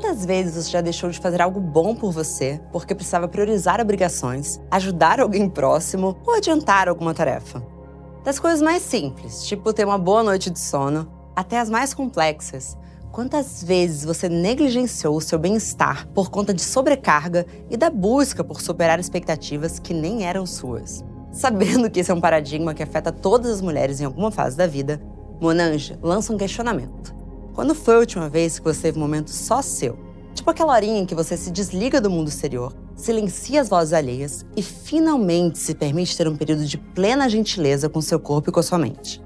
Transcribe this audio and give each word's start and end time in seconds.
Quantas 0.00 0.24
vezes 0.24 0.54
você 0.54 0.70
já 0.70 0.80
deixou 0.80 1.10
de 1.10 1.18
fazer 1.18 1.42
algo 1.42 1.58
bom 1.58 1.92
por 1.92 2.12
você 2.12 2.60
porque 2.70 2.94
precisava 2.94 3.26
priorizar 3.26 3.80
obrigações, 3.80 4.60
ajudar 4.70 5.18
alguém 5.18 5.50
próximo 5.50 6.16
ou 6.24 6.36
adiantar 6.36 6.88
alguma 6.88 7.12
tarefa? 7.12 7.60
Das 8.22 8.38
coisas 8.38 8.62
mais 8.62 8.80
simples, 8.80 9.44
tipo 9.44 9.72
ter 9.72 9.84
uma 9.84 9.98
boa 9.98 10.22
noite 10.22 10.50
de 10.50 10.60
sono, 10.60 11.10
até 11.34 11.58
as 11.58 11.68
mais 11.68 11.92
complexas. 11.92 12.78
Quantas 13.10 13.60
vezes 13.64 14.04
você 14.04 14.28
negligenciou 14.28 15.16
o 15.16 15.20
seu 15.20 15.36
bem-estar 15.36 16.06
por 16.14 16.30
conta 16.30 16.54
de 16.54 16.62
sobrecarga 16.62 17.44
e 17.68 17.76
da 17.76 17.90
busca 17.90 18.44
por 18.44 18.60
superar 18.60 19.00
expectativas 19.00 19.80
que 19.80 19.92
nem 19.92 20.24
eram 20.24 20.46
suas? 20.46 21.04
Sabendo 21.32 21.90
que 21.90 21.98
esse 21.98 22.12
é 22.12 22.14
um 22.14 22.20
paradigma 22.20 22.72
que 22.72 22.84
afeta 22.84 23.10
todas 23.10 23.50
as 23.50 23.60
mulheres 23.60 24.00
em 24.00 24.04
alguma 24.04 24.30
fase 24.30 24.56
da 24.56 24.68
vida, 24.68 25.02
Monange 25.40 25.98
lança 26.00 26.32
um 26.32 26.38
questionamento. 26.38 27.17
Quando 27.58 27.74
foi 27.74 27.96
a 27.96 27.98
última 27.98 28.28
vez 28.28 28.56
que 28.56 28.64
você 28.64 28.82
teve 28.82 28.98
um 28.98 29.00
momento 29.00 29.30
só 29.30 29.60
seu? 29.60 29.98
Tipo 30.32 30.48
aquela 30.48 30.72
horinha 30.74 31.00
em 31.00 31.04
que 31.04 31.12
você 31.12 31.36
se 31.36 31.50
desliga 31.50 32.00
do 32.00 32.08
mundo 32.08 32.28
exterior, 32.28 32.72
silencia 32.94 33.60
as 33.60 33.68
vozes 33.68 33.92
alheias 33.92 34.46
e 34.56 34.62
finalmente 34.62 35.58
se 35.58 35.74
permite 35.74 36.16
ter 36.16 36.28
um 36.28 36.36
período 36.36 36.64
de 36.64 36.78
plena 36.78 37.28
gentileza 37.28 37.88
com 37.88 38.00
seu 38.00 38.20
corpo 38.20 38.48
e 38.48 38.52
com 38.52 38.60
a 38.60 38.62
sua 38.62 38.78
mente. 38.78 39.20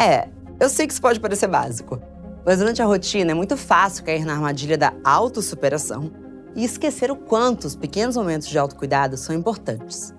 É, 0.00 0.28
eu 0.60 0.68
sei 0.68 0.86
que 0.86 0.92
isso 0.92 1.02
pode 1.02 1.18
parecer 1.18 1.48
básico, 1.48 2.00
mas 2.46 2.58
durante 2.58 2.80
a 2.80 2.86
rotina 2.86 3.32
é 3.32 3.34
muito 3.34 3.56
fácil 3.56 4.04
cair 4.04 4.24
na 4.24 4.34
armadilha 4.34 4.78
da 4.78 4.92
autossuperação 5.02 6.12
e 6.54 6.64
esquecer 6.64 7.10
o 7.10 7.16
quanto 7.16 7.64
os 7.64 7.74
pequenos 7.74 8.16
momentos 8.16 8.46
de 8.46 8.56
autocuidado 8.56 9.16
são 9.16 9.34
importantes. 9.34 10.14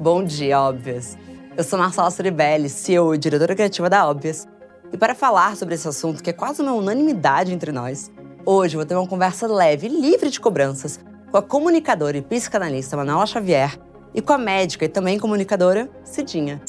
Bom 0.00 0.22
dia, 0.22 0.60
óbvias! 0.60 1.18
Eu 1.56 1.64
sou 1.64 1.76
Marcela 1.76 2.08
Soribelli, 2.12 2.68
CEO 2.68 3.16
e 3.16 3.18
diretora 3.18 3.56
criativa 3.56 3.90
da 3.90 4.08
Óbvias, 4.08 4.46
e 4.92 4.96
para 4.96 5.14
falar 5.14 5.56
sobre 5.56 5.74
esse 5.74 5.86
assunto 5.86 6.22
que 6.22 6.30
é 6.30 6.32
quase 6.32 6.62
uma 6.62 6.72
unanimidade 6.72 7.52
entre 7.52 7.72
nós, 7.72 8.10
hoje 8.44 8.76
vou 8.76 8.86
ter 8.86 8.94
uma 8.94 9.06
conversa 9.06 9.46
leve 9.46 9.86
e 9.86 10.00
livre 10.00 10.30
de 10.30 10.40
cobranças 10.40 10.98
com 11.30 11.36
a 11.36 11.42
comunicadora 11.42 12.16
e 12.16 12.22
psicanalista 12.22 12.96
Manuela 12.96 13.26
Xavier 13.26 13.78
e 14.14 14.22
com 14.22 14.32
a 14.32 14.38
médica 14.38 14.84
e 14.84 14.88
também 14.88 15.18
comunicadora 15.18 15.90
Cidinha. 16.04 16.62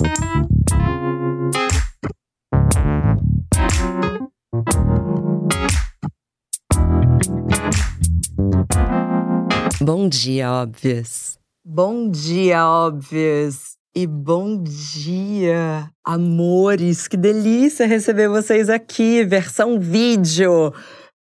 Bom 9.81 10.09
dia, 10.09 10.52
óbvias. 10.52 11.39
Bom 11.65 12.09
dia, 12.09 12.67
óbvias. 12.67 13.78
E 13.95 14.05
bom 14.05 14.61
dia, 14.61 15.89
amores! 16.05 17.07
Que 17.07 17.17
delícia 17.17 17.87
receber 17.87 18.29
vocês 18.29 18.69
aqui, 18.69 19.23
versão 19.25 19.79
vídeo. 19.79 20.71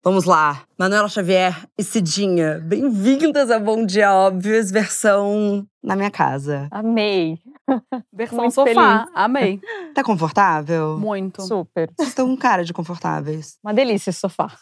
Vamos 0.05 0.25
lá, 0.25 0.65
Manuela 0.79 1.09
Xavier 1.09 1.67
e 1.79 1.83
Cidinha, 1.83 2.61
bem-vindas 2.65 3.51
a 3.51 3.59
Bom 3.59 3.85
Dia 3.87 4.13
Óbvios, 4.13 4.71
versão 4.71 5.67
na 5.83 5.97
minha 5.97 6.11
casa. 6.11 6.69
Amei. 6.71 7.39
Versão 8.13 8.39
Muito 8.39 8.55
sofá, 8.55 8.99
feliz. 8.99 9.13
amei. 9.15 9.61
Tá 9.95 10.03
confortável? 10.05 10.99
Muito. 10.99 11.43
Super. 11.43 11.91
Vocês 11.97 12.11
estão 12.11 12.29
com 12.29 12.37
cara 12.37 12.65
de 12.65 12.73
confortáveis. 12.73 13.59
Uma 13.65 13.75
delícia 13.75 14.11
esse 14.11 14.21
sofá. 14.21 14.53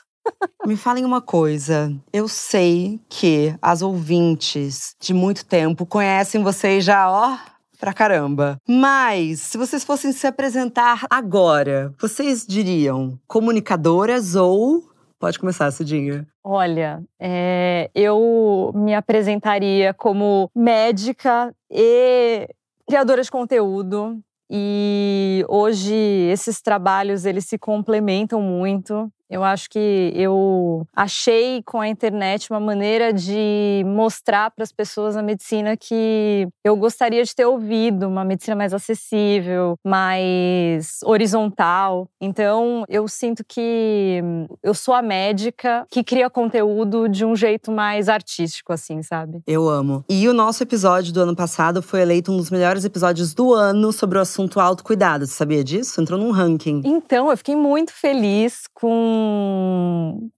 Me 0.66 0.76
falem 0.76 1.04
uma 1.04 1.20
coisa. 1.20 1.94
Eu 2.10 2.28
sei 2.28 2.98
que 3.10 3.54
as 3.60 3.82
ouvintes 3.82 4.94
de 5.00 5.12
muito 5.12 5.44
tempo 5.44 5.84
conhecem 5.84 6.42
vocês 6.42 6.82
já, 6.82 7.10
ó, 7.10 7.36
pra 7.84 7.92
caramba. 7.92 8.56
Mas, 8.66 9.40
se 9.40 9.58
vocês 9.58 9.84
fossem 9.84 10.10
se 10.10 10.26
apresentar 10.26 11.04
agora, 11.10 11.92
vocês 12.00 12.46
diriam 12.46 13.18
comunicadoras 13.26 14.34
ou. 14.34 14.84
Pode 15.20 15.38
começar, 15.38 15.70
Cidinha. 15.70 16.26
Olha, 16.42 17.02
é, 17.20 17.90
eu 17.94 18.72
me 18.74 18.94
apresentaria 18.94 19.92
como 19.92 20.50
médica 20.56 21.54
e 21.70 22.48
criadora 22.88 23.22
de 23.22 23.30
conteúdo. 23.30 24.18
E 24.50 25.44
hoje 25.46 25.94
esses 25.94 26.62
trabalhos 26.62 27.26
eles 27.26 27.44
se 27.44 27.58
complementam 27.58 28.40
muito. 28.40 29.12
Eu 29.30 29.42
acho 29.42 29.68
que 29.70 30.12
eu 30.14 30.86
achei 30.94 31.62
com 31.64 31.80
a 31.80 31.88
internet 31.88 32.50
uma 32.50 32.60
maneira 32.60 33.12
de 33.12 33.82
mostrar 33.86 34.50
para 34.50 34.62
as 34.62 34.72
pessoas 34.72 35.16
a 35.16 35.22
medicina 35.22 35.76
que 35.76 36.46
eu 36.62 36.76
gostaria 36.76 37.22
de 37.24 37.34
ter 37.34 37.44
ouvido, 37.44 38.06
uma 38.06 38.24
medicina 38.24 38.56
mais 38.56 38.74
acessível, 38.74 39.76
mais 39.84 40.98
horizontal. 41.04 42.08
Então, 42.20 42.84
eu 42.88 43.08
sinto 43.08 43.44
que 43.46 44.22
eu 44.62 44.74
sou 44.74 44.94
a 44.94 45.02
médica 45.02 45.86
que 45.90 46.04
cria 46.04 46.28
conteúdo 46.28 47.08
de 47.08 47.24
um 47.24 47.34
jeito 47.34 47.72
mais 47.72 48.08
artístico, 48.08 48.72
assim, 48.72 49.02
sabe? 49.02 49.42
Eu 49.46 49.68
amo. 49.68 50.04
E 50.08 50.28
o 50.28 50.34
nosso 50.34 50.62
episódio 50.62 51.12
do 51.12 51.20
ano 51.20 51.34
passado 51.34 51.82
foi 51.82 52.00
eleito 52.00 52.32
um 52.32 52.36
dos 52.36 52.50
melhores 52.50 52.84
episódios 52.84 53.34
do 53.34 53.54
ano 53.54 53.92
sobre 53.92 54.18
o 54.18 54.20
assunto 54.20 54.60
autocuidado. 54.60 55.26
Você 55.26 55.34
sabia 55.34 55.64
disso? 55.64 56.00
Entrou 56.00 56.18
num 56.18 56.30
ranking. 56.30 56.82
Então, 56.84 57.30
eu 57.30 57.36
fiquei 57.36 57.56
muito 57.56 57.92
feliz 57.92 58.64
com 58.72 59.13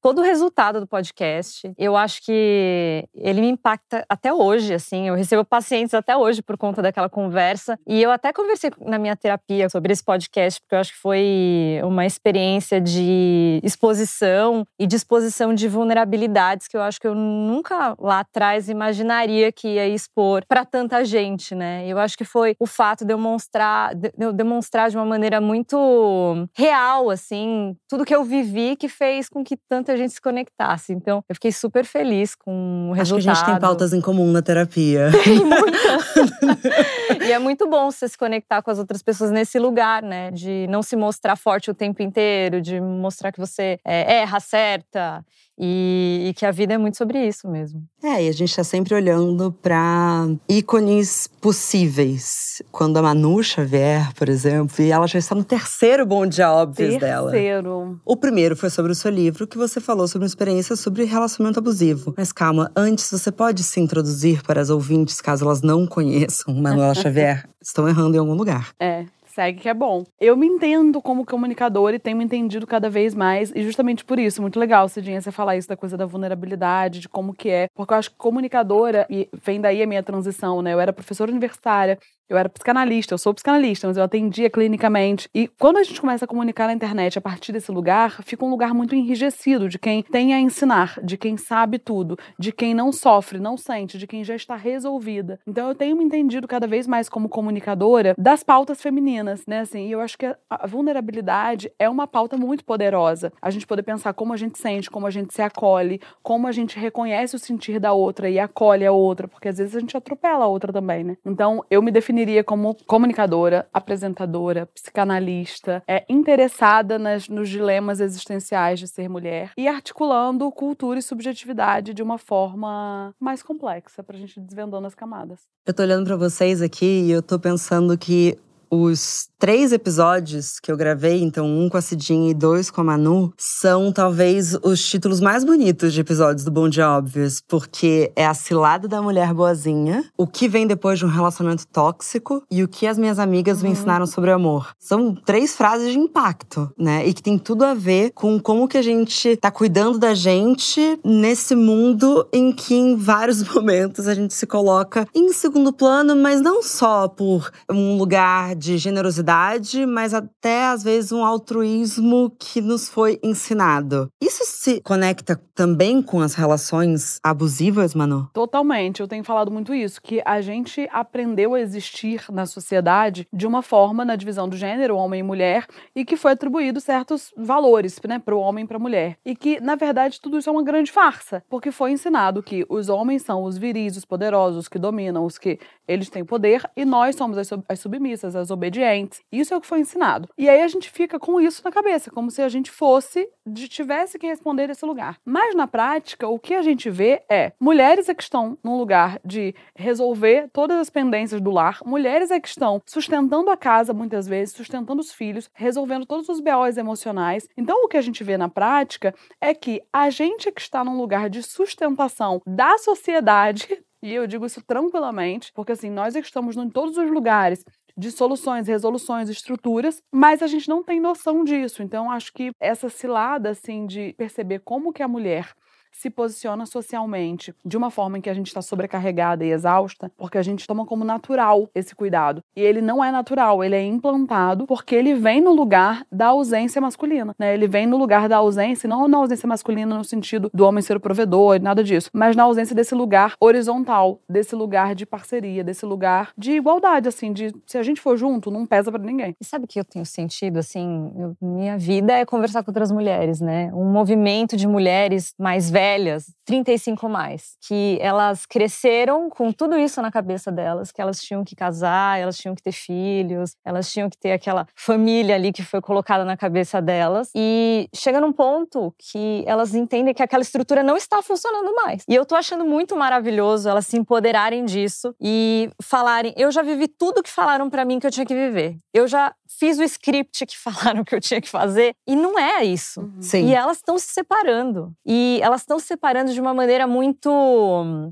todo 0.01 0.21
o 0.21 0.25
resultado 0.25 0.81
do 0.81 0.87
podcast. 0.87 1.73
Eu 1.77 1.97
acho 1.97 2.23
que 2.23 3.07
ele 3.15 3.41
me 3.41 3.49
impacta 3.49 4.05
até 4.09 4.33
hoje, 4.33 4.75
assim. 4.75 5.09
Eu 5.09 5.15
recebo 5.15 5.45
pacientes 5.45 5.95
até 5.95 6.17
hoje 6.17 6.43
por 6.43 6.57
conta 6.57 6.83
daquela 6.83 7.09
conversa. 7.09 7.79
E 7.87 8.03
eu 8.03 8.11
até 8.11 8.33
conversei 8.33 8.71
na 8.81 8.99
minha 8.99 9.17
terapia 9.17 9.69
sobre 9.69 9.93
esse 9.93 10.05
podcast, 10.05 10.61
porque 10.61 10.75
eu 10.75 10.79
acho 10.79 10.93
que 10.93 10.99
foi 10.99 11.81
uma 11.83 12.07
experiência 12.07 12.81
de 12.81 13.61
exposição 13.63 14.67
e 14.79 14.87
de 14.87 14.97
exposição 14.97 15.55
de 15.55 15.69
vulnerabilidades 15.69 16.69
que 16.69 16.77
eu 16.77 16.83
acho 16.83 17.01
que 17.01 17.07
eu 17.07 17.15
nunca 17.15 17.95
lá 17.99 18.21
atrás 18.21 18.69
imaginaria 18.69 19.53
que 19.53 19.69
ia 19.69 19.89
expor 19.89 20.45
para 20.47 20.65
tanta 20.65 21.05
gente, 21.05 21.55
né? 21.55 21.87
Eu 21.87 21.99
acho 21.99 22.17
que 22.17 22.25
foi 22.25 22.57
o 22.59 22.67
fato 22.67 23.05
de 23.05 23.13
eu 23.13 23.19
mostrar, 23.19 23.95
de 23.95 24.13
eu 24.19 24.33
demonstrar 24.33 24.91
de 24.91 24.97
uma 24.97 25.07
maneira 25.07 25.41
muito 25.41 26.49
real, 26.57 27.11
assim, 27.11 27.77
tudo 27.89 28.05
que 28.05 28.15
eu 28.15 28.25
vivi 28.25 28.66
que 28.75 28.89
fez 28.89 29.29
com 29.29 29.45
que 29.45 29.57
tanta 29.69 29.97
gente 29.97 30.15
se 30.15 30.21
conectasse. 30.21 30.93
Então, 30.93 31.23
eu 31.29 31.35
fiquei 31.35 31.53
super 31.53 31.85
feliz 31.85 32.35
com 32.35 32.89
o 32.91 32.93
resultado. 32.93 33.19
Acho 33.19 33.25
que 33.25 33.31
a 33.31 33.35
gente 33.35 33.53
tem 33.53 33.61
pautas 33.61 33.93
em 33.93 34.01
comum 34.01 34.33
na 34.33 34.43
terapia. 34.43 35.11
Tem 35.23 35.45
muita. 35.45 37.27
e 37.27 37.33
é 37.33 37.39
muito 37.39 37.69
bom 37.69 37.91
você 37.91 38.09
se 38.09 38.17
conectar 38.17 38.63
com 38.63 38.71
as 38.71 38.79
outras 38.79 39.03
pessoas 39.03 39.31
nesse 39.31 39.59
lugar, 39.59 40.03
né? 40.03 40.31
De 40.31 40.67
não 40.69 40.83
se 40.83 40.97
mostrar 40.97 41.37
forte 41.37 41.71
o 41.71 41.75
tempo 41.75 42.03
inteiro, 42.03 42.61
de 42.61 42.81
mostrar 42.81 43.31
que 43.33 43.39
você 43.39 43.79
é, 43.85 44.21
erra, 44.21 44.39
acerta. 44.39 45.25
E, 45.59 46.27
e, 46.29 46.35
que 46.35 46.45
a 46.45 46.51
vida 46.51 46.75
é 46.75 46.79
muito 46.79 46.99
sobre 46.99 47.27
isso 47.27 47.49
mesmo. 47.49 47.83
É, 48.03 48.25
e 48.25 48.29
a 48.29 48.33
gente 48.33 48.51
está 48.51 48.63
sempre 48.63 48.95
olhando 48.95 49.51
para 49.63 50.29
ícones 50.49 51.29
possíveis. 51.41 52.63
Quando 52.71 52.99
a 52.99 53.03
Manuxa 53.03 53.65
vier, 53.65 54.13
por 54.15 54.29
exemplo, 54.29 54.85
e 54.85 54.91
ela 54.91 55.07
já 55.07 55.19
está 55.19 55.35
no 55.35 55.45
terceiro 55.45 56.05
Bom 56.05 56.27
Dia 56.27 56.53
Óbvios 56.53 56.99
dela. 56.99 57.31
Terceiro. 57.31 57.99
O 58.05 58.17
primeiro 58.17 58.55
foi 58.55 58.69
sobre 58.69 58.93
o 58.93 58.95
seu 58.95 59.11
livro, 59.11 59.47
que 59.47 59.57
você 59.57 59.81
falou 59.81 60.07
sobre 60.07 60.25
uma 60.25 60.29
experiência 60.29 60.77
sobre 60.77 61.05
relacionamento 61.05 61.59
abusivo. 61.59 62.13
Mas 62.17 62.33
calma, 62.33 62.71
antes 62.77 63.11
você 63.11 63.33
pode 63.33 63.63
se 63.65 63.81
introduzir 63.81 64.43
para 64.43 64.61
as 64.61 64.69
ouvintes, 64.69 65.21
caso 65.23 65.45
elas 65.45 65.63
não 65.63 65.87
conheçam 65.87 66.55
Manuela 66.55 66.95
Xavier. 66.97 67.49
Estão 67.63 67.89
errando 67.89 68.15
em 68.15 68.19
algum 68.21 68.35
lugar. 68.35 68.73
É, 68.79 69.07
segue 69.37 69.61
que 69.61 69.69
é 69.69 69.75
bom. 69.75 70.05
Eu 70.19 70.35
me 70.35 70.47
entendo 70.47 71.03
como 71.03 71.27
comunicador 71.27 71.93
e 71.93 71.99
tenho 71.99 72.17
me 72.17 72.25
entendido 72.25 72.67
cada 72.67 72.89
vez 72.89 73.15
mais, 73.15 73.53
e 73.55 73.63
justamente 73.63 74.03
por 74.03 74.19
isso, 74.19 74.41
muito 74.41 74.59
legal, 74.59 74.89
Cidinha, 74.89 75.21
você 75.21 75.31
falar 75.31 75.57
isso 75.59 75.69
da 75.69 75.77
coisa 75.77 75.97
da 75.97 76.07
vulnerabilidade, 76.07 77.01
de 77.01 77.09
como 77.09 77.35
que 77.35 77.51
é, 77.51 77.69
porque 77.75 77.93
eu 77.93 77.99
acho 77.99 78.11
que 78.11 78.17
comunicadora, 78.17 79.07
e 79.11 79.29
vem 79.45 79.61
daí 79.61 79.83
a 79.83 79.87
minha 79.87 80.03
transição, 80.03 80.63
né? 80.63 80.73
Eu 80.73 80.81
era 80.81 80.93
professora 80.93 81.31
universitária, 81.31 81.99
eu 82.29 82.37
era 82.37 82.49
psicanalista, 82.49 83.15
eu 83.15 83.19
sou 83.19 83.33
psicanalista, 83.33 83.87
mas 83.87 83.97
eu 83.97 84.03
atendia 84.03 84.51
clinicamente. 84.51 85.29
E 85.35 85.47
quando 85.47 85.77
a 85.77 85.83
gente 85.83 86.01
começa 86.01 86.25
a 86.25 86.29
comunicar 86.29 86.67
na 86.67 86.73
internet 86.73 87.19
a 87.19 87.21
partir 87.21 87.53
desse 87.53 87.71
lugar, 87.71 88.23
fica 88.23 88.45
um 88.45 88.51
lugar 88.51 88.75
muito 88.75 88.95
enrijecido 88.95 89.69
de 89.69 89.79
quem 89.79 90.03
tem 90.03 90.35
a 90.35 90.41
ensinar, 90.41 90.99
de 91.03 91.17
quem 91.17 91.37
sabe 91.37 91.79
tudo, 91.79 92.19
de 92.39 92.53
quem 92.53 92.75
não 92.75 92.93
sofre, 92.93 93.39
não 93.39 93.57
sente, 93.57 93.99
de 93.99 94.07
quem 94.07 94.25
já 94.25 94.35
está 94.35 94.57
resolvida. 94.57 95.39
Então 95.47 95.69
eu 95.69 95.75
tenho 95.75 95.97
me 95.97 96.05
entendido 96.05 96.49
cada 96.49 96.67
vez 96.67 96.87
mais 96.87 97.09
como 97.09 97.29
comunicadora 97.29 98.15
das 98.19 98.43
pautas 98.43 98.83
femininas, 98.83 99.45
né? 99.47 99.61
Assim, 99.61 99.87
e 99.87 99.93
eu 99.93 100.01
acho 100.01 100.19
que 100.19 100.27
a 100.27 100.67
vulnerabilidade 100.67 101.71
é 101.79 101.89
uma 101.89 102.07
pauta 102.07 102.37
muito 102.37 102.65
poderosa. 102.65 103.33
A 103.41 103.51
gente 103.51 103.67
poder 103.67 103.83
pensar 103.83 104.13
como 104.15 104.33
a 104.33 104.37
gente 104.37 104.59
sente, 104.59 104.91
como 104.91 105.07
a 105.07 105.11
gente 105.11 105.33
se 105.33 105.43
acolhe, 105.43 106.01
como 106.23 106.47
a 106.47 106.53
gente 106.53 106.79
reconhece 106.79 107.37
o 107.37 107.39
sentir 107.39 107.79
da 107.79 107.93
outra 107.93 108.29
e 108.29 108.39
acolhe 108.39 108.85
a 108.85 108.93
outra, 108.93 109.29
porque 109.29 109.49
às 109.49 109.59
vezes 109.59 109.77
a 109.77 109.81
gente 109.81 109.97
atropela 109.97 110.45
a 110.45 110.49
outra 110.49 110.73
também, 110.73 111.05
né? 111.05 111.17
Então 111.25 111.65
eu 111.71 111.81
me 111.83 111.91
defini 111.91 112.16
definiria 112.17 112.43
como 112.43 112.75
comunicadora, 112.87 113.69
apresentadora, 113.73 114.67
psicanalista, 114.67 115.83
é, 115.87 116.05
interessada 116.09 116.99
nas, 116.99 117.29
nos 117.29 117.49
dilemas 117.49 118.01
existenciais 118.01 118.81
de 118.81 118.89
ser 118.89 119.09
mulher 119.09 119.51
e 119.57 119.69
articulando 119.69 120.51
cultura 120.51 120.99
e 120.99 121.03
subjetividade 121.03 121.93
de 121.93 122.03
uma 122.03 122.17
forma 122.17 123.15
mais 123.21 123.43
complexa, 123.43 124.03
pra 124.03 124.17
gente 124.17 124.41
desvendando 124.41 124.87
as 124.87 124.95
camadas. 124.95 125.41
Eu 125.67 125.75
tô 125.75 125.83
olhando 125.83 126.07
para 126.07 126.17
vocês 126.17 126.63
aqui 126.63 127.03
e 127.03 127.11
eu 127.11 127.21
tô 127.21 127.39
pensando 127.39 127.99
que 127.99 128.39
os 128.71 129.29
três 129.39 129.73
episódios 129.73 130.59
que 130.59 130.73
eu 130.73 130.77
gravei, 130.77 131.23
então 131.23 131.47
um 131.47 131.69
com 131.69 131.77
a 131.77 131.83
Cidinha 131.83 132.31
e 132.31 132.35
dois 132.35 132.71
com 132.71 132.81
a 132.81 132.85
Manu, 132.85 133.33
são 133.37 133.93
talvez 133.93 134.57
os 134.63 134.85
títulos 134.85 135.21
mais 135.21 135.45
bonitos 135.45 135.93
de 135.93 136.01
episódios 136.01 136.45
do 136.45 136.51
Bom 136.51 136.69
Dia 136.69 136.91
Óbvios, 136.91 137.43
porque 137.47 138.11
é 138.17 138.27
a 138.27 138.35
cilada 138.35 138.89
da 138.89 139.03
mulher 139.03 139.33
boazinha, 139.35 140.05
o 140.17 140.27
que 140.27 140.49
vem 140.49 140.67
depois 140.67 140.99
de 140.99 141.05
um 141.05 141.09
relacionamento 141.09 141.67
tóxico 141.67 142.43
e 142.51 142.63
o 142.63 142.69
que 142.69 142.87
as 142.87 142.99
minhas 142.99 143.19
amigas 143.19 143.59
uhum. 143.59 143.65
me 143.65 143.71
ensinaram 143.71 144.07
sobre 144.07 144.31
amor. 144.31 144.71
São 144.79 145.15
três 145.15 145.55
frases 145.55 145.93
de 145.93 145.99
impacto, 145.99 146.71
né? 146.79 147.07
E 147.07 147.13
que 147.13 147.23
tem 147.23 147.39
tudo 147.39 147.65
a 147.65 147.75
ver 147.75 148.13
com 148.13 148.41
como 148.41 148.67
que 148.67 148.79
a 148.79 148.83
gente 148.83 149.37
tá 149.37 149.51
cuidando 149.51 149.99
da 149.99 150.15
gente 150.15 150.99
nesse 151.05 151.55
mundo 151.55 152.27
em 152.33 152.53
que 152.53 152.75
em 152.75 152.97
vários 152.97 153.43
momentos 153.55 154.09
a 154.09 154.15
gente 154.15 154.35
se 154.35 154.47
coloca 154.47 155.07
em 155.15 155.33
segundo 155.33 155.73
plano, 155.73 156.17
mas 156.17 156.41
não 156.41 156.63
só 156.63 157.07
por 157.07 157.51
um 157.71 157.97
lugar 157.97 158.56
de 158.57 158.79
generosidade, 158.79 159.85
mas 159.87 160.15
até 160.15 160.67
às 160.67 160.83
vezes 160.83 161.13
um 161.13 161.25
altruísmo 161.25 162.31
que 162.39 162.61
nos 162.61 162.89
foi 162.89 163.19
ensinado. 163.23 164.09
Isso 164.21 164.43
se 164.45 164.81
conecta 164.81 165.41
também 165.55 166.03
com 166.03 166.21
as 166.21 166.35
relações 166.35 167.21
abusivas, 167.23 167.95
Manu? 167.95 168.29
Totalmente. 168.33 169.01
Eu 169.01 169.09
tenho 169.09 169.25
falado 169.25 169.51
muito 169.51 169.75
isso, 169.75 170.01
que 170.03 170.23
a 170.25 170.41
gente 170.41 170.89
aprendeu 170.93 171.55
a 171.55 171.61
existir 171.61 172.25
na 172.31 172.47
sociedade 172.47 173.27
de 173.33 173.47
uma 173.47 173.63
forma 173.63 174.05
na 174.05 174.17
divisão 174.17 174.49
do 174.49 174.57
gênero, 174.57 174.97
homem 174.97 175.21
e 175.21 175.23
mulher, 175.23 175.67
e 175.95 176.05
que 176.05 176.17
foi 176.17 176.33
atribuído 176.33 176.81
certos 176.81 177.33
valores, 177.37 178.01
né, 178.07 178.19
para 178.19 178.35
o 178.35 178.41
homem 178.41 178.65
e 178.65 178.67
para 178.67 178.77
a 178.77 178.81
mulher. 178.81 179.17
E 179.25 179.35
que, 179.37 179.61
na 179.61 179.75
verdade, 179.75 180.21
tudo 180.21 180.39
isso 180.39 180.49
é 180.49 180.53
uma 180.53 180.63
grande 180.63 180.91
farsa, 180.91 181.43
porque 181.49 181.71
foi 181.71 181.93
ensinado 181.93 182.43
que 182.43 182.65
os 182.69 182.89
homens 182.89 183.23
são 183.23 183.45
os 183.45 183.59
viris, 183.59 183.97
os 183.97 184.05
poderosos, 184.05 184.61
os 184.61 184.69
que 184.69 184.79
dominam, 184.79 185.25
os 185.25 185.39
que 185.39 185.59
eles 185.87 186.09
têm 186.09 186.25
poder, 186.25 186.63
e 186.77 186.85
nós 186.85 187.17
somos 187.17 187.39
as, 187.39 187.49
as 187.69 187.79
submissas, 187.79 188.35
as 188.35 188.46
obedientes. 188.51 189.21
Isso 189.31 189.53
é 189.53 189.57
o 189.57 189.61
que 189.61 189.67
foi 189.67 189.81
ensinado. 189.81 190.29
E 190.37 190.49
aí 190.49 190.63
a 190.63 190.69
gente 190.69 190.91
fica 190.91 191.19
com 191.19 191.41
isso 191.41 191.63
na 191.65 191.71
cabeça, 191.71 192.11
como 192.11 192.31
se 192.31 192.43
a 192.43 192.49
gente 192.49 192.71
fosse, 192.71 193.29
tivesse 193.69 194.19
que 194.19 194.27
responder 194.27 194.71
esse 194.71 194.85
lugar. 194.85 195.19
Mas 195.25 195.55
na 195.55 195.67
prática, 195.67 196.29
o 196.29 196.39
que 196.39 196.55
a 196.55 196.63
gente 196.63 196.91
vê 196.91 197.23
é 197.31 197.53
mulheres 197.61 198.09
é 198.09 198.15
que 198.15 198.23
estão 198.23 198.59
num 198.63 198.77
lugar 198.77 199.21
de 199.25 199.55
resolver 199.75 200.49
todas 200.53 200.79
as 200.79 200.91
pendências 200.91 201.41
do 201.41 201.51
lar, 201.51 201.81
mulheres 201.85 202.31
é 202.31 202.41
que 202.41 202.49
estão 202.49 202.83
sustentando 202.87 203.51
a 203.51 203.57
casa 203.57 203.93
muitas 203.93 204.27
vezes, 204.27 204.55
sustentando 204.55 205.01
os 205.01 205.13
filhos, 205.13 205.51
resolvendo 205.55 206.07
todos 206.07 206.29
os 206.29 206.41
BOs 206.41 206.77
emocionais. 206.77 207.49
Então 207.57 207.85
o 207.85 207.89
que 207.89 207.97
a 207.97 208.03
gente 208.03 208.23
vê 208.25 208.37
na 208.37 208.49
prática 208.49 209.15
é 209.41 209.55
que 209.55 209.83
a 209.93 210.11
gente 210.11 210.49
é 210.49 210.53
que 210.53 210.61
está 210.61 210.85
num 210.85 210.97
lugar 210.97 211.29
de 211.29 211.43
sustentação 211.43 212.41
da 212.47 212.79
sociedade 212.79 213.67
e 214.03 214.13
eu 214.13 214.27
digo 214.27 214.47
isso 214.47 214.63
tranquilamente, 214.63 215.53
porque 215.53 215.73
assim, 215.73 215.91
nós 215.91 216.15
é 216.15 216.21
que 216.21 216.27
estamos 216.27 216.57
em 216.57 216.69
todos 216.69 216.97
os 216.97 217.11
lugares 217.11 217.65
de 217.97 218.11
soluções, 218.11 218.69
resoluções, 218.69 219.29
estruturas, 219.29 220.03
mas 220.13 220.43
a 220.43 220.47
gente 220.47 220.69
não 220.69 220.83
tem 220.83 221.01
noção 221.01 221.43
disso. 221.45 221.83
Então, 221.83 222.11
acho 222.11 222.33
que 222.33 222.51
essa 222.61 222.89
cilada, 222.89 223.51
assim, 223.51 223.87
de 223.87 224.13
perceber 224.19 224.61
como 224.61 224.93
que 224.93 225.03
a 225.03 225.09
mulher 225.09 225.55
se 225.97 226.11
posiciona 226.11 226.67
socialmente 226.67 227.55
de 227.65 227.77
uma 227.77 227.91
forma 227.91 228.19
em 228.19 228.21
que 228.21 228.29
a 228.29 228.35
gente 228.35 228.49
está 228.49 228.61
sobrecarregada 228.61 229.45
e 229.45 229.51
exausta, 229.51 230.13
porque 230.17 230.37
a 230.37 230.43
gente 230.43 230.67
toma 230.67 230.85
como 230.85 231.05
natural 231.05 231.71
esse 231.75 231.95
cuidado. 231.95 232.43
E 232.55 232.61
ele 232.61 232.83
não 232.83 233.03
é 233.03 233.11
natural, 233.11 233.65
ele 233.65 233.75
é 233.75 233.83
implantado 233.83 234.67
porque 234.67 234.95
ele 234.95 235.15
vem 235.15 235.41
no 235.41 235.53
lugar 235.53 236.05
da 236.13 236.27
ausência 236.27 236.81
masculina, 236.81 237.35
né? 237.39 237.55
Ele 237.55 237.67
vem 237.67 237.87
no 237.87 237.97
lugar 237.97 238.29
da 238.29 238.37
ausência, 238.37 238.87
não 238.87 239.09
na 239.09 239.17
ausência 239.19 239.49
masculina 239.49 239.97
no 239.97 240.05
sentido 240.05 240.51
do 240.53 240.67
homem 240.67 240.83
ser 240.83 240.97
o 240.97 241.01
provedor, 241.01 241.61
nada 241.61 241.83
disso, 241.83 242.11
mas 242.13 242.37
na 242.37 242.43
ausência 242.43 242.75
desse 242.75 242.95
lugar 242.95 243.35
horizontal, 243.41 244.21
desse 244.29 244.55
lugar 244.55 244.95
de 244.95 245.07
parceria, 245.07 245.65
desse 245.65 245.87
lugar 245.87 246.33
de 246.37 246.53
igualdade, 246.53 247.09
assim, 247.09 247.33
de 247.33 247.55
se 247.65 247.79
a 247.79 247.83
gente 247.83 248.03
for 248.03 248.19
junto, 248.19 248.51
não 248.51 248.67
pesa 248.67 248.93
para 248.93 249.03
ninguém. 249.03 249.35
E 249.41 249.45
sabe 249.45 249.67
que 249.67 249.81
eu 249.81 249.85
tenho 249.85 250.05
sentido, 250.05 250.59
assim, 250.59 251.11
eu, 251.17 251.35
minha 251.41 251.79
vida 251.79 252.13
é 252.13 252.27
conversar 252.27 252.63
com 252.63 252.71
outras 252.71 252.93
mulheres, 252.93 253.41
né? 253.41 253.71
Um 253.73 253.91
movimento 253.91 254.57
de 254.57 254.69
mulheres 254.69 255.33
mais 255.39 255.71
velhas 255.71 255.86
velhas, 255.87 256.27
35 256.45 257.09
mais, 257.09 257.57
que 257.67 257.99
elas 258.01 258.45
cresceram 258.45 259.31
com 259.31 259.53
tudo 259.53 259.79
isso 259.79 260.03
na 260.03 260.11
cabeça 260.11 260.51
delas, 260.51 260.91
que 260.91 261.01
elas 261.01 261.21
tinham 261.21 261.45
que 261.45 261.55
casar, 261.55 262.19
elas 262.19 262.37
tinham 262.37 262.55
que 262.55 262.63
ter 262.63 262.73
filhos, 262.73 263.55
elas 263.65 263.91
tinham 263.93 264.11
que 264.11 264.19
ter 264.19 264.33
aquela 264.33 264.67
família 264.75 265.35
ali 265.37 265.53
que 265.53 265.63
foi 265.63 265.81
colocada 265.81 266.25
na 266.25 266.37
cabeça 266.37 266.83
delas. 266.83 267.31
E 267.35 267.89
chega 267.95 268.21
num 268.21 268.33
ponto 268.33 268.93
que 268.99 269.45
elas 269.47 269.75
entendem 269.75 270.13
que 270.13 270.23
aquela 270.23 270.43
estrutura 270.43 270.83
não 270.83 270.97
está 270.97 271.23
funcionando 271.23 271.73
mais. 271.75 272.03
E 272.09 272.15
eu 272.15 272.27
tô 272.27 272.35
achando 272.35 272.65
muito 272.65 272.97
maravilhoso 272.97 273.69
elas 273.69 273.87
se 273.87 273.97
empoderarem 273.97 274.65
disso 274.65 275.15
e 275.21 275.71
falarem: 275.83 276.35
eu 276.37 276.51
já 276.51 276.63
vivi 276.63 276.89
tudo 276.89 277.23
que 277.23 277.31
falaram 277.31 277.71
para 277.71 277.85
mim 277.85 277.99
que 278.01 278.07
eu 278.07 278.11
tinha 278.11 278.27
que 278.27 278.35
viver. 278.35 278.77
Eu 278.93 279.07
já 279.07 279.33
fiz 279.59 279.79
o 279.79 279.83
script 279.85 280.47
que 280.47 280.57
falaram 280.59 281.05
que 281.05 281.15
eu 281.15 281.21
tinha 281.21 281.41
que 281.41 281.49
fazer 281.49 281.95
e 282.07 282.17
não 282.17 282.39
é 282.39 282.65
isso. 282.65 283.01
Uhum. 283.01 283.23
Sim. 283.23 283.47
E 283.49 283.55
elas 283.55 283.79
estão 283.79 283.99
se 283.99 284.09
separando. 284.09 284.93
E 285.05 285.41
elas 285.43 285.63
estão 285.67 285.81
se 285.81 285.87
separando 285.87 286.33
de 286.33 286.41
uma 286.41 286.55
maneira 286.55 286.87
muito. 286.87 287.29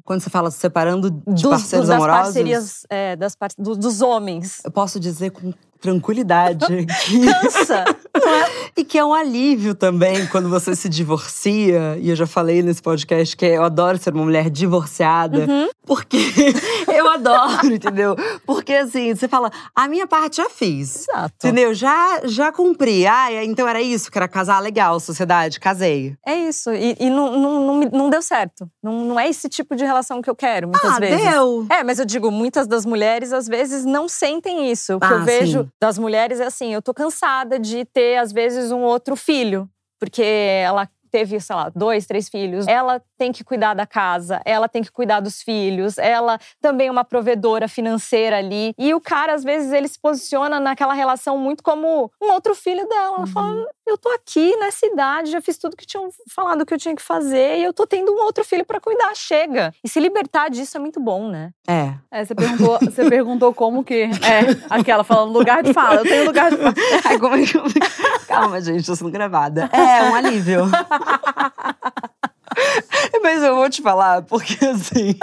Quando 0.04 0.20
você 0.20 0.28
fala 0.28 0.50
se 0.50 0.58
separando 0.58 1.08
de 1.10 1.42
dos, 1.42 1.42
parceiros 1.44 1.88
das 1.88 1.96
amorosos. 1.96 2.24
Parcerias, 2.24 2.86
é, 2.90 3.16
das 3.16 3.36
par... 3.36 3.50
do, 3.56 3.76
dos 3.76 4.02
homens. 4.02 4.60
Eu 4.64 4.72
posso 4.72 4.98
dizer 4.98 5.30
com 5.30 5.54
tranquilidade. 5.84 6.64
que... 7.04 7.26
Cansa! 7.26 7.84
e 8.74 8.84
que 8.84 8.96
é 8.96 9.04
um 9.04 9.12
alívio 9.12 9.74
também 9.74 10.26
quando 10.28 10.48
você 10.48 10.74
se 10.74 10.88
divorcia. 10.88 11.98
E 12.00 12.08
eu 12.08 12.16
já 12.16 12.26
falei 12.26 12.62
nesse 12.62 12.80
podcast 12.80 13.36
que 13.36 13.44
eu 13.44 13.62
adoro 13.62 13.98
ser 13.98 14.14
uma 14.14 14.24
mulher 14.24 14.48
divorciada. 14.48 15.40
Uhum. 15.40 15.68
Porque 15.86 16.16
eu 16.88 17.06
adoro, 17.08 17.66
entendeu? 17.66 18.16
Porque 18.46 18.72
assim, 18.72 19.14
você 19.14 19.28
fala, 19.28 19.50
a 19.74 19.86
minha 19.86 20.06
parte 20.06 20.38
já 20.38 20.48
fiz. 20.48 21.06
Exato. 21.06 21.34
Entendeu? 21.36 21.74
Já, 21.74 22.22
já 22.24 22.50
cumpri. 22.50 23.06
Ah, 23.06 23.44
então 23.44 23.68
era 23.68 23.82
isso, 23.82 24.10
que 24.10 24.16
era 24.16 24.26
casar 24.26 24.60
legal, 24.60 24.98
sociedade, 24.98 25.60
casei. 25.60 26.16
É 26.26 26.34
isso. 26.34 26.72
E, 26.72 26.96
e 26.98 27.10
não, 27.10 27.38
não, 27.38 27.66
não, 27.66 27.90
não, 27.90 28.10
deu 28.10 28.22
certo. 28.22 28.66
Não, 28.82 29.04
não 29.04 29.20
é 29.20 29.28
esse 29.28 29.48
tipo 29.50 29.76
de 29.76 29.84
relação 29.84 30.22
que 30.22 30.30
eu 30.30 30.34
quero, 30.34 30.68
muitas 30.68 30.92
ah, 30.92 30.98
vezes. 30.98 31.30
Deu. 31.30 31.66
É, 31.68 31.84
mas 31.84 31.98
eu 31.98 32.06
digo, 32.06 32.30
muitas 32.30 32.66
das 32.66 32.86
mulheres, 32.86 33.32
às 33.32 33.46
vezes, 33.46 33.84
não 33.84 34.08
sentem 34.08 34.70
isso. 34.70 34.96
O 34.96 35.00
que 35.00 35.06
ah, 35.06 35.10
eu 35.10 35.24
vejo 35.24 35.62
sim. 35.64 35.70
Das 35.80 35.98
mulheres 35.98 36.40
é 36.40 36.46
assim: 36.46 36.72
eu 36.72 36.82
tô 36.82 36.94
cansada 36.94 37.58
de 37.58 37.84
ter, 37.84 38.16
às 38.18 38.32
vezes, 38.32 38.70
um 38.72 38.80
outro 38.82 39.16
filho. 39.16 39.68
Porque 39.98 40.22
ela 40.22 40.88
teve, 41.14 41.38
sei 41.38 41.54
lá, 41.54 41.70
dois, 41.72 42.06
três 42.06 42.28
filhos, 42.28 42.66
ela 42.66 43.00
tem 43.16 43.30
que 43.30 43.44
cuidar 43.44 43.72
da 43.72 43.86
casa, 43.86 44.40
ela 44.44 44.68
tem 44.68 44.82
que 44.82 44.90
cuidar 44.90 45.20
dos 45.20 45.40
filhos, 45.42 45.96
ela 45.96 46.40
também 46.60 46.88
é 46.88 46.90
uma 46.90 47.04
provedora 47.04 47.68
financeira 47.68 48.38
ali. 48.38 48.74
E 48.76 48.92
o 48.92 49.00
cara, 49.00 49.32
às 49.32 49.44
vezes, 49.44 49.70
ele 49.72 49.86
se 49.86 49.96
posiciona 50.00 50.58
naquela 50.58 50.92
relação 50.92 51.38
muito 51.38 51.62
como 51.62 52.10
um 52.20 52.32
outro 52.32 52.52
filho 52.56 52.84
dela. 52.88 53.04
Ela 53.04 53.18
Uhum. 53.20 53.26
fala: 53.28 53.66
eu 53.86 53.96
tô 53.96 54.08
aqui 54.08 54.56
nessa 54.56 54.84
idade, 54.86 55.30
já 55.30 55.40
fiz 55.40 55.56
tudo 55.56 55.76
que 55.76 55.86
tinham 55.86 56.08
falado 56.34 56.66
que 56.66 56.74
eu 56.74 56.78
tinha 56.78 56.96
que 56.96 57.02
fazer 57.02 57.58
e 57.58 57.62
eu 57.62 57.72
tô 57.72 57.86
tendo 57.86 58.10
um 58.12 58.18
outro 58.24 58.42
filho 58.44 58.64
para 58.64 58.80
cuidar. 58.80 59.14
Chega. 59.14 59.72
E 59.84 59.88
se 59.88 60.00
libertar 60.00 60.50
disso 60.50 60.76
é 60.76 60.80
muito 60.80 60.98
bom, 60.98 61.28
né? 61.28 61.52
É. 61.68 61.94
É, 62.10 62.24
você 62.24 62.34
perguntou, 62.34 62.78
você 62.80 63.08
perguntou 63.08 63.54
como 63.54 63.84
que. 63.84 64.02
É, 64.04 64.40
aquela 64.68 65.04
falando 65.04 65.32
lugar 65.32 65.62
de 65.62 65.72
fala. 65.72 65.96
Eu 66.00 66.04
tenho 66.04 66.24
lugar 66.24 66.50
de 66.50 66.56
fala. 66.56 66.74
Calma, 68.34 68.60
gente, 68.60 68.84
tô 68.84 68.96
sendo 68.96 69.10
gravada. 69.10 69.70
É, 69.74 70.10
um 70.10 70.14
alívio. 70.14 70.64
Mas 73.22 73.42
eu 73.42 73.54
vou 73.54 73.68
te 73.70 73.80
falar, 73.82 74.22
porque 74.22 74.64
assim. 74.64 75.16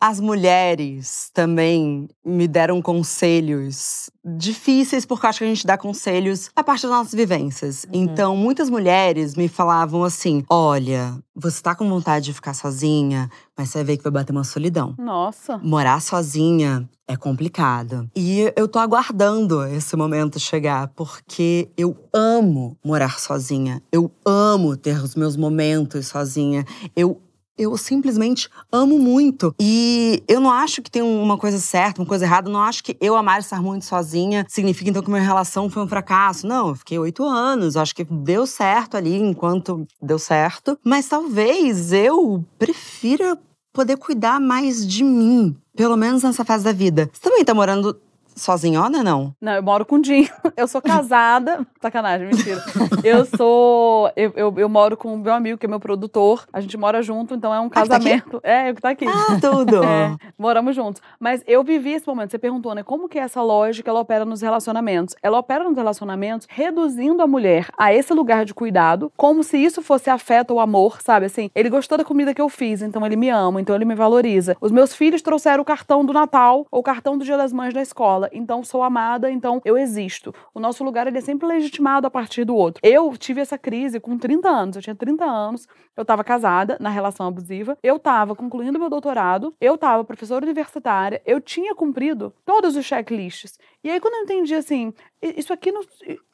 As 0.00 0.20
mulheres 0.20 1.28
também 1.34 2.08
me 2.24 2.46
deram 2.46 2.80
conselhos 2.80 4.08
difíceis, 4.24 5.04
porque 5.04 5.26
eu 5.26 5.30
acho 5.30 5.38
que 5.40 5.44
a 5.44 5.48
gente 5.48 5.66
dá 5.66 5.76
conselhos 5.76 6.50
a 6.54 6.62
partir 6.62 6.82
das 6.82 6.92
nossas 6.92 7.14
vivências. 7.14 7.84
Então, 7.92 8.36
muitas 8.36 8.70
mulheres 8.70 9.34
me 9.34 9.48
falavam 9.48 10.04
assim: 10.04 10.44
olha, 10.48 11.18
você 11.34 11.60
tá 11.60 11.74
com 11.74 11.88
vontade 11.88 12.26
de 12.26 12.32
ficar 12.32 12.54
sozinha, 12.54 13.28
mas 13.56 13.70
você 13.70 13.78
vai 13.78 13.84
ver 13.84 13.96
que 13.96 14.04
vai 14.04 14.12
bater 14.12 14.32
uma 14.32 14.44
solidão. 14.44 14.94
Nossa. 14.98 15.58
Morar 15.58 16.00
sozinha 16.00 16.88
é 17.08 17.16
complicado. 17.16 18.08
E 18.14 18.52
eu 18.54 18.68
tô 18.68 18.78
aguardando 18.78 19.64
esse 19.64 19.96
momento 19.96 20.38
chegar, 20.38 20.88
porque 20.88 21.70
eu 21.76 21.96
amo 22.12 22.76
morar 22.84 23.18
sozinha. 23.18 23.82
Eu 23.90 24.12
amo 24.24 24.76
ter 24.76 25.02
os 25.02 25.16
meus 25.16 25.36
momentos 25.36 26.06
sozinha. 26.06 26.64
Eu 26.94 27.20
eu 27.58 27.76
simplesmente 27.76 28.48
amo 28.70 28.98
muito. 28.98 29.54
E 29.60 30.22
eu 30.28 30.40
não 30.40 30.50
acho 30.50 30.80
que 30.80 30.90
tem 30.90 31.02
uma 31.02 31.36
coisa 31.36 31.58
certa, 31.58 32.00
uma 32.00 32.06
coisa 32.06 32.24
errada. 32.24 32.48
Eu 32.48 32.52
não 32.52 32.62
acho 32.62 32.82
que 32.84 32.96
eu 33.00 33.16
amar 33.16 33.40
estar 33.40 33.60
muito 33.60 33.84
sozinha 33.84 34.46
significa 34.48 34.90
então 34.90 35.02
que 35.02 35.10
minha 35.10 35.22
relação 35.22 35.68
foi 35.68 35.82
um 35.82 35.88
fracasso. 35.88 36.46
Não, 36.46 36.68
eu 36.68 36.74
fiquei 36.76 36.98
oito 36.98 37.24
anos. 37.24 37.76
Acho 37.76 37.94
que 37.94 38.04
deu 38.04 38.46
certo 38.46 38.96
ali 38.96 39.16
enquanto 39.16 39.86
deu 40.00 40.18
certo. 40.18 40.78
Mas 40.84 41.08
talvez 41.08 41.92
eu 41.92 42.44
prefira 42.58 43.36
poder 43.72 43.96
cuidar 43.96 44.40
mais 44.40 44.86
de 44.86 45.02
mim. 45.02 45.56
Pelo 45.76 45.96
menos 45.96 46.22
nessa 46.22 46.44
fase 46.44 46.64
da 46.64 46.72
vida. 46.72 47.10
Você 47.12 47.20
também 47.20 47.44
tá 47.44 47.54
morando 47.54 47.96
sozinhona, 48.38 49.02
não? 49.02 49.34
Não, 49.40 49.52
eu 49.52 49.62
moro 49.62 49.84
com 49.84 49.96
o 49.96 50.02
Dinho. 50.02 50.28
Eu 50.56 50.66
sou 50.66 50.80
casada. 50.80 51.66
Sacanagem, 51.80 52.28
mentira. 52.28 52.62
Eu 53.04 53.24
sou. 53.24 54.10
Eu, 54.16 54.32
eu, 54.34 54.54
eu, 54.56 54.68
moro 54.68 54.96
com 54.96 55.14
o 55.14 55.18
meu 55.18 55.32
amigo, 55.32 55.58
que 55.58 55.66
é 55.66 55.68
meu 55.68 55.78
produtor. 55.78 56.44
A 56.52 56.60
gente 56.60 56.76
mora 56.76 57.02
junto, 57.02 57.34
então 57.34 57.54
é 57.54 57.60
um 57.60 57.68
casamento. 57.68 58.38
Ah, 58.38 58.40
tá 58.40 58.48
é, 58.48 58.70
eu 58.70 58.74
que 58.74 58.82
tá 58.82 58.90
aqui. 58.90 59.06
Ah, 59.06 59.38
tudo. 59.40 59.78
É, 59.88 60.16
moramos 60.36 60.74
juntos. 60.74 61.00
Mas 61.18 61.42
eu 61.46 61.64
vivi 61.64 61.92
esse 61.92 62.06
momento. 62.06 62.30
Você 62.30 62.38
perguntou, 62.38 62.74
né? 62.74 62.82
Como 62.82 63.08
que 63.08 63.18
é 63.18 63.22
essa 63.22 63.40
lógica 63.42 63.90
ela 63.90 64.00
opera 64.00 64.24
nos 64.24 64.42
relacionamentos? 64.42 65.14
Ela 65.22 65.38
opera 65.38 65.64
nos 65.64 65.76
relacionamentos 65.76 66.46
reduzindo 66.50 67.22
a 67.22 67.26
mulher 67.26 67.68
a 67.76 67.92
esse 67.92 68.12
lugar 68.12 68.44
de 68.44 68.52
cuidado, 68.52 69.10
como 69.16 69.42
se 69.42 69.56
isso 69.56 69.80
fosse 69.82 70.10
afeto 70.10 70.52
ou 70.52 70.60
amor, 70.60 71.00
sabe? 71.00 71.26
Assim, 71.26 71.50
ele 71.54 71.70
gostou 71.70 71.96
da 71.96 72.04
comida 72.04 72.34
que 72.34 72.40
eu 72.40 72.48
fiz, 72.48 72.82
então 72.82 73.04
ele 73.06 73.16
me 73.16 73.30
ama, 73.30 73.60
então 73.60 73.74
ele 73.74 73.84
me 73.84 73.94
valoriza. 73.94 74.56
Os 74.60 74.70
meus 74.70 74.94
filhos 74.94 75.22
trouxeram 75.22 75.62
o 75.62 75.64
cartão 75.64 76.04
do 76.04 76.12
Natal 76.12 76.66
ou 76.70 76.80
o 76.80 76.82
cartão 76.82 77.16
do 77.16 77.24
Dia 77.24 77.36
das 77.36 77.52
Mães 77.52 77.72
da 77.72 77.80
escola, 77.80 78.27
então 78.32 78.62
sou 78.64 78.82
amada, 78.82 79.30
então 79.30 79.60
eu 79.64 79.76
existo. 79.76 80.34
O 80.54 80.60
nosso 80.60 80.84
lugar 80.84 81.06
ele 81.06 81.18
é 81.18 81.20
sempre 81.20 81.46
legitimado 81.46 82.06
a 82.06 82.10
partir 82.10 82.44
do 82.44 82.54
outro. 82.54 82.80
Eu 82.84 83.16
tive 83.16 83.40
essa 83.40 83.58
crise 83.58 84.00
com 84.00 84.18
30 84.18 84.48
anos, 84.48 84.76
eu 84.76 84.82
tinha 84.82 84.94
30 84.94 85.24
anos, 85.24 85.66
eu 85.96 86.02
estava 86.02 86.22
casada 86.22 86.76
na 86.80 86.90
relação 86.90 87.26
abusiva, 87.26 87.76
eu 87.82 87.96
estava 87.96 88.34
concluindo 88.34 88.78
meu 88.78 88.90
doutorado, 88.90 89.54
eu 89.60 89.74
estava 89.74 90.04
professora 90.04 90.44
universitária, 90.44 91.22
eu 91.26 91.40
tinha 91.40 91.74
cumprido 91.74 92.32
todos 92.44 92.76
os 92.76 92.84
checklists. 92.84 93.58
E 93.82 93.90
aí 93.90 94.00
quando 94.00 94.14
eu 94.14 94.22
entendi 94.22 94.54
assim, 94.54 94.92
isso 95.22 95.52
aqui 95.52 95.72
não 95.72 95.82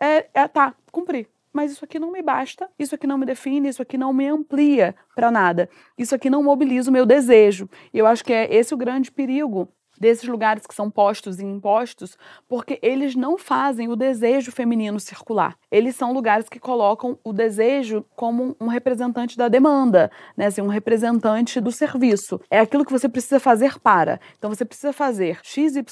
é, 0.01 0.27
é 0.35 0.49
tá, 0.49 0.75
cumpri 0.91 1.29
mas 1.55 1.71
isso 1.71 1.85
aqui 1.85 2.01
não 2.01 2.11
me 2.11 2.21
basta, 2.21 2.69
isso 2.77 2.97
aqui 2.97 3.07
não 3.07 3.17
me 3.17 3.25
define, 3.25 3.69
isso 3.69 3.81
aqui 3.81 3.97
não 3.97 4.13
me 4.13 4.27
amplia 4.27 4.93
para 5.15 5.31
nada, 5.31 5.71
isso 5.97 6.13
aqui 6.13 6.29
não 6.29 6.43
mobiliza 6.43 6.91
o 6.91 6.93
meu 6.93 7.07
desejo. 7.07 7.71
E 7.93 7.99
eu 7.99 8.07
acho 8.09 8.25
que 8.25 8.33
é 8.33 8.53
esse 8.53 8.75
o 8.75 8.77
grande 8.77 9.13
perigo 9.13 9.69
desses 9.99 10.29
lugares 10.29 10.67
que 10.67 10.75
são 10.75 10.91
postos 10.91 11.39
e 11.39 11.45
impostos, 11.45 12.17
porque 12.49 12.79
eles 12.83 13.15
não 13.15 13.39
fazem 13.39 13.89
o 13.89 13.97
desejo 13.97 14.53
feminino 14.53 14.99
circular. 15.01 15.57
Eles 15.71 15.97
são 15.97 16.13
lugares 16.13 16.49
que 16.49 16.59
colocam 16.59 17.19
o 17.25 17.33
desejo 17.33 18.05
como 18.15 18.57
um 18.61 18.67
representante 18.67 19.37
da 19.37 19.49
demanda, 19.49 20.11
né? 20.37 20.47
Assim, 20.47 20.63
um 20.63 20.69
representante 20.69 21.61
do 21.61 21.73
serviço. 21.73 22.41
É 22.51 22.61
aquilo 22.61 22.85
que 22.85 22.93
você 22.93 23.09
precisa 23.09 23.41
fazer 23.41 23.79
para. 23.79 24.21
Então 24.39 24.51
você 24.51 24.65
precisa 24.65 24.93
fazer 24.93 25.39
XYZ 25.43 25.83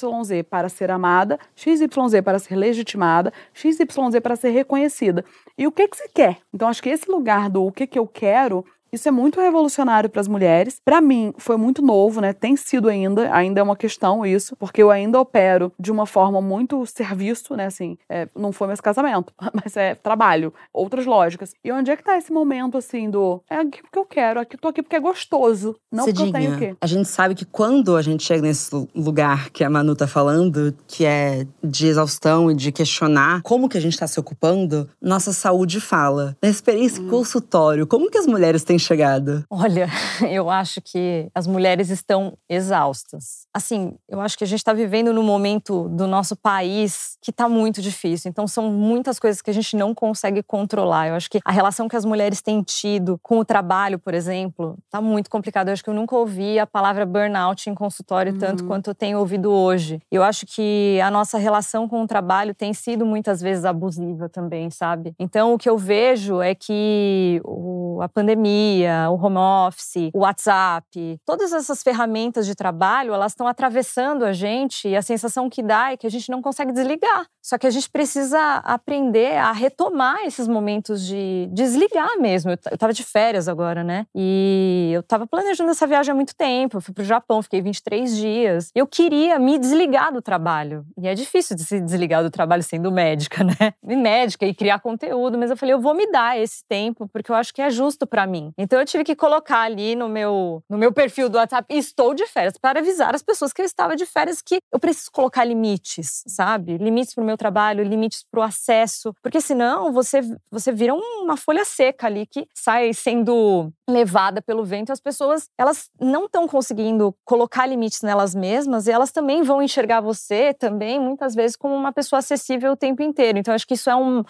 para 0.49 0.69
ser 0.69 0.91
amada, 0.91 1.39
XYZ 1.55 1.87
para 2.25 2.39
ser 2.39 2.57
legitimada, 2.57 3.33
XYZ 3.53 3.79
para 4.23 4.37
ser 4.37 4.51
reconhecida. 4.51 5.25
E 5.57 5.67
o 5.67 5.73
que 5.73 5.89
que 5.89 5.97
você 5.97 6.09
quer? 6.09 6.39
Então 6.53 6.69
acho 6.69 6.83
que 6.83 6.89
esse 6.89 7.11
lugar 7.11 7.51
do 7.51 7.65
o 7.65 7.73
que 7.73 7.87
que 7.87 7.99
eu 7.99 8.07
quero 8.07 8.65
isso 8.93 9.09
é 9.09 9.11
muito 9.11 9.41
revolucionário 9.41 10.11
para 10.11 10.21
as 10.21 10.29
mulheres. 10.29 10.77
Para 10.85 11.01
mim, 11.01 11.33
foi 11.39 11.57
muito 11.57 11.81
novo, 11.81 12.21
né? 12.21 12.33
Tem 12.33 12.55
sido 12.57 12.89
ainda, 12.89 13.35
ainda 13.35 13.61
é 13.61 13.63
uma 13.63 13.77
questão 13.77 14.25
isso, 14.27 14.55
porque 14.57 14.83
eu 14.83 14.91
ainda 14.91 15.19
opero 15.19 15.73
de 15.79 15.91
uma 15.91 16.05
forma 16.05 16.41
muito 16.43 16.85
serviço, 16.85 17.57
né? 17.57 17.67
Assim, 17.67 17.97
é, 18.09 18.29
não 18.37 18.53
foi 18.53 18.67
mais 18.67 18.81
casamento, 18.81 19.33
mas 19.55 19.77
é 19.77 19.95
trabalho, 19.95 20.53
outras 20.73 21.07
lógicas. 21.07 21.55
E 21.65 21.73
onde 21.73 21.91
é 21.91 21.97
que 21.97 22.05
tá 22.05 22.19
esse 22.19 22.33
momento, 22.33 22.77
assim, 22.77 23.09
do 23.09 23.41
é 23.49 23.57
aqui 23.57 23.83
porque 23.83 23.99
eu 23.99 24.05
quero, 24.05 24.41
aqui 24.41 24.57
tô 24.59 24.69
aqui 24.69 24.83
porque 24.83 24.97
é 24.97 25.01
gostoso, 25.01 25.75
não 25.91 26.05
Cidinha, 26.05 26.27
porque 26.27 26.39
eu 26.39 26.43
tenho 26.43 26.55
o 26.57 26.59
quê? 26.59 26.77
A 26.81 26.87
gente 26.87 27.09
sabe 27.09 27.35
que 27.35 27.47
quando 27.47 27.97
a 27.97 28.03
gente 28.03 28.23
chega 28.23 28.43
nesse 28.43 28.71
lugar 28.95 29.49
que 29.51 29.65
a 29.65 29.71
Manu 29.71 29.97
tá 29.97 30.07
falando, 30.07 30.75
que 30.87 31.07
é 31.07 31.47
de 31.65 31.87
exaustão 31.87 32.51
e 32.51 32.55
de 32.55 32.71
questionar 32.71 33.41
como 33.43 33.69
que 33.69 33.79
a 33.79 33.81
gente 33.81 33.99
tá 33.99 34.07
se 34.07 34.21
ocupando, 34.21 34.89
nossa 35.01 35.33
saúde 35.33 35.81
fala. 35.81 36.37
Na 36.43 36.51
experiência 36.51 37.03
hum. 37.03 37.09
consultório, 37.09 37.87
como 37.87 38.11
que 38.11 38.19
as 38.19 38.27
mulheres 38.27 38.63
têm 38.63 38.79
chegado? 38.83 39.45
Olha, 39.51 39.89
eu 40.31 40.51
acho 40.51 40.81
que 40.81 41.29
as 41.35 41.47
mulheres 41.47 41.91
estão 41.91 42.37
exaustas. 42.49 43.47
Assim, 43.55 43.95
eu 44.09 44.21
acho 44.21 44.37
que 44.37 44.45
a 44.45 44.47
gente 44.47 44.61
está 44.61 44.73
vivendo 44.73 45.13
num 45.13 45.23
momento 45.23 45.89
do 45.89 46.07
nosso 46.07 46.37
país 46.37 47.17
que 47.21 47.31
está 47.31 47.49
muito 47.49 47.81
difícil. 47.81 48.29
Então, 48.29 48.47
são 48.47 48.71
muitas 48.71 49.19
coisas 49.19 49.41
que 49.41 49.51
a 49.51 49.55
gente 49.55 49.77
não 49.77 49.95
consegue 49.95 50.43
controlar. 50.43 51.09
Eu 51.09 51.15
acho 51.15 51.31
que 51.31 51.41
a 51.45 51.53
relação 51.53 51.89
que 51.89 51.97
as 51.97 52.05
mulheres 52.05 52.43
têm 52.43 52.63
tido 52.63 53.19
com 53.23 53.39
o 53.39 53.45
trabalho, 53.45 53.99
por 53.99 54.15
exemplo, 54.15 54.77
está 54.85 55.01
muito 55.01 55.31
complicada. 55.31 55.71
Eu 55.71 55.73
acho 55.73 55.85
que 55.85 55.91
eu 55.91 55.95
nunca 55.95 56.17
ouvi 56.17 56.59
a 56.59 56.67
palavra 56.67 57.07
burnout 57.07 57.69
em 57.69 57.75
consultório 57.75 58.33
uhum. 58.33 58.39
tanto 58.39 58.65
quanto 58.65 58.91
eu 58.91 58.95
tenho 58.95 59.19
ouvido 59.19 59.51
hoje. 59.53 60.01
Eu 60.11 60.23
acho 60.23 60.47
que 60.47 61.01
a 61.03 61.11
nossa 61.11 61.39
relação 61.39 61.89
com 61.89 62.03
o 62.03 62.07
trabalho 62.07 62.55
tem 62.55 62.73
sido 62.73 63.07
muitas 63.07 63.41
vezes 63.41 63.65
abusiva 63.65 64.29
também, 64.29 64.71
sabe? 64.71 65.15
Então, 65.19 65.55
o 65.55 65.59
que 65.59 65.69
eu 65.69 65.79
vejo 65.79 66.41
é 66.41 66.55
que 66.55 67.41
o, 67.45 68.01
a 68.01 68.09
pandemia, 68.09 68.72
pandemia, 68.73 69.11
o 69.11 69.15
home 69.15 69.37
office, 69.37 70.11
o 70.15 70.21
WhatsApp, 70.21 71.21
todas 71.25 71.53
essas 71.53 71.83
ferramentas 71.83 72.47
de 72.47 72.55
trabalho, 72.55 73.13
elas 73.13 73.33
estão 73.33 73.47
atravessando 73.47 74.25
a 74.25 74.33
gente 74.33 74.89
e 74.89 74.97
a 74.97 75.03
sensação 75.03 75.51
que 75.51 75.63
dá 75.63 75.93
é 75.93 75.97
que 75.97 76.07
a 76.07 76.11
gente 76.11 76.31
não 76.31 76.41
consegue 76.41 76.73
desligar. 76.73 77.27
Só 77.43 77.59
que 77.59 77.67
a 77.67 77.71
gente 77.71 77.91
precisa 77.91 78.39
aprender 78.59 79.37
a 79.37 79.51
retomar 79.51 80.25
esses 80.25 80.47
momentos 80.47 81.05
de 81.05 81.49
desligar 81.53 82.19
mesmo. 82.19 82.53
Eu 82.53 82.55
estava 82.55 82.93
de 82.93 83.03
férias 83.03 83.49
agora, 83.49 83.83
né? 83.83 84.07
E 84.15 84.91
eu 84.95 85.01
estava 85.01 85.27
planejando 85.27 85.71
essa 85.71 85.87
viagem 85.87 86.13
há 86.13 86.15
muito 86.15 86.37
tempo. 86.37 86.77
Eu 86.77 86.81
fui 86.81 86.95
para 86.95 87.03
o 87.03 87.05
Japão, 87.05 87.43
fiquei 87.43 87.61
23 87.61 88.17
dias. 88.17 88.71
Eu 88.75 88.87
queria 88.87 89.39
me 89.39 89.59
desligar 89.59 90.13
do 90.13 90.23
trabalho. 90.23 90.87
E 90.97 91.09
é 91.09 91.15
difícil 91.15 91.57
de 91.57 91.65
se 91.65 91.81
desligar 91.81 92.23
do 92.23 92.31
trabalho 92.31 92.63
sendo 92.63 92.93
médica, 92.93 93.43
né? 93.45 93.75
E 93.89 93.97
médica 93.97 94.47
e 94.47 94.55
criar 94.55 94.79
conteúdo, 94.79 95.37
mas 95.37 95.51
eu 95.51 95.57
falei, 95.57 95.75
eu 95.75 95.81
vou 95.81 95.95
me 95.95 96.11
dar 96.11 96.39
esse 96.39 96.65
tempo 96.69 97.09
porque 97.09 97.31
eu 97.31 97.35
acho 97.35 97.53
que 97.53 97.61
é 97.61 97.71
justo 97.71 98.07
para 98.07 98.27
mim. 98.27 98.53
Então 98.57 98.79
eu 98.79 98.87
tive 98.87 99.03
que 99.03 99.17
colocar 99.17 99.63
ali 99.63 99.97
no 99.97 100.09
meu, 100.09 100.63
no 100.71 100.79
meu 100.79 100.93
perfil 100.93 101.29
do 101.29 101.39
WhatsApp, 101.39 101.67
estou 101.75 102.15
de 102.15 102.27
férias, 102.27 102.57
para 102.57 102.79
avisar 102.79 103.15
as 103.15 103.23
pessoas 103.23 103.53
que 103.53 103.61
eu 103.61 103.67
estava 103.67 103.97
de 103.97 104.07
férias 104.07 104.41
que 104.41 104.61
eu 104.73 104.79
preciso 104.79 105.11
colocar 105.11 105.45
limites, 105.45 106.23
sabe? 106.27 106.79
Limites 106.79 107.15
para 107.15 107.23
o 107.23 107.27
meu 107.33 107.37
trabalho, 107.39 107.83
limites 107.83 108.25
para 108.31 108.41
o 108.41 108.43
acesso, 108.43 109.15
porque 109.23 109.41
senão 109.41 109.93
você, 109.93 110.21
você 110.51 110.71
vira 110.71 110.95
uma 110.95 111.37
folha 111.37 111.65
seca 111.65 112.07
ali 112.07 112.27
que 112.27 112.47
sai 112.55 112.93
sendo 112.93 113.73
levada 113.89 114.43
pelo 114.43 114.65
vento 114.65 114.93
as 114.93 115.01
pessoas 115.01 115.49
elas 115.59 115.91
não 116.01 116.27
estão 116.27 116.47
conseguindo 116.47 117.15
colocar 117.25 117.67
limites 117.67 118.03
nelas 118.03 118.35
mesmas 118.35 118.87
e 118.87 118.91
elas 118.91 119.11
também 119.11 119.43
vão 119.43 119.63
enxergar 119.63 120.01
você 120.01 120.55
também 120.55 121.01
muitas 121.01 121.35
vezes 121.35 121.57
como 121.57 121.75
uma 121.75 121.93
pessoa 121.93 122.19
acessível 122.19 122.73
o 122.73 122.77
tempo 122.77 123.03
inteiro. 123.03 123.39
Então 123.39 123.55
acho 123.55 123.67
que 123.67 123.75
isso 123.75 123.91
é 123.91 123.97
um 123.97 124.23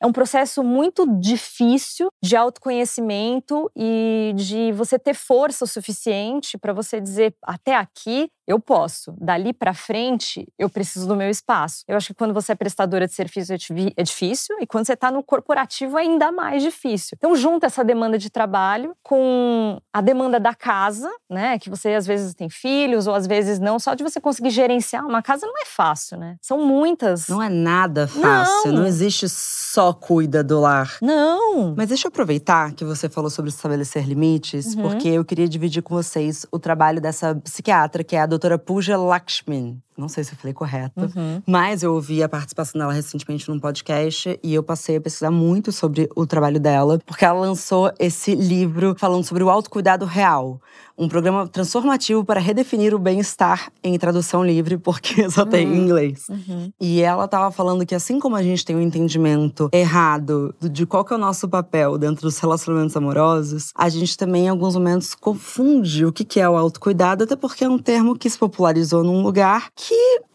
é 0.00 0.06
um 0.06 0.12
processo 0.12 0.62
muito 0.62 1.06
difícil 1.18 2.08
de 2.22 2.36
autoconhecimento 2.36 3.70
e 3.74 4.32
de 4.36 4.72
você 4.72 4.98
ter 4.98 5.14
força 5.14 5.64
o 5.64 5.68
suficiente 5.68 6.58
para 6.58 6.72
você 6.74 7.00
dizer 7.00 7.34
até 7.42 7.74
aqui 7.74 8.28
eu 8.46 8.60
posso. 8.60 9.14
Dali 9.18 9.52
para 9.52 9.74
frente, 9.74 10.46
eu 10.58 10.68
preciso 10.68 11.06
do 11.06 11.16
meu 11.16 11.30
espaço. 11.30 11.84
Eu 11.88 11.96
acho 11.96 12.08
que 12.08 12.14
quando 12.14 12.34
você 12.34 12.52
é 12.52 12.54
prestadora 12.54 13.06
de 13.06 13.14
serviço 13.14 13.52
é 13.52 14.02
difícil 14.02 14.56
e 14.60 14.66
quando 14.66 14.86
você 14.86 14.92
está 14.92 15.10
no 15.10 15.22
corporativo 15.22 15.98
é 15.98 16.02
ainda 16.02 16.30
mais 16.30 16.62
difícil. 16.62 17.16
Então 17.16 17.34
junta 17.34 17.66
essa 17.66 17.82
demanda 17.82 18.18
de 18.18 18.30
trabalho 18.30 18.94
com 19.02 19.80
a 19.92 20.00
demanda 20.00 20.38
da 20.38 20.54
casa, 20.54 21.10
né? 21.28 21.58
Que 21.58 21.70
você 21.70 21.94
às 21.94 22.06
vezes 22.06 22.34
tem 22.34 22.48
filhos 22.48 23.06
ou 23.06 23.14
às 23.14 23.26
vezes 23.26 23.58
não. 23.58 23.78
Só 23.78 23.94
de 23.94 24.02
você 24.02 24.20
conseguir 24.20 24.50
gerenciar 24.50 25.06
uma 25.06 25.22
casa 25.22 25.46
não 25.46 25.58
é 25.60 25.64
fácil, 25.64 26.18
né? 26.18 26.36
São 26.42 26.58
muitas. 26.58 27.28
Não 27.28 27.42
é 27.42 27.48
nada 27.48 28.06
fácil. 28.06 28.72
Não, 28.72 28.80
não 28.80 28.86
existe 28.86 29.28
só 29.28 29.92
cuida 29.92 30.44
do 30.44 30.60
lar. 30.60 30.98
Não. 31.00 31.74
Mas 31.76 31.88
deixa 31.88 32.06
eu 32.06 32.10
aproveitar 32.10 32.72
que 32.72 32.84
você 32.84 33.08
falou 33.08 33.30
sobre 33.30 33.50
estabelecer 33.50 34.06
limites, 34.06 34.74
uhum. 34.74 34.82
porque 34.82 35.08
eu 35.08 35.24
queria 35.24 35.48
dividir 35.48 35.82
com 35.82 35.94
vocês 35.94 36.46
o 36.52 36.58
trabalho 36.58 37.00
dessa 37.00 37.34
psiquiatra 37.34 38.04
que 38.04 38.16
é 38.16 38.20
a 38.20 38.26
doutora 38.34 38.58
Pooja 38.58 38.96
Lakshmin. 38.98 39.78
Não 39.96 40.08
sei 40.08 40.24
se 40.24 40.32
eu 40.32 40.38
falei 40.38 40.52
correto, 40.52 41.00
uhum. 41.00 41.42
mas 41.46 41.82
eu 41.82 41.94
ouvi 41.94 42.22
a 42.22 42.28
participação 42.28 42.78
dela 42.78 42.92
recentemente 42.92 43.48
num 43.48 43.60
podcast 43.60 44.38
e 44.42 44.54
eu 44.54 44.62
passei 44.62 44.96
a 44.96 45.00
pesquisar 45.00 45.30
muito 45.30 45.70
sobre 45.70 46.08
o 46.16 46.26
trabalho 46.26 46.58
dela, 46.58 46.98
porque 47.06 47.24
ela 47.24 47.40
lançou 47.40 47.92
esse 47.98 48.34
livro 48.34 48.94
falando 48.98 49.24
sobre 49.24 49.42
o 49.44 49.50
autocuidado 49.50 50.04
real, 50.04 50.60
um 50.96 51.08
programa 51.08 51.46
transformativo 51.48 52.24
para 52.24 52.40
redefinir 52.40 52.94
o 52.94 52.98
bem-estar 52.98 53.70
em 53.82 53.98
tradução 53.98 54.44
livre, 54.44 54.78
porque 54.78 55.28
só 55.30 55.44
tem 55.44 55.66
uhum. 55.66 55.74
em 55.74 55.78
inglês. 55.78 56.26
Uhum. 56.28 56.72
E 56.80 57.00
ela 57.00 57.24
estava 57.24 57.50
falando 57.50 57.84
que 57.84 57.94
assim 57.94 58.18
como 58.18 58.36
a 58.36 58.42
gente 58.42 58.64
tem 58.64 58.76
um 58.76 58.80
entendimento 58.80 59.68
errado 59.72 60.54
de 60.60 60.86
qual 60.86 61.04
que 61.04 61.12
é 61.12 61.16
o 61.16 61.18
nosso 61.18 61.48
papel 61.48 61.98
dentro 61.98 62.22
dos 62.22 62.38
relacionamentos 62.38 62.96
amorosos, 62.96 63.70
a 63.74 63.88
gente 63.88 64.16
também 64.16 64.46
em 64.46 64.48
alguns 64.48 64.74
momentos 64.74 65.14
confunde 65.14 66.04
o 66.04 66.12
que 66.12 66.40
é 66.40 66.48
o 66.48 66.56
autocuidado, 66.56 67.24
até 67.24 67.36
porque 67.36 67.64
é 67.64 67.68
um 67.68 67.78
termo 67.78 68.16
que 68.16 68.30
se 68.30 68.38
popularizou 68.38 69.02
num 69.02 69.22
lugar 69.22 69.70
que 69.74 69.83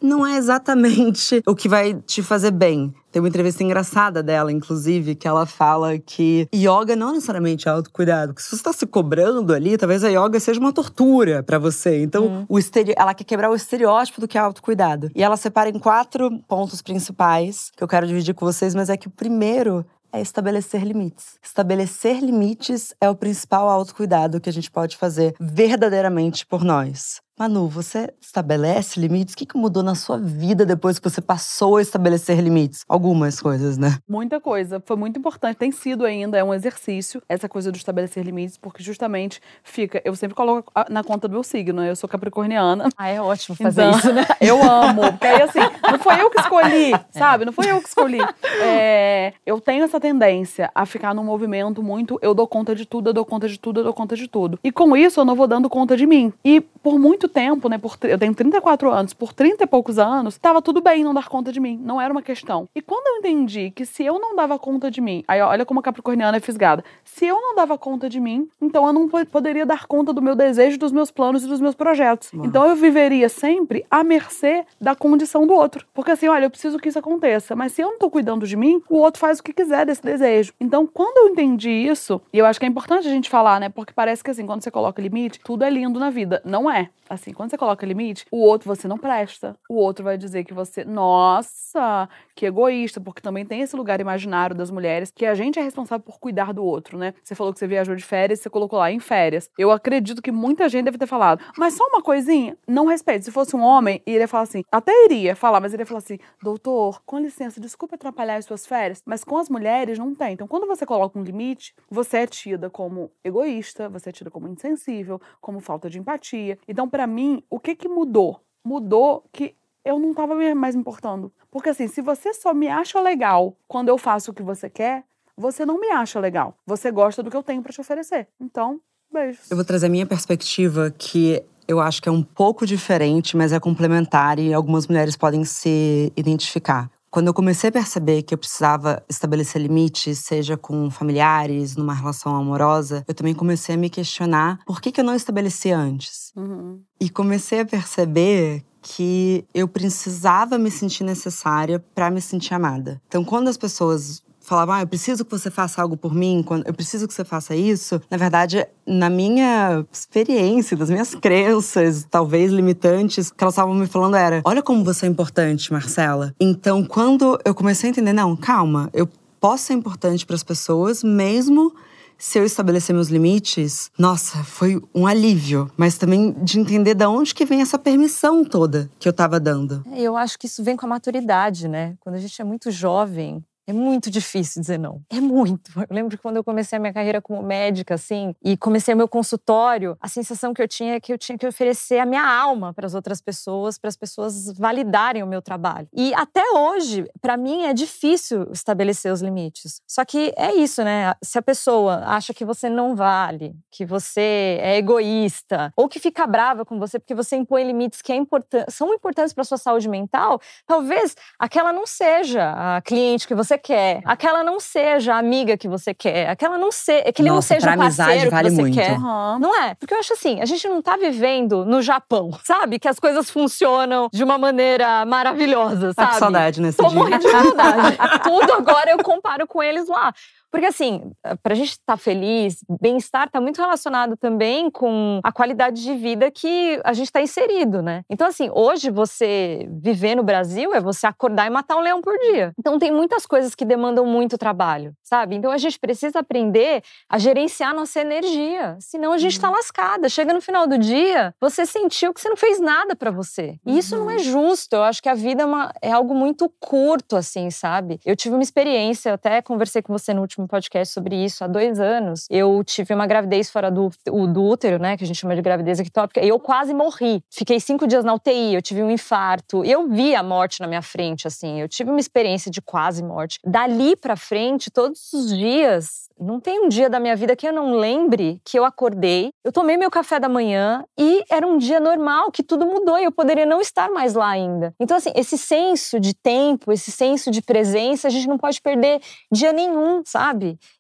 não 0.01 0.25
é 0.25 0.38
exatamente 0.38 1.41
o 1.48 1.56
que 1.56 1.70
vai 1.70 1.94
te 2.06 2.22
fazer 2.22 2.51
bem. 2.51 2.94
Tem 3.12 3.22
uma 3.22 3.27
entrevista 3.27 3.63
engraçada 3.63 4.22
dela, 4.22 4.51
inclusive, 4.51 5.15
que 5.15 5.27
ela 5.27 5.46
fala 5.46 5.98
que 5.98 6.48
yoga 6.53 6.96
não 6.96 7.13
necessariamente 7.13 7.68
é 7.68 7.72
autocuidado. 7.72 8.34
Porque 8.34 8.44
se 8.44 8.50
você 8.50 8.56
está 8.56 8.72
se 8.72 8.86
cobrando 8.86 9.51
ali, 9.53 9.77
talvez 9.77 10.03
a 10.03 10.10
yoga 10.10 10.39
seja 10.39 10.60
uma 10.60 10.72
tortura 10.72 11.41
para 11.41 11.58
você. 11.58 12.03
Então, 12.03 12.25
uhum. 12.25 12.46
o 12.48 12.60
estere... 12.60 12.94
ela 12.96 13.13
quer 13.15 13.24
quebrar 13.24 13.50
o 13.50 13.56
estereótipo 13.56 14.22
do 14.22 14.27
que 14.27 14.38
é 14.38 14.41
autocuidado. 14.41 15.10
E 15.15 15.24
ela 15.24 15.38
separa 15.38 15.70
em 15.70 15.79
quatro 15.79 16.29
pontos 16.48 16.82
principais 16.84 17.72
que 17.75 17.84
eu 17.84 17.88
quero 17.88 18.06
dividir 18.06 18.36
com 18.36 18.46
vocês, 18.46 18.75
mas 18.75 18.89
é 18.89 18.98
que 18.98 19.08
o 19.08 19.12
primeiro 19.12 19.84
é 20.12 20.22
estabelecer 20.22 20.84
limites. 20.84 21.38
Estabelecer 21.41 22.20
limites 22.20 22.94
é 23.00 23.10
o 23.10 23.15
principal 23.15 23.70
autocuidado 23.70 24.39
que 24.39 24.50
a 24.50 24.53
gente 24.53 24.70
pode 24.70 24.98
fazer 24.98 25.36
verdadeiramente 25.39 26.46
por 26.46 26.63
nós. 26.63 27.22
Manu, 27.39 27.69
você 27.69 28.13
estabelece 28.19 29.00
limites? 29.00 29.34
O 29.34 29.38
que, 29.38 29.48
mudou 29.58 29.81
na 29.81 29.96
sua 29.96 30.17
vida 30.17 30.65
depois 30.65 31.00
que 31.00 31.10
você 31.10 31.22
passou 31.22 31.77
a 31.77 31.81
estabelecer 31.81 32.38
limites? 32.41 32.84
Algumas 32.86 33.39
coisas, 33.39 33.77
né? 33.77 33.98
Muita 34.10 34.41
coisa. 34.41 34.84
Foi 34.86 34.98
muito 34.98 35.17
importante. 35.17 35.55
Tem 35.55 35.72
sido 35.72 36.03
ainda, 36.03 36.38
é 36.38 36.43
um 36.43 36.53
exercício, 36.53 37.24
essa 37.29 37.48
coisa 37.48 37.72
do 37.72 37.77
estabelecer 37.77 38.25
limites, 38.25 38.58
porque 38.58 38.84
justamente 38.84 39.39
fica. 39.63 40.01
Eu 40.03 40.17
sempre 40.17 40.36
coloco 40.36 40.69
na 40.89 41.01
conta 41.01 41.29
do 41.29 41.31
meu 41.31 41.43
signo, 41.43 41.81
né? 41.81 41.89
Eu 41.89 41.96
sou 41.96 42.10
capricorniana. 42.10 42.89
Ah, 42.98 43.08
é 43.08 43.22
ótimo 43.22 43.55
fazer 43.55 43.84
então, 43.84 43.98
isso, 43.98 44.12
né? 44.12 44.27
Eu 44.41 44.62
amo. 44.62 45.03
Porque 45.13 45.27
aí, 45.27 45.41
assim, 45.41 45.60
não 45.89 46.00
foi 46.00 46.19
eu 46.19 46.29
que 46.29 46.41
escolhi, 46.41 46.91
é. 46.93 47.05
sabe? 47.12 47.46
Não 47.46 47.53
foi 47.53 47.72
eu 47.72 47.81
que 47.81 47.88
escolhi. 47.88 48.19
É, 48.62 49.34
eu 49.46 49.62
tenho 49.62 49.86
essa 49.86 50.00
tendência 50.00 50.69
a 50.75 50.86
ficar 50.86 51.13
num 51.13 51.24
movimento 51.24 51.81
muito. 51.81 52.19
Eu 52.22 52.34
dou 52.34 52.48
conta 52.48 52.75
de 52.75 52.86
tudo, 52.86 53.12
eu 53.12 53.13
dou 53.13 53.24
conta 53.24 53.48
de 53.48 53.58
tudo, 53.58 53.79
eu 53.79 53.84
dou 53.86 53.93
conta 53.93 54.17
de 54.17 54.27
tudo. 54.27 54.60
E 54.62 54.74
com 54.74 54.98
isso, 54.98 55.22
eu 55.22 55.25
não 55.25 55.36
vou 55.36 55.48
dando 55.48 55.69
conta 55.69 55.96
de 55.96 56.05
mim. 56.05 56.34
E 56.43 56.60
por 56.60 57.00
muito 57.00 57.29
tempo, 57.30 57.70
né? 57.70 57.78
Por, 57.78 57.98
eu 58.04 58.18
tenho 58.18 58.34
34 58.34 58.92
anos, 58.92 59.14
por 59.14 59.34
30 59.34 59.64
e 59.64 59.68
poucos 59.68 59.98
anos, 59.98 60.36
estava 60.36 60.62
tudo 60.62 60.82
bem 60.82 61.04
não 61.04 61.14
dar 61.14 61.28
conta 61.28 61.52
de 61.52 61.60
mim. 61.60 61.80
Não 61.82 62.02
era 62.02 62.12
uma 62.12 62.22
questão. 62.22 62.68
E 62.76 62.82
quando 62.82 63.08
eu 63.08 63.18
entendi 63.20 63.72
que 63.72 63.86
se 63.86 64.04
eu 64.04 64.20
não 64.20 64.36
dava 64.36 64.58
conta 64.60 64.92
de 64.92 65.02
mim, 65.02 65.24
aí 65.28 65.42
olha 65.42 65.66
como 65.66 65.80
a 65.80 65.84
Capricorniana 65.84 66.38
é 66.38 66.40
fisgada. 66.40 66.84
Se 67.04 67.26
eu 67.26 67.40
não 67.40 67.56
dava 67.56 67.78
conta 67.78 68.10
de 68.10 68.20
mim, 68.20 68.50
então 68.62 68.86
eu 68.86 68.94
não 68.94 69.08
poderia 69.08 69.66
dar 69.66 69.86
conta 69.86 70.12
do 70.12 70.22
meu 70.22 70.36
desejo, 70.36 70.78
dos 70.78 70.92
meus 70.92 71.12
planos 71.12 71.44
e 71.44 71.48
dos 71.48 71.62
meus 71.62 71.76
projetos. 71.76 72.32
Uau. 72.34 72.46
Então 72.46 72.66
eu 72.68 72.76
viveria 72.76 73.30
sempre 73.30 73.86
à 73.90 74.04
mercê 74.04 74.66
da 74.80 74.96
condição 74.96 75.46
do 75.46 75.54
outro. 75.54 75.86
Porque 75.94 76.12
assim, 76.12 76.28
olha, 76.28 76.46
eu 76.46 76.50
preciso 76.50 76.78
que 76.80 76.90
isso 76.90 77.00
aconteça, 77.00 77.56
mas 77.56 77.72
se 77.74 77.82
eu 77.82 77.92
não 77.92 78.00
tô 78.00 78.10
cuidando 78.10 78.48
de 78.48 78.56
mim, 78.56 78.82
o 78.90 78.98
outro 78.98 79.20
faz 79.20 79.40
o 79.40 79.44
que 79.44 79.54
quiser 79.54 79.86
desse 79.86 80.04
desejo. 80.04 80.54
Então, 80.60 80.88
quando 80.88 81.18
eu 81.18 81.30
entendi 81.30 81.70
isso, 81.70 82.22
e 82.34 82.38
eu 82.38 82.46
acho 82.46 82.60
que 82.60 82.66
é 82.66 82.70
importante 82.70 83.08
a 83.08 83.12
gente 83.12 83.30
falar, 83.30 83.60
né? 83.60 83.70
Porque 83.70 83.94
parece 83.94 84.24
que 84.24 84.32
assim, 84.32 84.46
quando 84.46 84.64
você 84.64 84.72
coloca 84.72 85.02
limite, 85.02 85.40
tudo 85.44 85.64
é 85.64 85.70
lindo 85.70 86.00
na 86.00 86.10
vida. 86.10 86.42
Não 86.46 86.70
é. 86.70 86.90
Assim, 87.10 87.19
quando 87.34 87.50
você 87.50 87.58
coloca 87.58 87.86
limite, 87.86 88.26
o 88.32 88.40
outro 88.40 88.68
você 88.68 88.88
não 88.88 88.98
presta. 88.98 89.56
O 89.70 89.76
outro 89.76 90.04
vai 90.04 90.18
dizer 90.18 90.44
que 90.44 90.54
você, 90.54 90.84
nossa, 90.84 92.10
que 92.36 92.46
egoísta, 92.46 93.00
porque 93.00 93.22
também 93.22 93.46
tem 93.46 93.62
esse 93.62 93.76
lugar 93.76 94.00
imaginário 94.00 94.56
das 94.56 94.72
mulheres 94.72 95.12
que 95.12 95.26
a 95.26 95.34
gente 95.36 95.60
é 95.60 95.62
responsável 95.62 96.04
por 96.04 96.20
cuidar 96.20 96.54
do 96.54 96.64
outro, 96.64 96.98
né? 96.98 97.14
Você 97.24 97.36
falou 97.36 97.54
que 97.54 97.60
você 97.60 97.68
viajou 97.68 97.96
de 97.96 98.04
férias, 98.04 98.40
você 98.40 98.50
colocou 98.50 98.80
lá 98.80 98.92
em 98.92 99.00
férias. 99.00 99.50
Eu 99.58 99.72
acredito 99.72 100.22
que 100.22 100.32
muita 100.32 100.70
gente 100.70 100.86
deve 100.86 100.98
ter 100.98 101.08
falado, 101.08 101.44
mas 101.58 101.74
só 101.74 101.86
uma 101.88 102.02
coisinha, 102.02 102.58
não 102.68 102.86
respeite. 102.86 103.26
Se 103.26 103.32
fosse 103.32 103.56
um 103.56 103.62
homem, 103.62 104.02
iria 104.06 104.28
falar 104.28 104.44
assim, 104.44 104.64
até 104.72 104.92
iria 105.06 105.36
falar, 105.36 105.60
mas 105.60 105.74
iria 105.74 105.86
falar 105.86 106.00
assim, 106.00 106.18
doutor, 106.42 107.02
com 107.06 107.20
licença, 107.20 107.60
desculpa 107.60 107.96
atrapalhar 107.96 108.36
as 108.36 108.46
suas 108.46 108.66
férias, 108.66 109.02
mas 109.06 109.24
com 109.24 109.38
as 109.38 109.50
mulheres 109.50 109.98
não 109.98 110.16
tem. 110.16 110.34
Então, 110.34 110.48
quando 110.48 110.68
você 110.68 110.86
coloca 110.86 111.18
um 111.18 111.24
limite, 111.24 111.74
você 111.90 112.18
é 112.18 112.28
tida 112.28 112.70
como 112.70 113.12
egoísta, 113.24 113.90
você 113.90 114.10
é 114.10 114.12
tida 114.12 114.32
como 114.32 114.48
insensível, 114.48 115.22
como 115.42 115.60
falta 115.60 115.90
de 115.90 116.00
empatia. 116.00 116.58
Então, 116.68 116.90
para 116.90 117.06
mim, 117.10 117.44
o 117.50 117.60
que 117.60 117.75
que 117.75 117.88
mudou? 117.88 118.42
Mudou 118.63 119.25
que 119.32 119.56
eu 119.84 120.00
não 120.00 120.12
estava 120.12 120.36
mais 120.56 120.75
me 120.75 120.82
importando. 120.82 121.32
Porque 121.51 121.70
assim, 121.70 121.88
se 121.88 122.01
você 122.01 122.34
só 122.34 122.54
me 122.54 122.68
acha 122.68 123.01
legal 123.01 123.58
quando 123.68 123.89
eu 123.89 123.98
faço 123.98 124.32
o 124.32 124.34
que 124.34 124.44
você 124.44 124.70
quer, 124.70 125.04
você 125.36 125.66
não 125.66 125.80
me 125.80 125.89
acha 125.89 126.20
legal. 126.20 126.56
Você 126.66 126.92
gosta 126.92 127.24
do 127.24 127.32
que 127.32 127.38
eu 127.38 127.44
tenho 127.44 127.62
para 127.62 127.74
te 127.74 127.82
oferecer. 127.82 128.28
Então, 128.39 128.80
beijos. 129.12 129.50
Eu 129.50 129.58
vou 129.58 129.66
trazer 129.66 129.88
a 129.88 129.89
minha 129.89 130.06
perspectiva 130.06 130.94
que 130.96 131.44
eu 131.68 131.80
acho 131.80 132.01
que 132.01 132.10
é 132.10 132.12
um 132.12 132.24
pouco 132.24 132.66
diferente, 132.66 133.38
mas 133.38 133.51
é 133.51 133.60
complementar 133.60 134.39
e 134.39 134.54
algumas 134.54 134.88
mulheres 134.88 135.16
podem 135.16 135.46
se 135.46 136.12
identificar. 136.16 136.89
Quando 137.12 137.28
eu 137.28 137.34
comecei 137.34 137.70
a 137.70 137.74
perceber 137.74 138.22
que 138.22 138.34
eu 138.34 138.38
precisava 138.38 139.04
estabelecer 139.10 139.62
limites, 139.62 140.20
seja 140.20 140.56
com 140.56 140.92
familiares, 140.92 141.75
numa 141.75 141.94
relação 141.94 142.36
amorosa, 142.36 143.04
eu 143.08 143.13
também 143.13 143.34
comecei 143.34 143.75
a 143.75 143.78
me 143.78 143.89
questionar 143.89 144.60
por 144.66 144.80
que, 144.80 144.92
que 144.92 145.01
eu 145.01 145.06
não 145.06 145.16
estabeleci 145.16 145.72
antes. 145.72 146.32
Uhum. 146.36 146.82
E 147.00 147.10
comecei 147.10 147.62
a 147.62 147.66
perceber 147.66 148.63
que 148.82 149.46
eu 149.54 149.68
precisava 149.68 150.58
me 150.58 150.72
sentir 150.72 151.04
necessária 151.04 151.84
para 151.94 152.10
me 152.10 152.22
sentir 152.22 152.54
amada. 152.54 153.01
Então, 153.08 153.25
quando 153.25 153.48
as 153.48 153.58
pessoas 153.58 154.24
falavam, 154.50 154.75
ah, 154.75 154.82
eu 154.82 154.88
preciso 154.88 155.24
que 155.24 155.32
você 155.32 155.50
faça 155.51 155.82
algo 155.82 155.96
por 155.96 156.13
mim, 156.13 156.44
eu 156.65 156.74
preciso 156.74 157.08
que 157.08 157.13
você 157.13 157.24
faça 157.24 157.56
isso, 157.56 158.01
na 158.10 158.18
verdade, 158.18 158.65
na 158.86 159.10
minha 159.10 159.86
experiência, 159.91 160.75
das 160.75 160.89
minhas 160.89 161.13
crenças, 161.15 162.06
talvez 162.10 162.51
limitantes, 162.51 163.29
o 163.29 163.36
que 163.36 163.44
elas 163.44 163.53
estavam 163.53 163.74
me 163.74 163.88
falando 163.88 164.15
era: 164.15 164.41
olha 164.44 164.63
como 164.63 164.84
você 164.84 165.06
é 165.06 165.10
importante, 165.10 165.72
Marcela. 165.72 166.34
Então, 166.39 166.84
quando 166.84 167.39
eu 167.46 167.53
comecei 167.53 167.89
a 167.89 167.91
entender, 167.91 168.13
não, 168.13 168.36
calma, 168.36 168.89
eu 168.91 169.08
posso 169.39 169.65
ser 169.65 169.74
importante 169.74 170.25
para 170.25 170.36
as 170.36 170.44
pessoas, 170.44 171.03
mesmo 171.03 171.74
se 172.20 172.38
eu 172.38 172.44
estabelecer 172.44 172.94
meus 172.94 173.08
limites, 173.08 173.89
nossa, 173.98 174.43
foi 174.43 174.82
um 174.93 175.08
alívio. 175.08 175.71
Mas 175.78 175.97
também 175.97 176.34
de 176.43 176.60
entender 176.60 176.93
de 176.93 177.06
onde 177.06 177.34
que 177.34 177.45
vem 177.45 177.62
essa 177.62 177.80
permissão 177.80 178.43
toda 178.43 178.91
que 179.00 179.08
eu 179.08 179.12
estava 179.12 179.39
dando. 179.39 179.82
É, 179.93 180.02
eu 180.02 180.17
acho 180.17 180.38
que 180.38 180.45
isso 180.45 180.62
vem 180.62 180.76
com 180.76 180.86
a 180.86 180.89
maturidade, 180.89 181.69
né? 181.69 181.95
Quando 182.02 182.15
a 182.15 182.19
gente 182.19 182.39
é 182.41 182.43
muito 182.43 182.69
jovem, 182.69 183.41
é 183.69 183.73
muito 183.73 184.10
difícil 184.10 184.62
dizer 184.62 184.79
não. 184.79 185.03
É 185.12 185.21
muito. 185.21 185.71
Eu 185.79 185.95
lembro 185.95 186.17
que 186.17 186.21
quando 186.21 186.38
eu 186.38 186.43
comecei 186.43 186.77
a 186.77 186.79
minha 186.79 186.91
carreira 186.91 187.21
como 187.21 187.43
médica, 187.43 187.93
assim, 187.93 188.34
e 188.43 188.58
comecei 188.58 188.95
meu 188.95 189.08
consultório, 189.08 189.95
a 190.01 190.08
sensação 190.08 190.55
que 190.55 190.62
eu 190.62 190.67
tinha 190.67 190.95
é 190.95 190.99
que 190.99 191.13
eu 191.13 191.19
tinha 191.19 191.38
que 191.38 191.45
oferecer 191.45 191.99
a 191.99 192.05
minha 192.05 192.25
alma 192.25 192.73
para 192.73 192.88
as 192.88 192.95
outras 192.95 193.21
pessoas, 193.21 193.77
para 193.77 193.88
as 193.88 193.95
pessoas 193.95 194.51
validarem 194.58 195.21
o 195.21 195.27
meu 195.27 195.39
trabalho. 195.39 195.88
E 195.93 196.12
até 196.15 196.41
hoje, 196.51 197.05
para 197.21 197.38
mim, 197.38 197.65
é 197.65 197.73
difícil 197.73 198.49
estabelecer 198.51 199.13
os 199.13 199.21
limites. 199.21 199.84
Só 199.88 200.03
que 200.03 200.34
é 200.36 200.55
isso, 200.55 200.84
né? 200.84 201.13
Se 201.23 201.38
a 201.38 201.41
pessoa 201.41 202.01
acha 202.08 202.34
que 202.34 202.43
você 202.43 202.69
não 202.69 202.95
vale, 202.95 203.55
que 203.69 203.86
você 203.86 204.58
é 204.62 204.77
egoísta, 204.77 205.71
ou 205.75 205.88
que 205.88 205.99
fica 205.99 206.25
brava 206.25 206.65
com 206.65 206.79
você 206.79 206.97
porque 206.97 207.13
você 207.13 207.36
impõe 207.36 207.65
limites 207.65 208.01
que 208.01 208.12
é 208.12 208.15
important 208.15 208.65
são 208.69 208.91
importantes 208.93 209.32
para 209.32 209.43
sua 209.43 209.58
saúde 209.58 209.88
mental, 209.88 210.41
talvez 210.65 211.15
aquela 211.38 211.71
não 211.71 211.86
seja 211.86 212.77
a 212.77 212.82
cliente 212.82 213.27
que 213.27 213.36
você 213.36 213.59
quer, 213.60 214.02
aquela 214.06 214.43
não 214.43 214.60
seja 214.60 215.13
a 215.13 215.17
amiga 215.17 215.58
que 215.58 215.67
você 215.67 215.93
quer, 215.93 216.30
aquela 216.30 216.58
não 216.58 216.72
seja, 216.72 217.10
aquele 217.10 217.30
Nossa, 217.30 217.54
não 217.54 217.62
seja 217.62 217.74
o 217.74 217.78
parceiro 217.78 218.32
vale 218.32 218.50
que 218.50 218.56
você 218.56 218.62
muito. 218.62 218.74
quer. 218.76 218.98
Uhum. 218.98 219.39
Não 219.39 219.62
é? 219.62 219.76
Porque 219.76 219.93
eu 219.93 220.00
acho 220.00 220.13
assim, 220.13 220.41
a 220.41 220.45
gente 220.45 220.67
não 220.67 220.82
tá 220.82 220.98
vivendo 220.98 221.65
no 221.65 221.82
Japão, 221.82 222.32
sabe? 222.43 222.80
Que 222.80 222.88
as 222.88 223.00
coisas 223.00 223.30
funcionam 223.30 224.10
de 224.12 224.24
uma 224.24 224.38
maneira 224.38 225.06
maravilhosa, 225.06 225.93
sabe? 225.93 225.95
Tá 225.95 226.08
com 226.08 226.19
saudade 226.19 226.62
nesse 226.62 226.78
Tô 226.78 226.88
dia. 226.88 226.98
morrendo 226.98 227.19
de 227.19 227.30
saudade. 227.30 227.98
Tudo 228.24 228.54
agora 228.54 228.91
eu 228.91 229.04
comparo 229.04 229.45
com 229.45 229.62
eles 229.62 229.88
lá. 229.88 230.13
Porque, 230.52 230.66
assim, 230.66 231.12
eh, 231.24 231.36
para 231.36 231.54
a 231.54 231.56
gente 231.56 231.72
estar 231.72 231.94
tá 231.94 231.98
feliz, 231.98 232.64
bem-estar 232.82 233.28
está 233.28 233.40
muito 233.40 233.62
relacionado 233.62 234.18
também 234.18 234.70
com 234.72 235.20
a 235.24 235.32
qualidade 235.32 235.82
de 235.82 235.96
vida 235.96 236.32
que 236.32 236.80
a 236.84 236.94
gente 236.94 237.08
está 237.08 237.22
inserido, 237.22 237.82
né? 237.82 238.04
Então, 238.10 238.28
assim, 238.28 238.50
hoje 238.54 238.90
você 238.90 239.68
viver 239.82 240.16
no 240.16 240.24
Brasil 240.24 240.74
é 240.74 240.80
você 240.80 241.06
acordar 241.06 241.46
e 241.48 241.50
matar 241.50 241.78
um 241.78 241.82
leão 241.82 242.02
por 242.02 242.18
dia. 242.18 242.52
Então, 242.58 242.80
tem 242.80 242.92
muitas 242.92 243.26
coisas 243.26 243.54
que 243.54 243.64
demandam 243.64 244.06
muito 244.06 244.38
trabalho, 244.38 244.94
sabe? 245.04 245.36
Então, 245.36 245.52
a 245.52 245.58
gente 245.58 245.80
precisa 245.80 246.20
aprender 246.20 246.82
a 247.08 247.18
gerenciar 247.20 247.74
nossa 247.76 248.02
energia. 248.02 248.76
Senão, 248.80 249.14
a 249.14 249.18
gente 249.18 249.34
está 249.34 249.50
uhum. 249.50 249.56
lascada. 249.56 250.10
Chega 250.10 250.34
no 250.34 250.42
final 250.42 250.68
do 250.68 250.78
dia, 250.78 251.34
você 251.40 251.66
sentiu 251.66 252.14
que 252.14 252.22
você 252.22 252.30
não 252.30 252.38
fez 252.38 252.60
nada 252.60 252.96
para 252.96 253.12
você. 253.12 253.60
E 253.66 253.78
isso 253.78 253.96
não 253.98 254.10
é 254.10 254.16
uhum. 254.16 254.20
justo. 254.20 254.76
Eu 254.76 254.84
acho 254.84 255.02
que 255.02 255.10
a 255.10 255.14
vida 255.14 255.44
é, 255.44 255.46
uma, 255.46 255.72
é 255.82 255.92
algo 255.92 256.16
muito 256.16 256.52
curto, 256.60 257.16
assim, 257.16 257.50
sabe? 257.52 258.00
Eu 258.06 258.16
tive 258.16 258.36
uma 258.36 258.44
experiência, 258.44 259.10
eu 259.10 259.14
até 259.14 259.42
conversei 259.42 259.82
com 259.82 259.94
você 259.94 260.14
no 260.14 260.22
último 260.22 260.38
último 260.39 260.47
podcast 260.47 260.93
sobre 260.93 261.15
isso 261.15 261.43
há 261.43 261.47
dois 261.47 261.80
anos. 261.80 262.25
Eu 262.30 262.63
tive 262.63 262.93
uma 262.93 263.06
gravidez 263.06 263.49
fora 263.49 263.69
do, 263.69 263.89
do 264.06 264.43
útero, 264.43 264.80
né? 264.80 264.95
Que 264.95 265.04
a 265.04 265.08
gente 265.08 265.17
chama 265.17 265.36
de 265.36 265.41
gravidez 265.41 265.80
ectópica. 265.80 266.23
E 266.23 266.30
eu 266.30 266.39
quase 266.39 266.73
morri. 266.73 267.21
Fiquei 267.30 267.60
cinco 267.60 267.86
dias 267.86 268.06
na 268.06 268.13
UTI, 268.13 268.56
eu 268.56 268.62
tive 268.62 268.82
um 268.82 268.89
infarto. 268.89 269.63
Eu 269.65 269.88
vi 269.88 270.15
a 270.15 270.23
morte 270.23 270.62
na 270.62 270.67
minha 270.67 270.82
frente, 270.82 271.28
assim. 271.28 271.60
Eu 271.60 271.67
tive 271.67 271.89
uma 271.89 271.99
experiência 271.99 272.49
de 272.49 272.62
quase 272.62 273.04
morte. 273.04 273.39
Dali 273.45 273.95
pra 273.95 274.15
frente, 274.15 274.71
todos 274.71 275.12
os 275.13 275.36
dias, 275.36 276.10
não 276.19 276.39
tem 276.39 276.60
um 276.60 276.67
dia 276.67 276.89
da 276.89 276.99
minha 276.99 277.15
vida 277.15 277.36
que 277.36 277.47
eu 277.47 277.54
não 277.54 277.73
lembre 277.75 278.41
que 278.43 278.60
eu 278.60 278.65
acordei, 278.65 279.32
eu 279.43 279.52
tomei 279.52 279.78
meu 279.78 279.89
café 279.89 280.19
da 280.19 280.28
manhã 280.28 280.84
e 280.97 281.23
era 281.32 281.47
um 281.47 281.58
dia 281.58 281.80
normal, 281.80 282.32
que 282.32 282.43
tudo 282.43 282.65
mudou 282.65 282.99
e 282.99 283.06
eu 283.06 283.12
poderia 283.12 283.45
não 283.45 283.62
estar 283.62 283.89
mais 283.89 284.13
lá 284.13 284.30
ainda. 284.30 284.73
Então, 284.80 284.97
assim, 284.97 285.12
esse 285.15 285.38
senso 285.38 285.99
de 285.99 286.13
tempo, 286.13 286.71
esse 286.71 286.91
senso 286.91 287.32
de 287.32 287.41
presença, 287.41 288.08
a 288.08 288.12
gente 288.12 288.28
não 288.28 288.38
pode 288.38 288.62
perder 288.62 288.99
dia 289.32 289.54
nenhum, 289.54 290.02
sabe? 290.06 290.29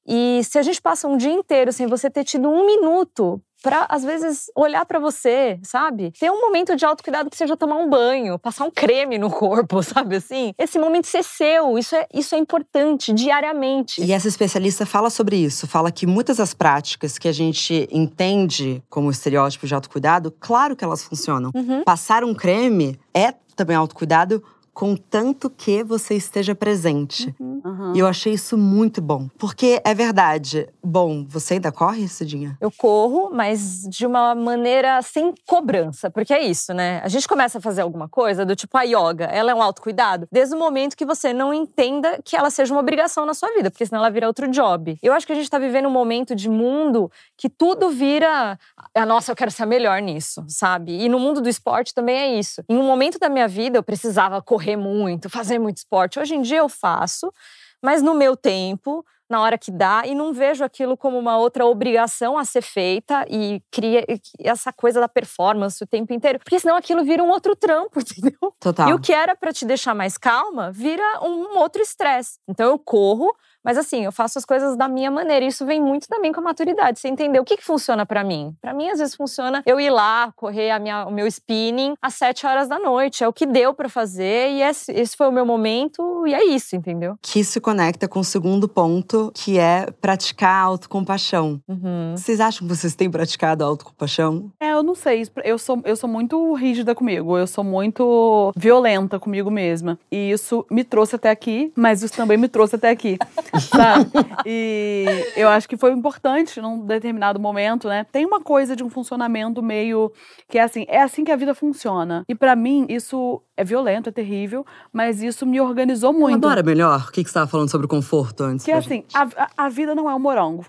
E 0.07 0.41
se 0.43 0.57
a 0.57 0.63
gente 0.63 0.81
passa 0.81 1.07
um 1.07 1.17
dia 1.17 1.31
inteiro 1.31 1.71
sem 1.71 1.87
você 1.87 2.09
ter 2.09 2.23
tido 2.23 2.49
um 2.49 2.65
minuto 2.65 3.41
para 3.61 3.85
às 3.89 4.03
vezes 4.03 4.45
olhar 4.55 4.85
para 4.85 4.99
você, 4.99 5.59
sabe? 5.63 6.11
Ter 6.17 6.31
um 6.31 6.39
momento 6.39 6.75
de 6.75 6.85
autocuidado 6.85 7.29
que 7.29 7.37
seja 7.37 7.57
tomar 7.57 7.75
um 7.75 7.89
banho, 7.89 8.39
passar 8.39 8.65
um 8.65 8.71
creme 8.71 9.17
no 9.17 9.29
corpo, 9.29 9.81
sabe 9.83 10.15
assim? 10.15 10.53
Esse 10.57 10.79
momento 10.79 11.07
ser 11.07 11.23
seu, 11.23 11.77
isso 11.77 11.95
é 11.95 12.07
isso 12.13 12.35
é 12.35 12.37
importante 12.37 13.13
diariamente. 13.13 14.01
E 14.01 14.11
essa 14.11 14.27
especialista 14.27 14.85
fala 14.85 15.09
sobre 15.09 15.35
isso, 15.35 15.67
fala 15.67 15.91
que 15.91 16.07
muitas 16.07 16.37
das 16.37 16.53
práticas 16.53 17.17
que 17.17 17.27
a 17.27 17.31
gente 17.31 17.87
entende 17.91 18.81
como 18.89 19.11
estereótipo 19.11 19.67
de 19.67 19.75
autocuidado, 19.75 20.33
claro 20.39 20.75
que 20.75 20.83
elas 20.83 21.03
funcionam. 21.03 21.51
Uhum. 21.53 21.83
Passar 21.83 22.23
um 22.23 22.33
creme 22.33 22.99
é 23.13 23.33
também 23.55 23.75
autocuidado 23.75 24.41
contanto 24.79 25.49
que 25.49 25.83
você 25.83 26.15
esteja 26.15 26.55
presente. 26.55 27.35
Uhum. 27.37 27.91
E 27.93 27.99
eu 27.99 28.07
achei 28.07 28.31
isso 28.31 28.57
muito 28.57 29.01
bom. 29.01 29.27
Porque 29.37 29.81
é 29.83 29.93
verdade. 29.93 30.69
Bom, 30.81 31.25
você 31.27 31.55
ainda 31.55 31.69
corre, 31.69 32.07
Cidinha? 32.07 32.57
Eu 32.61 32.71
corro, 32.71 33.29
mas 33.29 33.83
de 33.89 34.05
uma 34.05 34.33
maneira 34.33 35.01
sem 35.01 35.33
cobrança. 35.45 36.09
Porque 36.09 36.33
é 36.33 36.41
isso, 36.45 36.73
né? 36.73 37.01
A 37.03 37.09
gente 37.09 37.27
começa 37.27 37.57
a 37.57 37.61
fazer 37.61 37.81
alguma 37.81 38.07
coisa 38.07 38.45
do 38.45 38.55
tipo 38.55 38.77
a 38.77 38.83
yoga, 38.83 39.25
ela 39.25 39.51
é 39.51 39.53
um 39.53 39.61
autocuidado, 39.61 40.29
desde 40.31 40.55
o 40.55 40.57
momento 40.57 40.95
que 40.95 41.05
você 41.05 41.33
não 41.33 41.53
entenda 41.53 42.17
que 42.23 42.37
ela 42.37 42.49
seja 42.49 42.73
uma 42.73 42.79
obrigação 42.79 43.25
na 43.25 43.33
sua 43.33 43.53
vida, 43.53 43.69
porque 43.69 43.85
senão 43.85 43.99
ela 43.99 44.09
vira 44.09 44.27
outro 44.27 44.47
job. 44.47 44.97
Eu 45.03 45.11
acho 45.11 45.27
que 45.27 45.33
a 45.33 45.35
gente 45.35 45.49
tá 45.49 45.59
vivendo 45.59 45.87
um 45.87 45.91
momento 45.91 46.33
de 46.33 46.47
mundo 46.47 47.11
que 47.39 47.49
tudo 47.49 47.89
vira. 47.89 48.59
Ah, 48.93 49.05
nossa, 49.05 49.31
eu 49.31 49.35
quero 49.35 49.49
ser 49.49 49.63
a 49.63 49.65
melhor 49.65 50.01
nisso, 50.01 50.43
sabe? 50.49 50.91
E 51.01 51.07
no 51.07 51.17
mundo 51.17 51.39
do 51.39 51.47
esporte 51.47 51.93
também 51.93 52.17
é 52.17 52.37
isso. 52.37 52.61
Em 52.67 52.77
um 52.77 52.83
momento 52.83 53.17
da 53.17 53.29
minha 53.29 53.47
vida, 53.47 53.77
eu 53.77 53.83
precisava 53.83 54.41
correr 54.41 54.75
muito, 54.75 55.29
fazer 55.29 55.57
muito 55.57 55.77
esporte. 55.77 56.19
Hoje 56.19 56.35
em 56.35 56.41
dia 56.41 56.57
eu 56.57 56.67
faço, 56.67 57.33
mas 57.81 58.01
no 58.01 58.13
meu 58.13 58.35
tempo, 58.35 59.05
na 59.29 59.39
hora 59.39 59.57
que 59.57 59.71
dá, 59.71 60.01
e 60.05 60.13
não 60.13 60.33
vejo 60.33 60.65
aquilo 60.65 60.97
como 60.97 61.17
uma 61.17 61.37
outra 61.37 61.65
obrigação 61.65 62.37
a 62.37 62.43
ser 62.43 62.61
feita 62.61 63.25
e 63.29 63.61
cria 63.71 64.03
essa 64.39 64.73
coisa 64.73 64.99
da 64.99 65.07
performance 65.07 65.81
o 65.81 65.87
tempo 65.87 66.11
inteiro, 66.11 66.39
porque 66.39 66.59
senão 66.59 66.75
aquilo 66.75 67.05
vira 67.05 67.23
um 67.23 67.29
outro 67.29 67.55
trampo, 67.55 68.01
entendeu? 68.01 68.53
Total. 68.59 68.89
E 68.89 68.93
o 68.93 68.99
que 68.99 69.13
era 69.13 69.33
para 69.33 69.53
te 69.53 69.65
deixar 69.65 69.95
mais 69.95 70.17
calma 70.17 70.73
vira 70.73 71.21
um 71.21 71.57
outro 71.57 71.81
estresse. 71.81 72.39
Então 72.49 72.69
eu 72.71 72.77
corro, 72.77 73.33
mas 73.63 73.77
assim, 73.77 74.05
eu 74.05 74.11
faço 74.11 74.37
as 74.37 74.45
coisas 74.45 74.75
da 74.77 74.87
minha 74.87 75.11
maneira. 75.11 75.45
Isso 75.45 75.65
vem 75.65 75.81
muito 75.81 76.07
também 76.07 76.31
com 76.31 76.39
a 76.39 76.43
maturidade. 76.43 76.99
Você 76.99 77.07
entender 77.07 77.39
o 77.39 77.45
que, 77.45 77.57
que 77.57 77.63
funciona 77.63 78.05
para 78.05 78.23
mim. 78.23 78.55
Para 78.61 78.73
mim, 78.73 78.89
às 78.89 78.99
vezes, 78.99 79.15
funciona 79.15 79.61
eu 79.65 79.79
ir 79.79 79.89
lá, 79.89 80.31
correr 80.35 80.71
a 80.71 80.79
minha, 80.79 81.05
o 81.05 81.11
meu 81.11 81.27
spinning 81.27 81.93
às 82.01 82.15
sete 82.15 82.45
horas 82.45 82.67
da 82.67 82.79
noite. 82.79 83.23
É 83.23 83.27
o 83.27 83.33
que 83.33 83.45
deu 83.45 83.73
para 83.73 83.89
fazer 83.89 84.51
e 84.51 84.61
esse, 84.61 84.91
esse 84.91 85.15
foi 85.15 85.27
o 85.27 85.31
meu 85.31 85.45
momento 85.45 86.25
e 86.25 86.33
é 86.33 86.43
isso, 86.45 86.75
entendeu? 86.75 87.17
Que 87.21 87.43
se 87.43 87.59
conecta 87.59 88.07
com 88.07 88.19
o 88.19 88.23
segundo 88.23 88.67
ponto, 88.67 89.31
que 89.33 89.57
é 89.57 89.87
praticar 90.01 90.63
autocompaixão. 90.63 91.61
Uhum. 91.67 92.15
Vocês 92.15 92.39
acham 92.39 92.67
que 92.67 92.75
vocês 92.75 92.95
têm 92.95 93.09
praticado 93.09 93.63
autocompaixão? 93.63 94.51
É, 94.59 94.71
eu 94.71 94.83
não 94.83 94.95
sei. 94.95 95.27
Eu 95.43 95.57
sou, 95.57 95.81
eu 95.85 95.95
sou 95.95 96.09
muito 96.09 96.53
rígida 96.53 96.95
comigo. 96.95 97.37
Eu 97.37 97.47
sou 97.47 97.63
muito 97.63 98.51
violenta 98.55 99.19
comigo 99.19 99.51
mesma. 99.51 99.99
E 100.11 100.31
isso 100.31 100.65
me 100.69 100.83
trouxe 100.83 101.15
até 101.15 101.29
aqui, 101.29 101.71
mas 101.75 102.01
isso 102.03 102.13
também 102.13 102.37
me 102.37 102.47
trouxe 102.47 102.75
até 102.75 102.89
aqui. 102.89 103.17
sabe? 103.59 104.09
E 104.45 105.05
eu 105.35 105.49
acho 105.49 105.67
que 105.67 105.75
foi 105.75 105.91
importante 105.91 106.61
num 106.61 106.85
determinado 106.85 107.39
momento, 107.39 107.87
né? 107.87 108.05
Tem 108.11 108.25
uma 108.25 108.39
coisa 108.39 108.75
de 108.75 108.83
um 108.83 108.89
funcionamento 108.89 109.61
meio 109.61 110.11
que 110.47 110.57
é 110.57 110.63
assim, 110.63 110.85
é 110.87 111.01
assim 111.01 111.23
que 111.23 111.31
a 111.31 111.35
vida 111.35 111.53
funciona. 111.53 112.23
E 112.27 112.33
para 112.33 112.55
mim 112.55 112.85
isso 112.89 113.41
é 113.57 113.63
violento, 113.63 114.09
é 114.09 114.11
terrível, 114.11 114.65
mas 114.91 115.21
isso 115.21 115.45
me 115.45 115.59
organizou 115.59 116.13
muito. 116.13 116.45
Agora 116.45 116.63
melhor. 116.63 117.07
O 117.09 117.11
que 117.11 117.23
que 117.23 117.29
você 117.29 117.31
estava 117.31 117.47
falando 117.47 117.69
sobre 117.69 117.85
o 117.85 117.89
conforto 117.89 118.43
antes? 118.43 118.65
Que 118.65 118.71
pra 118.71 118.79
assim, 118.79 119.03
a, 119.13 119.27
a, 119.65 119.69
vida 119.69 119.93
não 119.93 120.09
é 120.09 120.15
um 120.15 120.19
morango. 120.19 120.65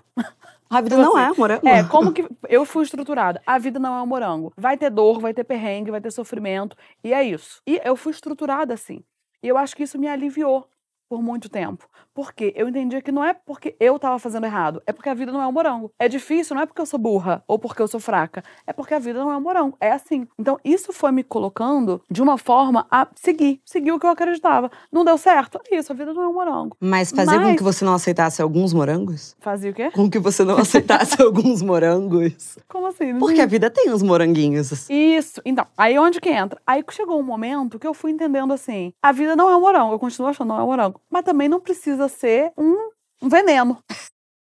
A 0.69 0.81
vida 0.81 0.95
Tipo 0.97 1.07
não 1.07 1.15
assim, 1.15 1.31
é, 1.31 1.37
morango. 1.37 1.67
É, 1.67 1.83
como 1.83 2.11
que 2.11 2.27
eu 2.49 2.65
fui 2.65 2.83
estruturada? 2.83 3.41
A 3.45 3.57
vida 3.57 3.79
não 3.79 3.95
é 3.95 4.01
um 4.01 4.07
morango. 4.07 4.51
Vai 4.57 4.77
ter 4.77 4.89
dor, 4.89 5.19
vai 5.19 5.33
ter 5.33 5.43
perrengue, 5.43 5.91
vai 5.91 6.01
ter 6.01 6.11
sofrimento, 6.11 6.75
e 7.03 7.13
é 7.13 7.23
isso. 7.23 7.61
E 7.65 7.79
eu 7.83 7.95
fui 7.95 8.11
estruturada 8.11 8.73
assim. 8.73 9.01
E 9.43 9.47
eu 9.47 9.57
acho 9.57 9.75
que 9.75 9.83
isso 9.83 9.97
me 9.97 10.07
aliviou 10.07 10.67
por 11.09 11.21
muito 11.21 11.49
tempo. 11.49 11.89
Porque 12.13 12.53
eu 12.55 12.67
entendia 12.67 13.01
que 13.01 13.11
não 13.11 13.23
é 13.23 13.33
porque 13.33 13.75
eu 13.79 13.97
tava 13.97 14.19
fazendo 14.19 14.45
errado, 14.45 14.81
é 14.85 14.91
porque 14.91 15.09
a 15.09 15.13
vida 15.13 15.31
não 15.31 15.41
é 15.41 15.47
um 15.47 15.51
morango. 15.51 15.91
É 15.97 16.07
difícil, 16.07 16.55
não 16.55 16.63
é 16.63 16.65
porque 16.65 16.81
eu 16.81 16.85
sou 16.85 16.99
burra 16.99 17.43
ou 17.47 17.57
porque 17.57 17.81
eu 17.81 17.87
sou 17.87 17.99
fraca, 17.99 18.43
é 18.67 18.73
porque 18.73 18.93
a 18.93 18.99
vida 18.99 19.19
não 19.19 19.31
é 19.31 19.37
um 19.37 19.41
morango. 19.41 19.77
É 19.79 19.91
assim. 19.91 20.27
Então 20.37 20.59
isso 20.63 20.91
foi 20.91 21.11
me 21.11 21.23
colocando 21.23 22.01
de 22.09 22.21
uma 22.21 22.37
forma 22.37 22.85
a 22.91 23.07
seguir, 23.15 23.61
seguir 23.65 23.91
o 23.91 23.99
que 23.99 24.05
eu 24.05 24.09
acreditava. 24.09 24.69
Não 24.91 25.05
deu 25.05 25.17
certo? 25.17 25.59
É 25.71 25.77
isso, 25.77 25.91
a 25.91 25.95
vida 25.95 26.13
não 26.13 26.23
é 26.23 26.27
um 26.27 26.33
morango. 26.33 26.75
Mas 26.79 27.11
fazer 27.11 27.37
com 27.37 27.43
Mas- 27.45 27.57
que 27.57 27.63
você 27.63 27.85
não 27.85 27.93
aceitasse 27.93 28.41
alguns 28.41 28.73
morangos? 28.73 29.35
Fazia 29.39 29.71
o 29.71 29.73
quê? 29.73 29.91
Com 29.91 30.09
que 30.09 30.19
você 30.19 30.43
não 30.43 30.57
aceitasse 30.57 31.19
alguns 31.21 31.61
morangos? 31.61 32.57
Como 32.67 32.87
assim? 32.87 33.13
Não 33.13 33.19
Porque 33.19 33.41
a 33.41 33.45
vida 33.45 33.69
tem 33.69 33.91
uns 33.91 34.01
moranguinhos. 34.03 34.89
Isso. 34.89 35.41
Então, 35.45 35.65
aí 35.77 35.97
onde 35.97 36.19
que 36.19 36.29
entra? 36.29 36.59
Aí 36.65 36.83
chegou 36.91 37.19
um 37.19 37.23
momento 37.23 37.79
que 37.79 37.87
eu 37.87 37.93
fui 37.93 38.11
entendendo 38.11 38.53
assim: 38.53 38.93
a 39.01 39.11
vida 39.11 39.35
não 39.35 39.49
é 39.49 39.55
um 39.55 39.61
morango, 39.61 39.93
eu 39.93 39.99
continuo 39.99 40.29
achando 40.29 40.49
não 40.49 40.59
é 40.59 40.63
um 40.63 40.67
morango, 40.67 40.99
mas 41.09 41.23
também 41.23 41.47
não 41.47 41.59
precisa 41.59 42.00
ser 42.09 42.51
um, 42.57 42.89
um 43.21 43.29
veneno. 43.29 43.77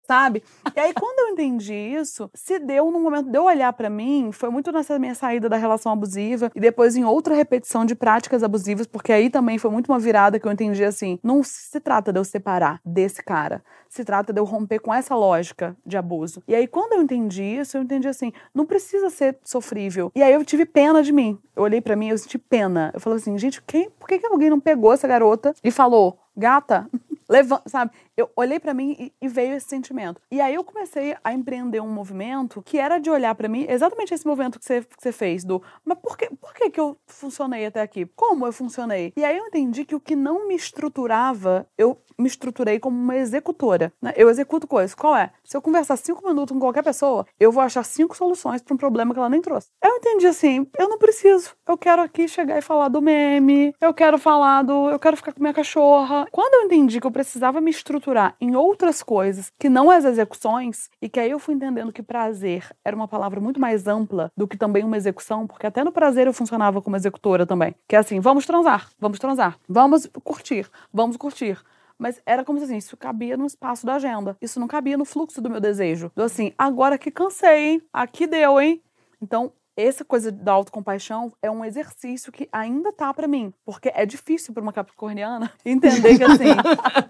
Sabe? 0.10 0.41
E 0.76 0.80
aí, 0.80 0.91
quando 0.91 1.19
eu 1.19 1.34
entendi 1.34 1.72
isso, 1.72 2.32
se 2.34 2.58
deu 2.58 2.89
no 2.89 3.00
momento 3.00 3.30
de 3.30 3.38
eu 3.38 3.43
olhar 3.43 3.72
pra 3.74 3.91
mim, 3.91 4.32
foi 4.32 4.50
muito 4.50 4.72
nessa 4.72 4.98
minha 4.98 5.13
saída 5.13 5.48
da 5.48 5.56
relação 5.56 5.91
abusiva 5.91 6.52
e 6.56 6.60
depois 6.60 6.95
em 6.95 7.06
outra 7.06 7.36
repetição 7.36 7.86
de 7.86 7.93
práticas 7.93 8.41
abusivas, 8.41 8.88
porque 8.88 9.13
aí 9.13 9.30
também 9.30 9.60
foi 9.60 9.69
muito 9.69 9.91
uma 9.91 10.00
virada 10.00 10.39
que 10.39 10.48
eu 10.48 10.52
entendi 10.52 10.84
assim: 10.84 11.19
não 11.22 11.43
se 11.43 11.80
trata 11.80 12.12
de 12.12 12.19
eu 12.19 12.24
separar 12.24 12.82
desse 12.84 13.22
cara, 13.22 13.63
se 13.88 14.04
trata 14.04 14.34
de 14.34 14.41
eu 14.41 14.45
romper 14.45 14.80
com 14.80 14.91
essa 14.91 15.13
lógica 15.13 15.78
de 15.86 15.95
abuso. 15.95 16.41
E 16.48 16.56
aí, 16.56 16.65
quando 16.65 16.93
eu 16.93 17.04
entendi 17.04 17.43
isso, 17.43 17.78
eu 17.78 17.84
entendi 17.84 18.08
assim: 18.08 18.34
não 18.52 18.65
precisa 18.65 19.12
ser 19.12 19.38
sofrível. 19.43 20.12
E 20.15 20.24
aí 20.24 20.34
eu 20.34 20.43
tive 20.43 20.65
pena 20.65 21.04
de 21.04 21.13
mim. 21.13 21.38
Eu 21.56 21.62
olhei 21.62 21.82
pra 21.82 21.95
mim 21.95 22.10
eu 22.10 22.17
senti 22.17 22.39
pena. 22.39 22.89
Eu 22.95 23.00
falei 23.00 23.19
assim: 23.19 23.38
gente, 23.38 23.62
quem, 23.62 23.91
por 23.91 24.08
que, 24.08 24.17
que 24.17 24.26
alguém 24.26 24.50
não 24.50 24.60
pegou 24.60 24.91
essa 24.91 25.08
garota 25.08 25.54
e 25.63 25.69
falou, 25.69 26.17
gata, 26.36 26.89
levanta, 27.29 27.69
sabe? 27.69 27.91
Eu 28.17 28.29
olhei 28.35 28.59
pra 28.59 28.73
mim 28.73 28.95
e, 28.99 29.13
e 29.21 29.27
veio 29.27 29.55
esse 29.55 29.67
sentimento. 29.67 30.21
E 30.31 30.41
aí 30.41 30.55
eu 30.55 30.63
comecei 30.63 31.15
a 31.23 31.33
empreender 31.33 31.79
um 31.79 31.87
movimento 31.87 32.61
que 32.63 32.77
era 32.77 32.97
de 32.97 33.09
olhar 33.09 33.35
pra 33.35 33.47
mim, 33.47 33.65
exatamente 33.69 34.13
esse 34.13 34.25
movimento 34.25 34.59
que 34.59 34.65
você, 34.65 34.81
que 34.81 34.95
você 34.97 35.11
fez, 35.11 35.43
do 35.43 35.61
mas 35.85 35.97
por 35.99 36.17
que, 36.17 36.29
por 36.35 36.53
que, 36.53 36.69
que 36.69 36.79
eu 36.79 36.97
funcionei 37.07 37.65
até 37.65 37.81
aqui? 37.81 38.05
Como 38.15 38.45
eu 38.45 38.51
funcionei? 38.51 39.13
E 39.15 39.23
aí 39.23 39.37
eu 39.37 39.45
entendi 39.45 39.85
que 39.85 39.95
o 39.95 39.99
que 39.99 40.15
não 40.15 40.47
me 40.47 40.55
estruturava, 40.55 41.67
eu 41.77 42.01
me 42.17 42.27
estruturei 42.27 42.79
como 42.79 42.97
uma 42.97 43.15
executora. 43.15 43.93
né? 44.01 44.13
Eu 44.17 44.29
executo 44.29 44.67
coisas. 44.67 44.93
Qual 44.93 45.15
é? 45.15 45.31
Se 45.43 45.55
eu 45.55 45.61
conversar 45.61 45.95
cinco 45.97 46.27
minutos 46.27 46.53
com 46.53 46.59
qualquer 46.59 46.83
pessoa, 46.83 47.25
eu 47.39 47.51
vou 47.51 47.63
achar 47.63 47.83
cinco 47.83 48.15
soluções 48.15 48.61
para 48.61 48.73
um 48.73 48.77
problema 48.77 49.13
que 49.13 49.19
ela 49.19 49.29
nem 49.29 49.41
trouxe. 49.41 49.69
Eu 49.81 49.95
entendi 49.95 50.27
assim, 50.27 50.67
eu 50.77 50.89
não 50.89 50.97
preciso. 50.97 51.55
Eu 51.67 51.77
quero 51.77 52.01
aqui 52.01 52.27
chegar 52.27 52.57
e 52.57 52.61
falar 52.61 52.89
do 52.89 53.01
meme, 53.01 53.73
eu 53.79 53.93
quero 53.93 54.17
falar 54.17 54.63
do. 54.63 54.89
Eu 54.89 54.99
quero 54.99 55.15
ficar 55.15 55.31
com 55.31 55.39
minha 55.39 55.53
cachorra. 55.53 56.27
Quando 56.31 56.53
eu 56.55 56.63
entendi 56.63 56.99
que 56.99 57.07
eu 57.07 57.11
precisava 57.19 57.60
me 57.60 57.69
estruturar 57.69 58.34
em 58.39 58.55
outras 58.55 59.03
coisas 59.03 59.51
que 59.60 59.67
não 59.67 59.91
as 59.91 60.05
execuções, 60.05 60.89
e 61.01 61.10
que 61.10 61.19
aí 61.19 61.29
eu 61.29 61.38
fui 61.38 61.53
entendendo 61.53 61.91
que 61.91 62.01
prazer 62.01 62.73
era 62.84 62.95
uma 62.95 63.10
palavra 63.10 63.41
muito 63.41 63.60
mais 63.60 63.88
ampla 63.88 64.32
do 64.38 64.47
que 64.47 64.55
também 64.55 64.86
uma 64.86 64.95
execução, 64.95 65.45
porque 65.45 65.67
até 65.67 65.84
no 65.84 65.91
prazer 65.91 66.27
eu 66.27 66.34
funcionava 66.34 66.82
como 66.82 66.95
executora 66.95 67.45
também. 67.45 67.75
Que 67.89 67.97
é 67.97 67.99
assim, 67.99 68.21
vamos 68.21 68.45
transar, 68.45 68.89
vamos 68.97 69.19
transar, 69.19 69.60
vamos 69.67 70.08
curtir, 70.23 70.69
vamos 70.93 71.17
curtir. 71.17 71.62
Mas 71.97 72.21
era 72.25 72.45
como 72.45 72.58
se 72.58 72.63
assim, 72.63 72.77
isso 72.77 72.95
cabia 72.95 73.36
no 73.36 73.45
espaço 73.45 73.86
da 73.86 73.95
agenda. 73.95 74.38
Isso 74.41 74.58
não 74.58 74.67
cabia 74.67 74.97
no 74.97 75.03
fluxo 75.03 75.41
do 75.41 75.49
meu 75.49 75.60
desejo. 75.60 76.10
Então, 76.13 76.23
assim, 76.23 76.53
agora 76.58 76.97
que 76.97 77.12
cansei, 77.12 77.65
hein? 77.65 77.82
Aqui 77.91 78.27
deu, 78.27 78.62
hein? 78.62 78.82
Então, 79.21 79.51
essa 79.87 80.03
coisa 80.05 80.31
da 80.31 80.51
autocompaixão 80.51 81.31
é 81.41 81.49
um 81.49 81.63
exercício 81.63 82.31
que 82.31 82.47
ainda 82.51 82.91
tá 82.91 83.13
pra 83.13 83.27
mim. 83.27 83.53
Porque 83.65 83.91
é 83.93 84.05
difícil 84.05 84.53
pra 84.53 84.61
uma 84.63 84.73
capricorniana 84.73 85.51
entender 85.65 86.17
que, 86.17 86.23
assim, 86.23 86.45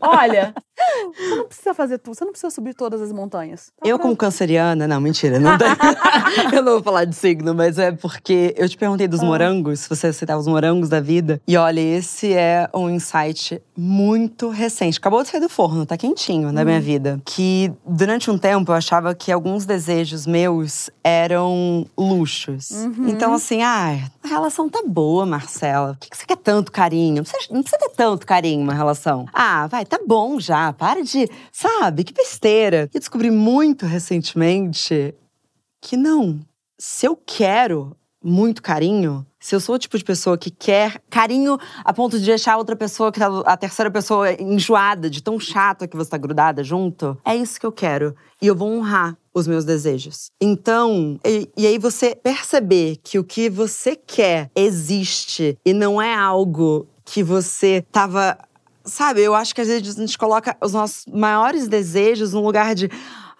olha, 0.01 0.53
você 1.15 1.36
não 1.36 1.45
precisa 1.47 1.73
fazer 1.73 1.97
tudo, 1.99 2.15
você 2.15 2.25
não 2.25 2.32
precisa 2.32 2.49
subir 2.51 2.73
todas 2.73 3.01
as 3.01 3.12
montanhas. 3.12 3.67
Tá 3.82 3.88
Eu, 3.88 3.97
pra- 3.97 4.03
como 4.03 4.15
canceriana, 4.15 4.88
não, 4.88 4.99
mentira. 5.01 5.39
Não 5.39 5.58
tem- 5.58 5.67
eu 6.53 6.63
não 6.63 6.73
vou 6.73 6.84
falar 6.84 7.05
de 7.05 7.15
signo, 7.15 7.53
mas 7.53 7.77
é 7.77 7.91
porque 7.91 8.53
eu 8.58 8.67
te 8.69 8.77
perguntei 8.77 9.08
dos 9.08 9.21
Ah. 9.21 9.25
morangos, 9.25 9.82
se 9.82 9.89
você 9.89 10.08
aceitava 10.08 10.39
os 10.39 10.47
morangos 10.47 10.89
da 10.89 10.99
vida. 10.99 11.41
E 11.47 11.58
olha, 11.58 11.79
esse 11.79 12.34
é 12.34 12.69
um 12.73 12.89
insight 12.89 13.62
muito 13.77 14.49
recente. 14.49 14.97
Acabou 14.99 15.21
de 15.23 15.29
sair 15.29 15.41
do 15.41 15.49
forno, 15.49 15.86
tá 15.86 15.97
quentinho 15.97 16.51
na 16.51 16.62
Hum. 16.62 16.65
minha 16.65 16.82
vida. 16.82 17.21
Que 17.25 17.71
durante 17.86 18.29
um 18.32 18.38
tempo 18.38 18.71
eu 18.71 18.75
achava 18.75 19.13
que 19.15 19.32
alguns 19.32 19.65
desejos 19.65 20.25
meus 20.25 20.89
eram 21.03 21.86
luxos. 22.60 22.78
Uhum. 22.78 23.08
Então, 23.10 23.34
assim, 23.34 23.62
ah, 23.62 24.10
a 24.24 24.28
relação 24.28 24.69
tá 24.69 24.84
boa, 24.86 25.26
Marcela. 25.26 25.93
Por 25.93 26.00
que 26.00 26.10
que 26.10 26.17
você 26.17 26.26
quer 26.26 26.38
tanto 26.38 26.72
carinho? 26.72 27.17
Não 27.17 27.24
precisa, 27.24 27.54
não 27.54 27.62
precisa 27.62 27.80
ter 27.80 27.95
tanto 27.95 28.28
carinho 28.28 28.62
uma 28.62 28.74
relação. 28.74 29.26
Ah, 29.34 29.67
vai, 29.67 29.86
tá 29.86 30.00
bom 30.06 30.39
já. 30.39 30.74
Para 30.74 31.04
de. 31.04 31.30
Sabe? 31.52 32.04
Que 32.04 32.13
besteira. 32.13 32.89
E 32.93 33.00
descobri 33.00 33.32
muito 33.32 33.86
recentemente 33.86 35.15
que 35.82 35.95
não. 35.95 36.39
Se 36.78 37.06
eu 37.06 37.15
quero 37.15 37.95
muito 38.23 38.62
carinho, 38.62 39.25
se 39.39 39.55
eu 39.55 39.60
sou 39.60 39.75
o 39.75 39.79
tipo 39.79 39.97
de 39.97 40.03
pessoa 40.03 40.38
que 40.38 40.51
quer 40.51 41.01
carinho 41.10 41.58
a 41.84 41.93
ponto 41.93 42.19
de 42.19 42.25
deixar 42.25 42.53
a 42.53 42.58
outra 42.58 42.75
pessoa, 42.75 43.12
que 43.12 43.19
tá, 43.19 43.27
a 43.45 43.55
terceira 43.55 43.89
pessoa, 43.89 44.32
enjoada, 44.34 45.10
de 45.10 45.23
tão 45.23 45.39
chata 45.39 45.88
que 45.88 45.95
você 45.95 46.10
tá 46.10 46.17
grudada 46.17 46.63
junto, 46.63 47.17
é 47.23 47.36
isso 47.36 47.60
que 47.60 47.65
eu 47.65 47.71
quero. 47.71 48.15
E 48.41 48.47
eu 48.47 48.55
vou 48.55 48.69
honrar 48.71 49.17
os 49.34 49.47
meus 49.47 49.63
desejos. 49.63 50.32
Então, 50.41 51.19
e, 51.25 51.49
e 51.55 51.65
aí 51.65 51.77
você 51.77 52.15
perceber 52.15 52.97
que 53.01 53.17
o 53.17 53.23
que 53.23 53.49
você 53.49 53.95
quer 53.95 54.51
existe 54.55 55.58
e 55.65 55.73
não 55.73 56.01
é 56.01 56.13
algo 56.13 56.88
que 57.05 57.23
você 57.23 57.86
tava 57.91 58.38
Sabe, 58.89 59.21
eu 59.21 59.36
acho 59.36 59.53
que 59.53 59.62
às 59.62 59.67
vezes 59.67 59.97
a 59.97 60.01
gente 60.01 60.17
coloca 60.17 60.58
os 60.62 60.73
nossos 60.73 61.05
maiores 61.05 61.67
desejos 61.67 62.34
num 62.34 62.41
lugar 62.41 62.73
de. 62.73 62.89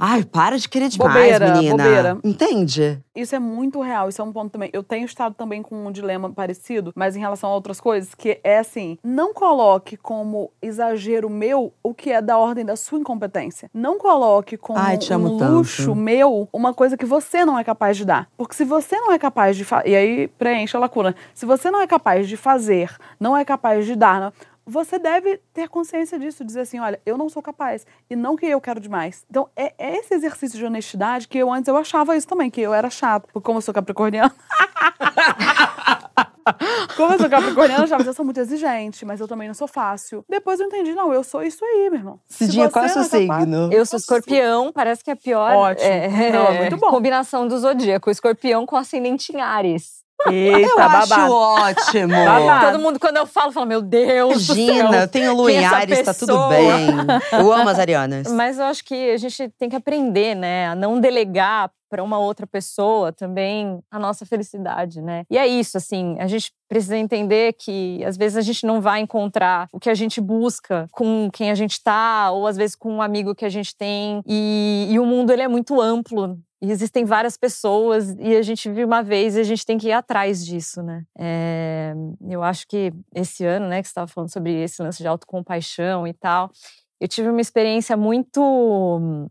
Ai, 0.02 0.24
para 0.24 0.58
de 0.58 0.70
querer 0.70 0.88
demais, 0.88 1.14
Bobeira, 1.14 1.52
menina. 1.52 1.84
bobeira. 1.84 2.18
Entende? 2.24 3.04
Isso 3.14 3.36
é 3.36 3.40
muito 3.40 3.82
real, 3.82 4.08
isso 4.08 4.22
é 4.22 4.24
um 4.24 4.32
ponto 4.32 4.50
também. 4.50 4.70
Eu 4.72 4.82
tenho 4.82 5.06
estado 5.06 5.36
também 5.36 5.62
com 5.62 5.76
um 5.88 5.92
dilema 5.92 6.30
parecido, 6.30 6.94
mas 6.96 7.18
em 7.18 7.20
relação 7.20 7.50
a 7.50 7.54
outras 7.54 7.82
coisas, 7.82 8.16
que 8.16 8.40
é 8.42 8.60
assim: 8.60 8.98
não 9.04 9.34
coloque 9.34 9.98
como 9.98 10.52
exagero 10.62 11.30
meu 11.30 11.74
o 11.84 11.94
que 11.94 12.12
é 12.12 12.22
da 12.22 12.38
ordem 12.38 12.64
da 12.64 12.78
sua 12.78 12.98
incompetência. 12.98 13.70
Não 13.74 13.98
coloque 13.98 14.56
como 14.56 14.80
Ai, 14.80 14.96
um 14.96 15.38
tanto. 15.38 15.52
luxo 15.52 15.94
meu 15.94 16.48
uma 16.54 16.74
coisa 16.74 16.96
que 16.96 17.06
você 17.06 17.44
não 17.44 17.60
é 17.60 17.64
capaz 17.66 17.98
de 17.98 18.06
dar. 18.06 18.30
Porque 18.38 18.56
se 18.56 18.64
você 18.64 18.96
não 19.02 19.12
é 19.12 19.20
capaz 19.20 19.58
de 19.58 19.66
fazer. 19.66 19.90
E 19.90 19.96
aí 19.98 20.28
preenche 20.30 20.78
a 20.78 20.80
lacuna. 20.80 21.14
Se 21.34 21.46
você 21.46 21.70
não 21.70 21.82
é 21.82 21.88
capaz 21.88 22.26
de 22.26 22.38
fazer, 22.38 22.96
não 23.20 23.36
é 23.36 23.44
capaz 23.44 23.86
de 23.86 23.98
dar. 23.98 24.32
Você 24.70 25.00
deve 25.00 25.42
ter 25.52 25.68
consciência 25.68 26.20
disso, 26.20 26.46
dizer 26.46 26.60
assim, 26.62 26.80
olha, 26.80 27.02
eu 27.04 27.18
não 27.18 27.28
sou 27.28 27.42
capaz 27.42 27.88
e 28.08 28.16
não 28.16 28.36
que 28.36 28.46
eu 28.46 28.62
quero 28.62 28.80
demais. 28.80 29.26
Então, 29.28 29.50
é, 29.56 29.74
é 29.80 29.98
esse 29.98 30.14
exercício 30.14 30.60
de 30.60 30.64
honestidade 30.64 31.28
que 31.28 31.40
eu 31.40 31.52
antes 31.52 31.68
eu 31.68 31.76
achava 31.76 32.16
isso 32.16 32.28
também, 32.28 32.52
que 32.52 32.62
eu 32.62 32.72
era 32.72 32.88
chata. 32.88 33.28
Porque 33.34 33.44
como 33.44 33.58
eu 33.58 33.64
sou 33.64 33.74
capricorniana, 33.74 34.32
como 36.96 37.14
eu 37.14 37.20
sou 37.20 37.30
capricorniana, 37.30 37.82
eu 37.82 37.86
achava 37.86 38.04
que 38.04 38.10
eu 38.10 38.14
sou 38.14 38.24
muito 38.24 38.40
exigente, 38.40 39.04
mas 39.06 39.20
eu 39.20 39.28
também 39.28 39.48
não 39.48 39.56
sou 39.56 39.68
fácil. 39.68 40.24
Depois 40.30 40.60
eu 40.60 40.68
entendi, 40.68 40.94
não, 40.94 41.12
eu 41.12 41.24
sou 41.24 41.42
isso 41.42 41.66
aí, 41.66 41.90
meu 41.90 42.00
irmão. 42.00 42.20
Se 42.28 42.46
Cidinha, 42.46 42.70
qual 42.70 42.86
é 42.86 42.88
o 42.88 42.92
você 42.92 43.04
seu 43.06 43.20
signo? 43.22 43.74
Eu 43.74 43.84
sou 43.88 43.98
escorpião, 43.98 44.72
parece 44.72 45.04
que 45.04 45.10
é 45.10 45.14
a 45.14 45.18
pior 45.18 45.52
Ótimo. 45.52 45.90
é, 45.90 46.32
Não, 46.32 46.46
é 46.46 46.60
muito 46.60 46.78
bom. 46.78 46.92
combinação 46.92 47.48
do 47.48 47.58
zodíaco. 47.58 48.12
Escorpião 48.12 48.68
com 48.68 48.76
ascendente 48.76 49.36
em 49.36 49.42
Ares. 49.42 49.99
Eita, 50.28 50.60
eu 50.60 50.80
acho 50.80 51.10
babado. 51.10 51.34
ótimo. 51.34 52.26
Babado. 52.26 52.66
Todo 52.72 52.82
mundo, 52.82 53.00
quando 53.00 53.18
eu 53.18 53.26
falo, 53.26 53.52
fala, 53.52 53.66
meu 53.66 53.82
Deus 53.82 54.48
céu. 54.48 54.92
eu 54.94 55.08
tenho 55.08 55.46
quem 55.46 55.58
é 55.58 55.62
em 55.62 55.66
essa 55.66 55.76
Ares, 55.78 56.02
tá 56.02 56.14
tudo 56.14 56.50
bem. 56.50 56.88
Eu 57.32 57.52
amo 57.54 57.70
as 57.70 57.80
arianas. 57.80 58.32
Mas 58.32 58.60
eu 58.60 58.66
acho 58.66 58.84
que 58.84 59.12
a 59.12 59.18
gente 59.18 59.50
tem 59.58 59.70
que 59.70 59.76
aprender, 59.76 60.36
né? 60.36 60.68
A 60.68 60.76
não 60.76 61.00
delegar 61.00 61.72
para 61.90 62.04
uma 62.04 62.20
outra 62.20 62.46
pessoa 62.46 63.12
também 63.12 63.80
a 63.90 64.00
nossa 64.00 64.26
felicidade, 64.26 65.02
né? 65.02 65.24
E 65.30 65.38
é 65.38 65.48
isso, 65.48 65.78
assim, 65.78 66.16
a 66.20 66.28
gente 66.28 66.52
precisa 66.68 66.98
entender 66.98 67.54
que 67.54 68.04
às 68.06 68.16
vezes 68.16 68.38
a 68.38 68.42
gente 68.42 68.66
não 68.66 68.80
vai 68.80 69.02
encontrar 69.02 69.68
o 69.74 69.80
que 69.80 69.90
a 69.90 69.96
gente 69.96 70.22
busca 70.22 70.88
com 70.92 71.30
quem 71.34 71.50
a 71.50 71.56
gente 71.56 71.82
tá, 71.84 72.32
ou 72.32 72.46
às 72.46 72.56
vezes 72.56 72.76
com 72.76 72.94
um 72.94 73.02
amigo 73.02 73.34
que 73.34 73.46
a 73.46 73.50
gente 73.50 73.76
tem. 73.76 74.22
E, 74.28 74.88
e 74.92 75.00
o 75.00 75.06
mundo 75.06 75.32
ele 75.32 75.42
é 75.42 75.48
muito 75.48 75.82
amplo. 75.82 76.38
E 76.62 76.72
existem 76.72 77.06
várias 77.06 77.38
pessoas 77.38 78.16
e 78.20 78.36
a 78.36 78.42
gente 78.42 78.68
vive 78.68 78.84
uma 78.84 79.02
vez 79.02 79.38
e 79.38 79.40
a 79.40 79.44
gente 79.44 79.66
tem 79.66 79.78
que 79.78 79.88
ir 79.88 79.94
atrás 79.94 80.46
disso, 80.46 80.84
né? 80.84 81.04
É, 81.18 81.94
eu 82.30 82.44
acho 82.44 82.68
que 82.68 82.92
esse 83.16 83.46
ano, 83.46 83.68
né, 83.68 83.82
que 83.82 83.88
você 83.88 83.92
estava 83.92 84.08
falando 84.08 84.32
sobre 84.32 84.62
esse 84.62 84.82
lance 84.84 85.02
de 85.02 85.08
autocompaixão 85.08 86.06
e 86.06 86.14
tal, 86.14 86.52
eu 87.00 87.08
tive 87.08 87.30
uma 87.30 87.40
experiência 87.40 87.96
muito 87.96 89.30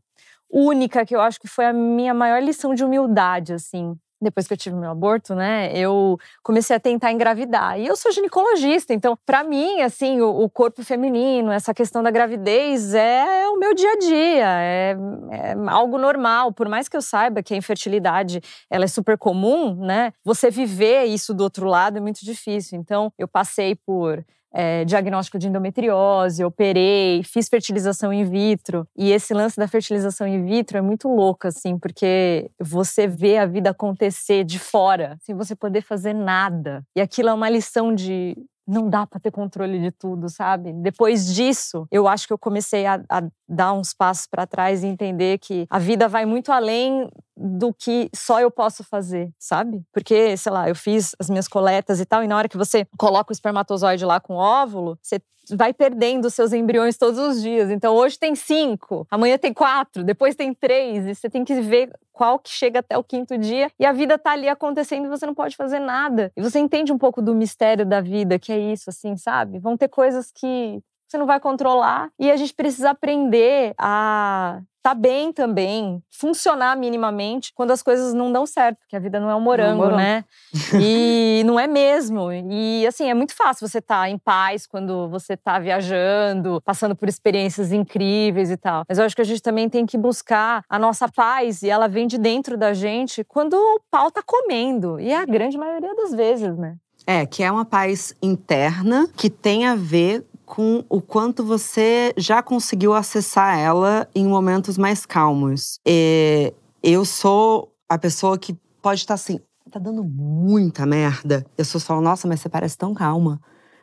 única 0.51 1.05
que 1.05 1.15
eu 1.15 1.21
acho 1.21 1.41
que 1.41 1.49
foi 1.49 1.67
a 1.67 1.73
minha 1.73 2.15
maior 2.15 2.43
lição 2.43 2.75
de 2.75 2.85
humildade, 2.85 3.53
assim. 3.53 3.97
Depois 4.21 4.49
que 4.49 4.53
eu 4.53 4.57
tive 4.57 4.75
meu 4.75 4.91
aborto, 4.91 5.33
né, 5.33 5.71
eu 5.73 6.19
comecei 6.43 6.75
a 6.75 6.81
tentar 6.81 7.13
engravidar. 7.13 7.79
E 7.79 7.87
eu 7.87 7.95
sou 7.95 8.11
ginecologista, 8.11 8.93
então, 8.93 9.17
para 9.25 9.45
mim, 9.45 9.81
assim, 9.81 10.21
o, 10.21 10.43
o 10.43 10.51
corpo 10.51 10.83
feminino, 10.83 11.53
essa 11.53 11.73
questão 11.73 12.03
da 12.03 12.11
gravidez 12.11 12.95
é, 12.95 13.49
o 13.49 13.57
meu 13.59 13.73
dia 13.75 13.93
a 13.93 13.99
dia, 13.99 14.61
é, 14.61 14.97
é 15.31 15.55
algo 15.69 15.99
normal. 15.99 16.53
Por 16.53 16.69
mais 16.69 16.89
que 16.89 16.97
eu 16.97 17.03
saiba 17.03 17.45
que 17.45 17.55
a 17.55 17.57
infertilidade 17.57 18.41
ela 18.69 18.85
é 18.85 18.89
super 18.89 19.17
comum, 19.17 19.77
né, 19.77 20.13
você 20.25 20.51
viver 20.51 21.05
isso 21.05 21.33
do 21.33 21.45
outro 21.45 21.67
lado 21.69 21.99
é 21.99 22.01
muito 22.01 22.25
difícil. 22.25 22.77
Então, 22.77 23.13
eu 23.17 23.29
passei 23.29 23.77
por 23.77 24.25
é, 24.53 24.85
diagnóstico 24.85 25.39
de 25.39 25.49
endometriose, 25.49 26.45
operei, 26.45 27.23
fiz 27.23 27.49
fertilização 27.49 28.13
in 28.13 28.25
vitro. 28.25 28.87
E 28.97 29.13
esse 29.13 29.35
lance 29.35 29.57
da 29.57 29.69
fertilização 29.69 30.27
in 30.27 30.45
vitro 30.45 30.79
é 30.79 30.81
muito 30.81 31.09
louco, 31.09 31.47
assim, 31.47 31.79
porque 31.79 32.51
você 32.59 33.07
vê 33.07 33.39
a 33.39 33.47
vida 33.47 33.71
acontecer 33.71 34.45
de 34.45 34.59
fora, 34.59 35.17
sem 35.21 35.35
você 35.35 35.55
poder 35.55 35.83
fazer 35.83 36.15
nada. 36.15 36.83
E 36.97 37.01
aquilo 37.01 37.29
é 37.29 37.33
uma 37.33 37.49
lição 37.49 37.95
de. 37.95 38.37
Não 38.69 38.91
dá 38.91 39.07
para 39.07 39.19
ter 39.19 39.31
controle 39.31 39.81
de 39.81 39.91
tudo, 39.91 40.29
sabe? 40.29 40.73
Depois 40.75 41.27
disso, 41.35 41.87
eu 41.91 42.07
acho 42.07 42.27
que 42.27 42.33
eu 42.33 42.39
comecei 42.39 42.85
a, 42.85 43.03
a 43.09 43.23
dar 43.49 43.73
uns 43.73 43.95
passos 43.95 44.27
para 44.27 44.47
trás 44.47 44.85
e 44.85 44.87
entender 44.87 45.39
que 45.39 45.67
a 45.71 45.79
vida 45.79 46.07
vai 46.07 46.27
muito 46.27 46.53
além 46.53 47.09
do 47.35 47.73
que 47.73 48.11
só 48.15 48.41
eu 48.41 48.51
posso 48.51 48.85
fazer, 48.85 49.33
sabe? 49.39 49.83
Porque, 49.91 50.37
sei 50.37 50.53
lá, 50.53 50.69
eu 50.69 50.75
fiz 50.75 51.15
as 51.19 51.31
minhas 51.31 51.49
coletas 51.49 51.99
e 51.99 52.05
tal, 52.05 52.23
e 52.23 52.29
na 52.29 52.37
hora 52.37 52.49
que 52.49 52.59
você 52.59 52.87
coloca 52.99 53.33
o 53.33 53.33
espermatozoide 53.33 54.05
lá 54.05 54.21
com 54.21 54.35
o 54.35 54.39
óvulo, 54.39 54.99
você 55.01 55.19
vai 55.51 55.73
perdendo 55.73 56.31
seus 56.31 56.53
embriões 56.53 56.97
todos 56.97 57.19
os 57.19 57.43
dias. 57.43 57.71
Então, 57.71 57.95
hoje 57.95 58.19
tem 58.19 58.35
cinco, 58.35 59.07
amanhã 59.11 59.39
tem 59.39 59.53
quatro, 59.53 60.03
depois 60.05 60.35
tem 60.35 60.53
três, 60.55 61.07
e 61.07 61.15
você 61.15 61.29
tem 61.29 61.45
que 61.45 61.61
ver 61.61 61.91
qual 62.13 62.39
que 62.39 62.51
chega 62.51 62.81
até 62.81 62.99
o 62.99 63.05
quinto 63.05 63.39
dia, 63.39 63.71
e 63.79 63.87
a 63.87 63.93
vida 63.93 64.19
tá 64.19 64.33
ali 64.33 64.49
acontecendo 64.49 65.07
e 65.07 65.09
você 65.09 65.25
não 65.25 65.35
pode 65.35 65.57
fazer 65.57 65.79
nada. 65.79 66.33
E 66.37 66.43
você 66.43 66.59
entende 66.59 66.93
um 66.93 66.99
pouco 66.99 67.23
do 67.23 67.35
mistério 67.35 67.87
da 67.87 68.01
vida, 68.01 68.39
que 68.39 68.53
é 68.53 68.59
isso, 68.59 68.91
assim, 68.91 69.17
sabe? 69.17 69.59
Vão 69.59 69.77
ter 69.77 69.89
coisas 69.89 70.33
que 70.33 70.81
você 71.09 71.17
não 71.17 71.27
vai 71.27 71.41
controlar 71.41 72.11
e 72.19 72.31
a 72.31 72.37
gente 72.37 72.53
precisa 72.53 72.91
aprender 72.91 73.73
a 73.79 74.61
tá 74.89 74.95
bem 74.95 75.31
também, 75.35 76.03
funcionar 76.11 76.75
minimamente 76.75 77.53
quando 77.55 77.73
as 77.73 77.83
coisas 77.83 78.15
não 78.15 78.33
dão 78.33 78.47
certo, 78.47 78.79
porque 78.79 78.97
a 78.97 78.99
vida 78.99 79.21
não 79.21 79.29
é 79.29 79.35
um 79.35 79.41
morango, 79.41 79.83
morango. 79.83 79.97
né? 79.97 80.25
E 80.81 81.43
não 81.45 81.61
é 81.61 81.67
mesmo. 81.67 82.33
E 82.33 82.87
assim, 82.87 83.11
é 83.11 83.15
muito 83.15 83.35
fácil 83.35 83.69
você 83.69 83.79
estar 83.79 84.09
em 84.09 84.17
paz 84.17 84.67
quando 84.67 85.09
você 85.09 85.37
tá 85.37 85.59
viajando, 85.59 86.63
passando 86.65 86.97
por 86.97 87.09
experiências 87.09 87.71
incríveis 87.71 88.51
e 88.51 88.57
tal. 88.57 88.85
Mas 88.89 88.99
eu 88.99 89.05
acho 89.05 89.15
que 89.15 89.21
a 89.21 89.25
gente 89.25 89.43
também 89.43 89.69
tem 89.69 89.85
que 89.85 89.99
buscar 89.99 90.65
a 90.69 90.79
nossa 90.79 91.07
paz 91.07 91.63
e 91.63 91.69
ela 91.69 91.87
vem 91.87 92.07
de 92.07 92.17
dentro 92.17 92.57
da 92.57 92.73
gente 92.73 93.23
quando 93.25 93.55
o 93.55 93.81
pau 93.91 94.11
tá 94.11 94.23
comendo. 94.25 94.99
E 94.99 95.11
é 95.11 95.19
a 95.19 95.27
grande 95.27 95.59
maioria 95.59 95.95
das 95.95 96.15
vezes, 96.15 96.57
né? 96.57 96.77
É, 97.07 97.27
que 97.27 97.43
é 97.43 97.53
uma 97.53 97.65
paz 97.65 98.15
interna 98.23 99.09
que 99.17 99.29
tem 99.29 99.67
a 99.67 99.75
ver 99.75 100.25
com 100.49 100.83
o 100.89 101.01
quanto 101.01 101.45
você 101.45 102.15
já 102.17 102.43
conseguiu 102.43 102.95
acessar 102.95 103.59
ela 103.59 104.09
em 104.15 104.27
momentos 104.27 104.79
mais 104.79 105.05
calmos. 105.05 105.79
E 105.87 106.55
eu 106.83 107.05
sou 107.05 107.71
a 107.87 107.99
pessoa 107.99 108.39
que 108.39 108.57
pode 108.81 109.01
estar 109.01 109.15
assim, 109.15 109.39
tá 109.71 109.79
dando 109.79 110.03
muita 110.03 110.87
merda. 110.87 111.45
Eu 111.57 111.67
sou 111.67 111.79
só, 111.79 112.01
nossa, 112.01 112.27
mas 112.27 112.41
você 112.41 112.49
parece 112.49 112.79
tão 112.79 112.95
calma. 112.95 113.39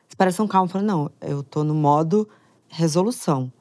Você 0.08 0.16
parece 0.18 0.38
tão 0.38 0.48
calma. 0.48 0.66
Eu 0.66 0.72
falo, 0.72 0.86
não, 0.86 1.12
eu 1.22 1.44
tô 1.44 1.64
no 1.64 1.76
modo 1.76 2.28
resolução. 2.68 3.54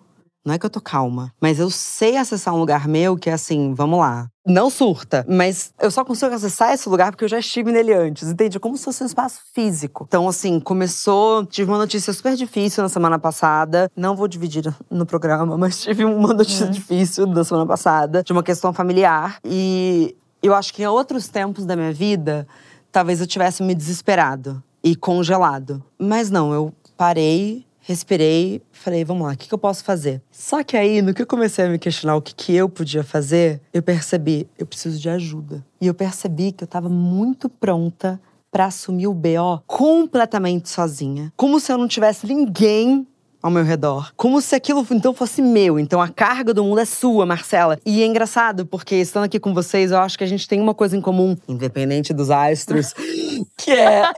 Não 0.45 0.55
é 0.55 0.59
que 0.59 0.67
eu 0.67 0.71
tô 0.71 0.81
calma, 0.81 1.33
mas 1.41 1.59
eu 1.59 1.71
sei 1.71 2.17
acessar 2.19 2.55
um 2.55 2.59
lugar 2.59 2.87
meu 2.87 3.17
que 3.17 3.31
é 3.31 3.33
assim, 3.33 3.73
vamos 3.73 3.99
lá. 3.99 4.29
Não 4.47 4.69
surta, 4.69 5.25
mas 5.27 5.73
eu 5.81 5.91
só 5.91 6.05
consigo 6.05 6.35
acessar 6.35 6.75
esse 6.75 6.87
lugar 6.87 7.11
porque 7.11 7.25
eu 7.25 7.29
já 7.29 7.39
estive 7.39 7.73
nele 7.73 7.95
antes, 7.95 8.29
entende? 8.29 8.59
É 8.59 8.61
como 8.61 8.77
se 8.77 8.85
fosse 8.85 9.03
um 9.03 9.07
espaço 9.07 9.41
físico. 9.55 10.05
Então, 10.07 10.29
assim, 10.29 10.61
começou. 10.61 11.47
Tive 11.47 11.71
uma 11.71 11.79
notícia 11.79 12.13
super 12.13 12.37
difícil 12.37 12.83
na 12.83 12.91
semana 12.91 13.19
passada. 13.19 13.91
Não 13.97 14.15
vou 14.15 14.29
dividir 14.29 14.71
no 14.91 15.07
programa, 15.07 15.57
mas 15.59 15.81
tive 15.81 16.05
uma 16.05 16.35
notícia 16.35 16.67
difícil 16.67 17.27
na 17.27 17.43
semana 17.43 17.67
passada, 17.67 18.23
de 18.23 18.33
uma 18.33 18.43
questão 18.43 18.71
familiar. 18.71 19.39
E 19.43 20.15
eu 20.43 20.55
acho 20.55 20.75
que 20.75 20.83
em 20.83 20.87
outros 20.87 21.27
tempos 21.27 21.65
da 21.65 21.75
minha 21.75 21.93
vida, 21.93 22.47
talvez 22.93 23.23
eu 23.23 23.27
tivesse 23.27 23.63
me 23.63 23.75
desesperado 23.75 24.63
e 24.83 24.95
congelado. 24.95 25.83
Mas 25.99 26.31
não, 26.31 26.53
eu 26.53 26.71
parei, 26.99 27.65
respirei, 27.87 28.63
falei, 28.73 29.05
vamos 29.05 29.27
lá, 29.27 29.35
o 29.35 29.37
que, 29.37 29.47
que 29.47 29.55
eu 29.55 29.59
posso 29.59 29.85
fazer? 29.85 30.23
Só 30.31 30.65
que 30.65 30.75
aí, 30.75 31.03
no 31.03 31.13
que 31.13 31.21
eu 31.21 31.27
comecei 31.27 31.67
a 31.67 31.69
me 31.69 31.79
questionar 31.79 32.17
o 32.17 32.23
que, 32.23 32.35
que 32.35 32.55
eu 32.55 32.67
podia 32.67 33.05
fazer, 33.05 33.61
eu 33.75 33.83
percebi, 33.83 34.49
eu 34.59 34.65
preciso 34.65 34.99
de 34.99 35.09
ajuda. 35.11 35.65
E 35.81 35.87
eu 35.87 35.93
percebi 35.93 36.51
que 36.51 36.65
eu 36.65 36.69
tava 36.69 36.89
muito 36.89 37.47
pronta 37.49 38.19
pra 38.51 38.67
assumir 38.67 39.07
o 39.07 39.13
BO 39.13 39.63
completamente 39.67 40.71
sozinha. 40.71 41.31
Como 41.37 41.61
se 41.61 41.71
eu 41.71 41.77
não 41.77 41.87
tivesse 41.87 42.27
ninguém 42.27 43.07
ao 43.43 43.51
meu 43.51 43.63
redor. 43.65 44.13
Como 44.17 44.41
se 44.41 44.55
aquilo 44.55 44.87
então 44.91 45.13
fosse 45.13 45.43
meu. 45.43 45.79
Então 45.79 46.01
a 46.01 46.09
carga 46.09 46.55
do 46.55 46.65
mundo 46.65 46.81
é 46.81 46.87
sua, 46.87 47.27
Marcela. 47.27 47.79
E 47.85 48.03
é 48.03 48.07
engraçado, 48.07 48.65
porque 48.65 48.95
estando 48.95 49.25
aqui 49.25 49.39
com 49.39 49.53
vocês, 49.53 49.91
eu 49.91 49.99
acho 49.99 50.17
que 50.17 50.25
a 50.25 50.27
gente 50.27 50.49
tem 50.49 50.59
uma 50.59 50.73
coisa 50.73 50.97
em 50.97 51.03
comum, 51.03 51.37
independente 51.47 52.15
dos 52.15 52.31
astros, 52.31 52.95
que 53.59 53.71
é 53.71 54.11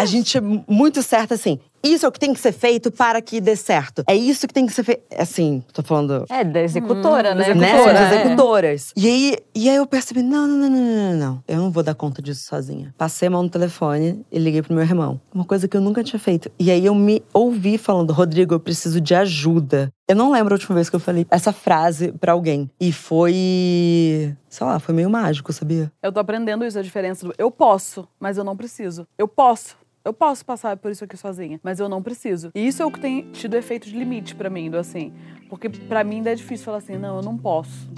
a 0.00 0.06
gente 0.06 0.38
é 0.38 0.40
muito 0.40 1.02
certa 1.02 1.34
assim. 1.34 1.60
Isso 1.82 2.04
é 2.04 2.08
o 2.08 2.12
que 2.12 2.18
tem 2.20 2.32
que 2.34 2.40
ser 2.40 2.52
feito 2.52 2.90
para 2.90 3.20
que 3.22 3.40
dê 3.40 3.56
certo. 3.56 4.04
É 4.06 4.14
isso 4.14 4.46
que 4.46 4.52
tem 4.54 4.66
que 4.66 4.72
ser 4.72 4.84
feito. 4.84 5.02
Assim, 5.16 5.62
tô 5.72 5.82
falando 5.82 6.24
É, 6.28 6.44
da 6.44 6.60
executora, 6.62 7.32
Hum, 7.32 7.34
né? 7.36 7.42
executora, 7.50 7.54
né? 7.54 7.70
Executora, 7.70 7.98
Somos 7.98 8.00
é. 8.12 8.20
executoras. 8.24 8.92
E 8.96 9.06
aí, 9.06 9.36
e 9.54 9.68
aí 9.70 9.76
eu 9.76 9.86
percebi: 9.86 10.22
não, 10.22 10.46
não, 10.46 10.56
não, 10.56 10.68
não, 10.70 10.78
não, 10.78 11.10
não, 11.12 11.18
não. 11.18 11.44
Eu 11.48 11.56
não 11.58 11.70
vou 11.70 11.82
dar 11.82 11.94
conta 11.94 12.20
disso 12.20 12.44
sozinha. 12.44 12.94
Passei 12.98 13.28
a 13.28 13.30
mão 13.30 13.42
no 13.42 13.48
telefone 13.50 14.24
e 14.30 14.38
liguei 14.38 14.62
pro 14.62 14.74
meu 14.74 14.82
irmão. 14.82 15.20
Uma 15.34 15.44
coisa 15.44 15.66
que 15.66 15.76
eu 15.76 15.80
nunca 15.80 16.04
tinha 16.04 16.20
feito. 16.20 16.50
E 16.58 16.70
aí 16.70 16.84
eu 16.84 16.94
me 16.94 17.22
ouvi 17.32 17.78
falando: 17.78 18.12
Rodrigo, 18.12 18.54
eu 18.54 18.60
preciso 18.60 19.00
de 19.00 19.14
ajuda. 19.14 19.90
Eu 20.08 20.16
não 20.16 20.32
lembro 20.32 20.52
a 20.52 20.56
última 20.56 20.74
vez 20.74 20.90
que 20.90 20.96
eu 20.96 21.00
falei 21.00 21.24
essa 21.30 21.52
frase 21.52 22.10
pra 22.12 22.32
alguém. 22.32 22.68
E 22.80 22.92
foi. 22.92 24.36
Sei 24.48 24.66
lá, 24.66 24.78
foi 24.80 24.94
meio 24.94 25.08
mágico, 25.08 25.52
sabia? 25.52 25.90
Eu 26.02 26.10
tô 26.12 26.18
aprendendo 26.20 26.64
isso, 26.64 26.78
a 26.78 26.82
diferença 26.82 27.24
do 27.26 27.32
eu 27.38 27.50
posso, 27.50 28.06
mas 28.18 28.36
eu 28.36 28.42
não 28.44 28.56
preciso. 28.56 29.06
Eu 29.16 29.28
posso. 29.28 29.76
Eu 30.04 30.12
posso 30.14 30.44
passar 30.44 30.76
por 30.78 30.90
isso 30.90 31.04
aqui 31.04 31.16
sozinha, 31.16 31.60
mas 31.62 31.78
eu 31.78 31.88
não 31.88 32.02
preciso. 32.02 32.50
E 32.54 32.66
isso 32.66 32.82
é 32.82 32.86
o 32.86 32.90
que 32.90 32.98
tem 33.00 33.30
tido 33.32 33.54
efeito 33.54 33.86
de 33.88 33.96
limite 33.98 34.34
pra 34.34 34.48
mim, 34.48 34.70
do 34.70 34.78
assim. 34.78 35.12
Porque 35.48 35.68
pra 35.68 36.02
mim 36.02 36.16
ainda 36.16 36.32
é 36.32 36.34
difícil 36.34 36.64
falar 36.64 36.78
assim, 36.78 36.96
não, 36.96 37.16
eu 37.16 37.22
não 37.22 37.36
posso. 37.36 37.90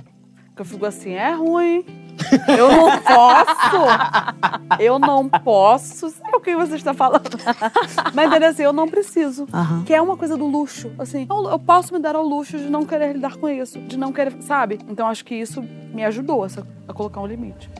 Que 0.56 0.60
eu 0.62 0.64
fico 0.64 0.84
assim, 0.84 1.12
é 1.12 1.30
ruim. 1.32 1.84
Eu 2.58 2.70
não 2.72 2.98
posso. 3.00 4.80
Eu 4.80 4.98
não 4.98 5.28
posso. 5.28 6.10
Sei 6.10 6.22
o 6.34 6.40
que 6.40 6.54
você 6.56 6.74
está 6.74 6.92
falando. 6.92 7.22
Mas 8.12 8.26
entendeu 8.28 8.48
assim, 8.50 8.62
eu 8.64 8.72
não 8.72 8.86
preciso. 8.88 9.46
Aham. 9.52 9.84
Que 9.84 9.94
é 9.94 10.02
uma 10.02 10.16
coisa 10.16 10.36
do 10.36 10.44
luxo. 10.46 10.90
Assim, 10.98 11.26
eu, 11.30 11.50
eu 11.50 11.58
posso 11.58 11.94
me 11.94 12.00
dar 12.00 12.16
ao 12.16 12.22
luxo 12.24 12.58
de 12.58 12.68
não 12.68 12.84
querer 12.84 13.12
lidar 13.14 13.36
com 13.36 13.48
isso. 13.48 13.78
De 13.80 13.96
não 13.96 14.12
querer, 14.12 14.34
sabe? 14.42 14.78
Então 14.88 15.06
acho 15.06 15.24
que 15.24 15.34
isso 15.34 15.62
me 15.62 16.04
ajudou 16.04 16.44
essa- 16.44 16.66
a 16.86 16.92
colocar 16.92 17.20
um 17.20 17.26
limite. 17.26 17.70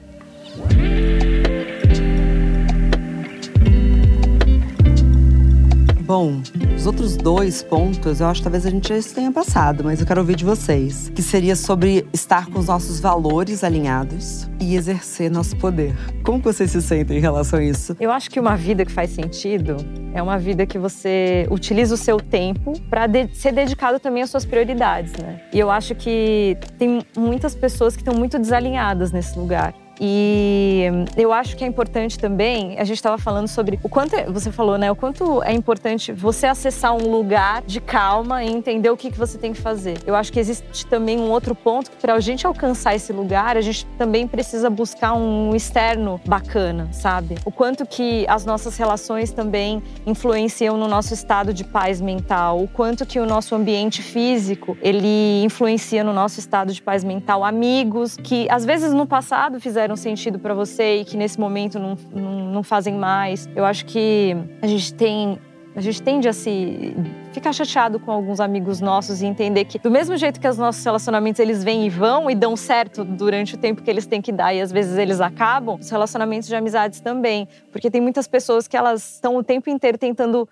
Bom, 6.12 6.42
os 6.77 6.87
outros 6.87 7.16
dois 7.16 7.62
pontos, 7.62 8.20
eu 8.20 8.27
acho 8.27 8.40
que 8.40 8.44
talvez 8.44 8.66
a 8.66 8.70
gente 8.70 8.87
já 8.87 9.14
tenha 9.14 9.33
passado, 9.33 9.83
mas 9.83 9.98
eu 9.98 10.07
quero 10.07 10.20
ouvir 10.20 10.37
de 10.37 10.44
vocês. 10.44 11.09
Que 11.09 11.22
seria 11.22 11.57
sobre 11.57 12.07
estar 12.12 12.51
com 12.51 12.59
os 12.59 12.66
nossos 12.66 13.01
valores 13.01 13.64
alinhados 13.64 14.46
e 14.61 14.77
exercer 14.77 15.31
nosso 15.31 15.57
poder. 15.57 15.94
Como 16.22 16.38
vocês 16.38 16.70
se 16.70 16.83
sentem 16.83 17.16
em 17.16 17.20
relação 17.22 17.61
a 17.61 17.64
isso? 17.64 17.96
Eu 17.98 18.11
acho 18.11 18.29
que 18.29 18.38
uma 18.38 18.55
vida 18.57 18.85
que 18.85 18.92
faz 18.92 19.09
sentido 19.09 19.75
é 20.12 20.22
uma 20.22 20.38
vida 20.38 20.66
que 20.66 20.79
você 20.79 21.48
utiliza 21.51 21.94
o 21.94 21.96
seu 21.96 22.18
tempo 22.18 22.79
para 22.90 23.09
ser 23.33 23.53
dedicado 23.53 23.98
também 23.98 24.22
às 24.22 24.29
suas 24.29 24.44
prioridades, 24.44 25.14
né? 25.14 25.40
E 25.51 25.59
eu 25.59 25.70
acho 25.70 25.94
que 25.94 26.59
tem 26.79 27.01
muitas 27.16 27.55
pessoas 27.55 27.96
que 27.96 28.03
estão 28.03 28.14
muito 28.14 28.38
desalinhadas 28.38 29.12
nesse 29.12 29.38
lugar. 29.38 29.72
E 30.05 30.88
eu 31.17 31.33
acho 31.33 31.57
que 31.57 31.62
é 31.62 31.67
importante 31.67 32.19
também, 32.19 32.77
a 32.77 32.83
gente 32.83 32.97
estava 32.97 33.17
falando 33.17 33.47
sobre 33.47 33.79
o 33.85 33.88
quanto, 33.88 34.17
é- 34.17 34.25
você 34.29 34.51
falou, 34.51 34.77
né? 34.77 34.91
O 34.91 34.97
quanto 34.97 35.41
é 35.45 35.53
importante 35.53 36.11
você 36.12 36.45
acessar 36.49 36.93
um 36.93 37.09
lugar 37.09 37.62
de 37.62 37.81
calma 37.81 38.43
e 38.43 38.51
entender 38.51 38.91
o 38.91 38.97
que, 38.97 39.12
que 39.12 39.19
você 39.19 39.38
tem 39.38 39.53
que 39.53 39.61
fazer. 39.61 39.99
Eu 40.05 40.17
acho 40.17 40.33
que 40.33 40.41
existe 40.41 40.85
também 40.87 41.21
um 41.21 41.31
outro 41.31 41.55
ponto 41.55 41.88
que 41.88 41.97
para 41.99 42.15
a 42.15 42.21
gente 42.21 42.45
alcançar 42.45 42.97
esse 42.97 43.12
lugar, 43.12 43.57
a 43.57 43.61
gente 43.61 43.87
também 43.97 44.27
precisa 44.27 44.69
buscar 44.69 45.15
um 45.15 45.55
externo 45.55 46.21
bacana, 46.27 46.88
sabe? 46.93 47.37
O 47.45 47.53
quanto 47.53 47.87
que 47.87 48.27
as 48.29 48.45
nossas 48.45 48.77
relações 48.77 49.31
também 49.31 49.81
influenciam 50.05 50.77
no 50.77 50.88
nosso 50.88 51.15
estado 51.15 51.55
de 51.55 51.62
paz 51.62 52.01
mental, 52.01 52.61
o 52.61 52.67
quanto 52.67 53.07
que 53.07 53.21
o 53.21 53.27
nosso 53.27 53.55
ambiente 53.55 54.03
físico, 54.03 54.77
ele 54.83 55.45
influencia 55.45 56.03
no 56.03 56.12
nosso 56.12 56.41
estado 56.41 56.73
de 56.73 56.83
paz 56.83 57.05
mental, 57.05 57.45
amigos 57.45 58.17
que 58.17 58.49
às 58.51 58.65
vezes 58.65 58.93
no 58.93 59.07
passado 59.07 59.61
fizeram 59.61 59.92
sentido 59.97 60.39
para 60.39 60.55
você 60.55 61.01
e 61.01 61.05
que 61.05 61.17
nesse 61.17 61.39
momento 61.39 61.79
não, 61.79 61.97
não, 62.13 62.53
não 62.53 62.63
fazem 62.63 62.95
mais. 62.95 63.49
Eu 63.55 63.65
acho 63.65 63.85
que 63.87 64.37
a 64.61 64.67
gente 64.67 64.95
tem 64.95 65.39
a 65.75 65.81
gente 65.81 66.03
tende 66.03 66.29
a 66.29 66.33
se 66.35 66.95
ficar 67.33 67.53
chateado 67.53 67.99
com 67.99 68.11
alguns 68.11 68.41
amigos 68.41 68.81
nossos 68.81 69.23
e 69.23 69.27
entender 69.27 69.65
que 69.65 69.79
do 69.79 69.91
mesmo 69.91 70.17
jeito 70.19 70.39
que 70.39 70.47
os 70.47 70.59
nossos 70.59 70.85
relacionamentos 70.85 71.41
eles 71.41 71.65
vêm 71.65 71.87
e 71.87 71.89
vão 71.89 72.31
e 72.31 72.35
dão 72.35 72.55
certo 72.57 73.05
durante 73.05 73.55
o 73.55 73.59
tempo 73.59 73.83
que 73.83 73.91
eles 73.91 74.05
têm 74.05 74.21
que 74.21 74.31
dar 74.31 74.53
e 74.53 74.61
às 74.61 74.71
vezes 74.71 74.99
eles 74.99 75.21
acabam, 75.21 75.79
os 75.81 75.89
relacionamentos 75.89 76.47
de 76.47 76.55
amizades 76.55 77.01
também, 77.01 77.49
porque 77.71 77.91
tem 77.91 78.03
muitas 78.03 78.29
pessoas 78.29 78.69
que 78.69 78.77
elas 78.77 79.15
estão 79.15 79.37
o 79.37 79.43
tempo 79.43 79.71
inteiro 79.71 79.97
tentando 79.97 80.47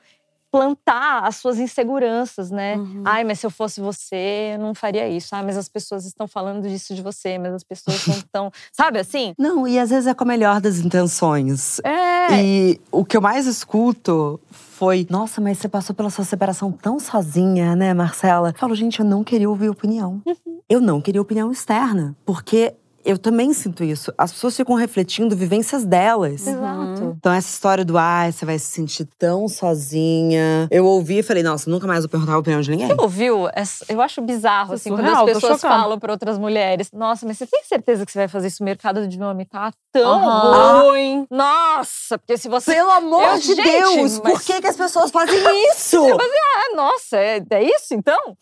plantar 0.51 1.25
as 1.25 1.37
suas 1.37 1.59
inseguranças, 1.59 2.51
né? 2.51 2.77
Uhum. 2.77 3.03
Ai, 3.05 3.25
mas 3.25 3.41
se 3.41 3.47
eu 3.47 3.51
fosse 3.51 3.81
você, 3.81 4.53
eu 4.55 4.59
não 4.59 4.75
faria 4.75 5.09
isso. 5.09 5.35
Ai, 5.35 5.45
mas 5.45 5.57
as 5.57 5.69
pessoas 5.69 6.05
estão 6.05 6.27
falando 6.27 6.69
disso 6.69 6.95
de 6.95 7.03
você, 7.03 7.39
mas 7.39 7.55
as 7.55 7.63
pessoas 7.63 8.07
não 8.07 8.17
estão, 8.17 8.53
sabe 8.73 8.99
assim? 8.99 9.35
Não, 9.39 9.67
e 9.67 9.79
às 9.79 9.91
vezes 9.91 10.07
é 10.07 10.15
com 10.15 10.25
a 10.25 10.27
melhor 10.27 10.61
das 10.61 10.79
intenções. 10.79 11.81
É, 11.85 12.43
E 12.43 12.81
o 12.91 13.05
que 13.05 13.17
eu 13.17 13.21
mais 13.21 13.47
escuto 13.47 14.41
foi: 14.51 15.07
Nossa, 15.11 15.41
mas 15.41 15.59
você 15.59 15.69
passou 15.69 15.95
pela 15.95 16.11
sua 16.11 16.25
separação 16.25 16.73
tão 16.73 16.99
sozinha, 16.99 17.77
né, 17.77 17.95
Marcela? 17.95 18.49
Eu 18.51 18.59
falo, 18.59 18.75
gente, 18.75 19.01
eu 19.01 19.05
não 19.05 19.23
queria 19.23 19.49
ouvir 19.49 19.69
opinião. 19.69 20.23
Eu 20.69 20.81
não 20.81 21.01
queria 21.01 21.21
opinião 21.21 21.51
externa. 21.53 22.17
Porque 22.25 22.75
eu 23.05 23.19
também 23.19 23.53
sinto 23.53 23.83
isso. 23.85 24.13
As 24.17 24.33
pessoas 24.33 24.57
ficam 24.57 24.75
refletindo 24.75 25.35
vivências 25.37 25.85
delas. 25.85 26.47
exato. 26.47 27.17
Então, 27.19 27.33
essa 27.33 27.49
história 27.49 27.85
do 27.85 27.97
ai, 27.99 28.33
você 28.33 28.45
vai 28.45 28.59
se 28.59 28.67
sentir 28.67 29.07
tão 29.19 29.49
sozinha. 29.49 30.69
Eu 30.71 30.85
ouvi 30.87 31.19
e 31.19 31.23
falei, 31.23 31.43
nossa, 31.43 31.69
nunca 31.71 31.87
mais 31.87 32.01
vou 32.01 32.09
perguntar 32.09 32.35
a 32.35 32.39
opinião 32.39 32.61
de 32.61 32.71
ninguém. 32.71 32.89
Você 32.89 32.97
ouviu? 33.01 33.49
essa- 33.55 33.85
Eu 33.89 34.01
acho 34.01 34.21
bizarro, 34.23 34.73
é 34.73 34.75
assim, 34.77 34.91
quando 34.91 35.01
surreal, 35.07 35.25
as 35.27 35.33
tô 35.33 35.41
pessoas 35.41 35.61
falam 35.61 35.99
para 35.99 36.13
outras 36.13 36.39
mulheres. 36.39 36.91
Nossa, 36.93 37.27
mas 37.27 37.39
você 37.39 37.47
tem 37.47 37.63
certeza 37.65 38.05
que 38.07 38.13
você 38.13 38.19
vai 38.19 38.29
fazer 38.29 38.49
isso? 38.49 38.63
O 38.63 38.67
mercado 38.67 39.07
de 39.07 39.19
nome 39.19 39.45
tá 39.47 39.71
tão 39.93 40.29
Aham. 40.29 40.83
ruim. 40.83 41.27
Nossa, 41.31 42.19
porque 42.19 42.37
se 42.37 42.49
você. 42.49 42.75
Pelo 42.75 42.91
amor 42.91 43.23
Eu, 43.23 43.39
de 43.39 43.55
gente, 43.55 43.63
Deus, 43.63 43.95
mas- 43.97 44.19
por 44.21 44.41
que, 44.43 44.61
que 44.61 44.67
as 44.67 44.77
pessoas 44.77 45.11
fazem 45.11 45.37
isso? 45.73 45.97
Ah, 45.99 46.77
nossa, 46.77 47.17
é, 47.17 47.43
é 47.51 47.65
isso 47.65 47.95
então? 47.95 48.37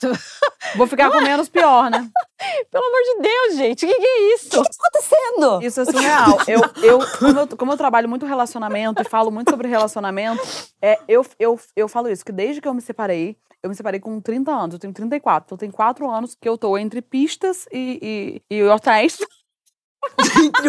Vou 0.76 0.86
ficar 0.86 1.10
com 1.10 1.20
menos 1.20 1.48
pior, 1.48 1.90
né? 1.90 2.08
Pelo 2.70 2.84
amor 2.84 3.00
de 3.02 3.22
Deus, 3.28 3.56
gente, 3.56 3.84
o 3.84 3.88
que, 3.88 3.94
que 3.94 4.06
é 4.06 4.34
isso? 4.34 4.47
O 4.56 4.62
que 4.62 4.70
está 4.70 4.86
acontecendo? 4.86 5.62
Isso 5.62 5.80
é 5.80 5.84
surreal. 5.84 6.38
Eu, 6.46 6.60
eu, 6.82 6.98
como, 7.18 7.38
eu, 7.38 7.56
como 7.56 7.72
eu 7.72 7.76
trabalho 7.76 8.08
muito 8.08 8.26
relacionamento 8.26 9.02
e 9.02 9.04
falo 9.04 9.30
muito 9.30 9.50
sobre 9.50 9.68
relacionamento, 9.68 10.42
é, 10.80 10.98
eu, 11.06 11.24
eu, 11.38 11.60
eu 11.76 11.88
falo 11.88 12.08
isso, 12.08 12.24
que 12.24 12.32
desde 12.32 12.60
que 12.60 12.68
eu 12.68 12.74
me 12.74 12.80
separei, 12.80 13.36
eu 13.62 13.68
me 13.68 13.74
separei 13.74 14.00
com 14.00 14.20
30 14.20 14.50
anos, 14.50 14.74
eu 14.74 14.78
tenho 14.78 14.92
34. 14.92 15.46
Então 15.46 15.58
tem 15.58 15.70
4 15.70 16.10
anos 16.10 16.34
que 16.34 16.48
eu 16.48 16.56
tô 16.56 16.78
entre 16.78 17.02
pistas 17.02 17.66
e, 17.72 18.40
e, 18.50 18.56
e 18.56 18.62
hotéis. 18.64 19.18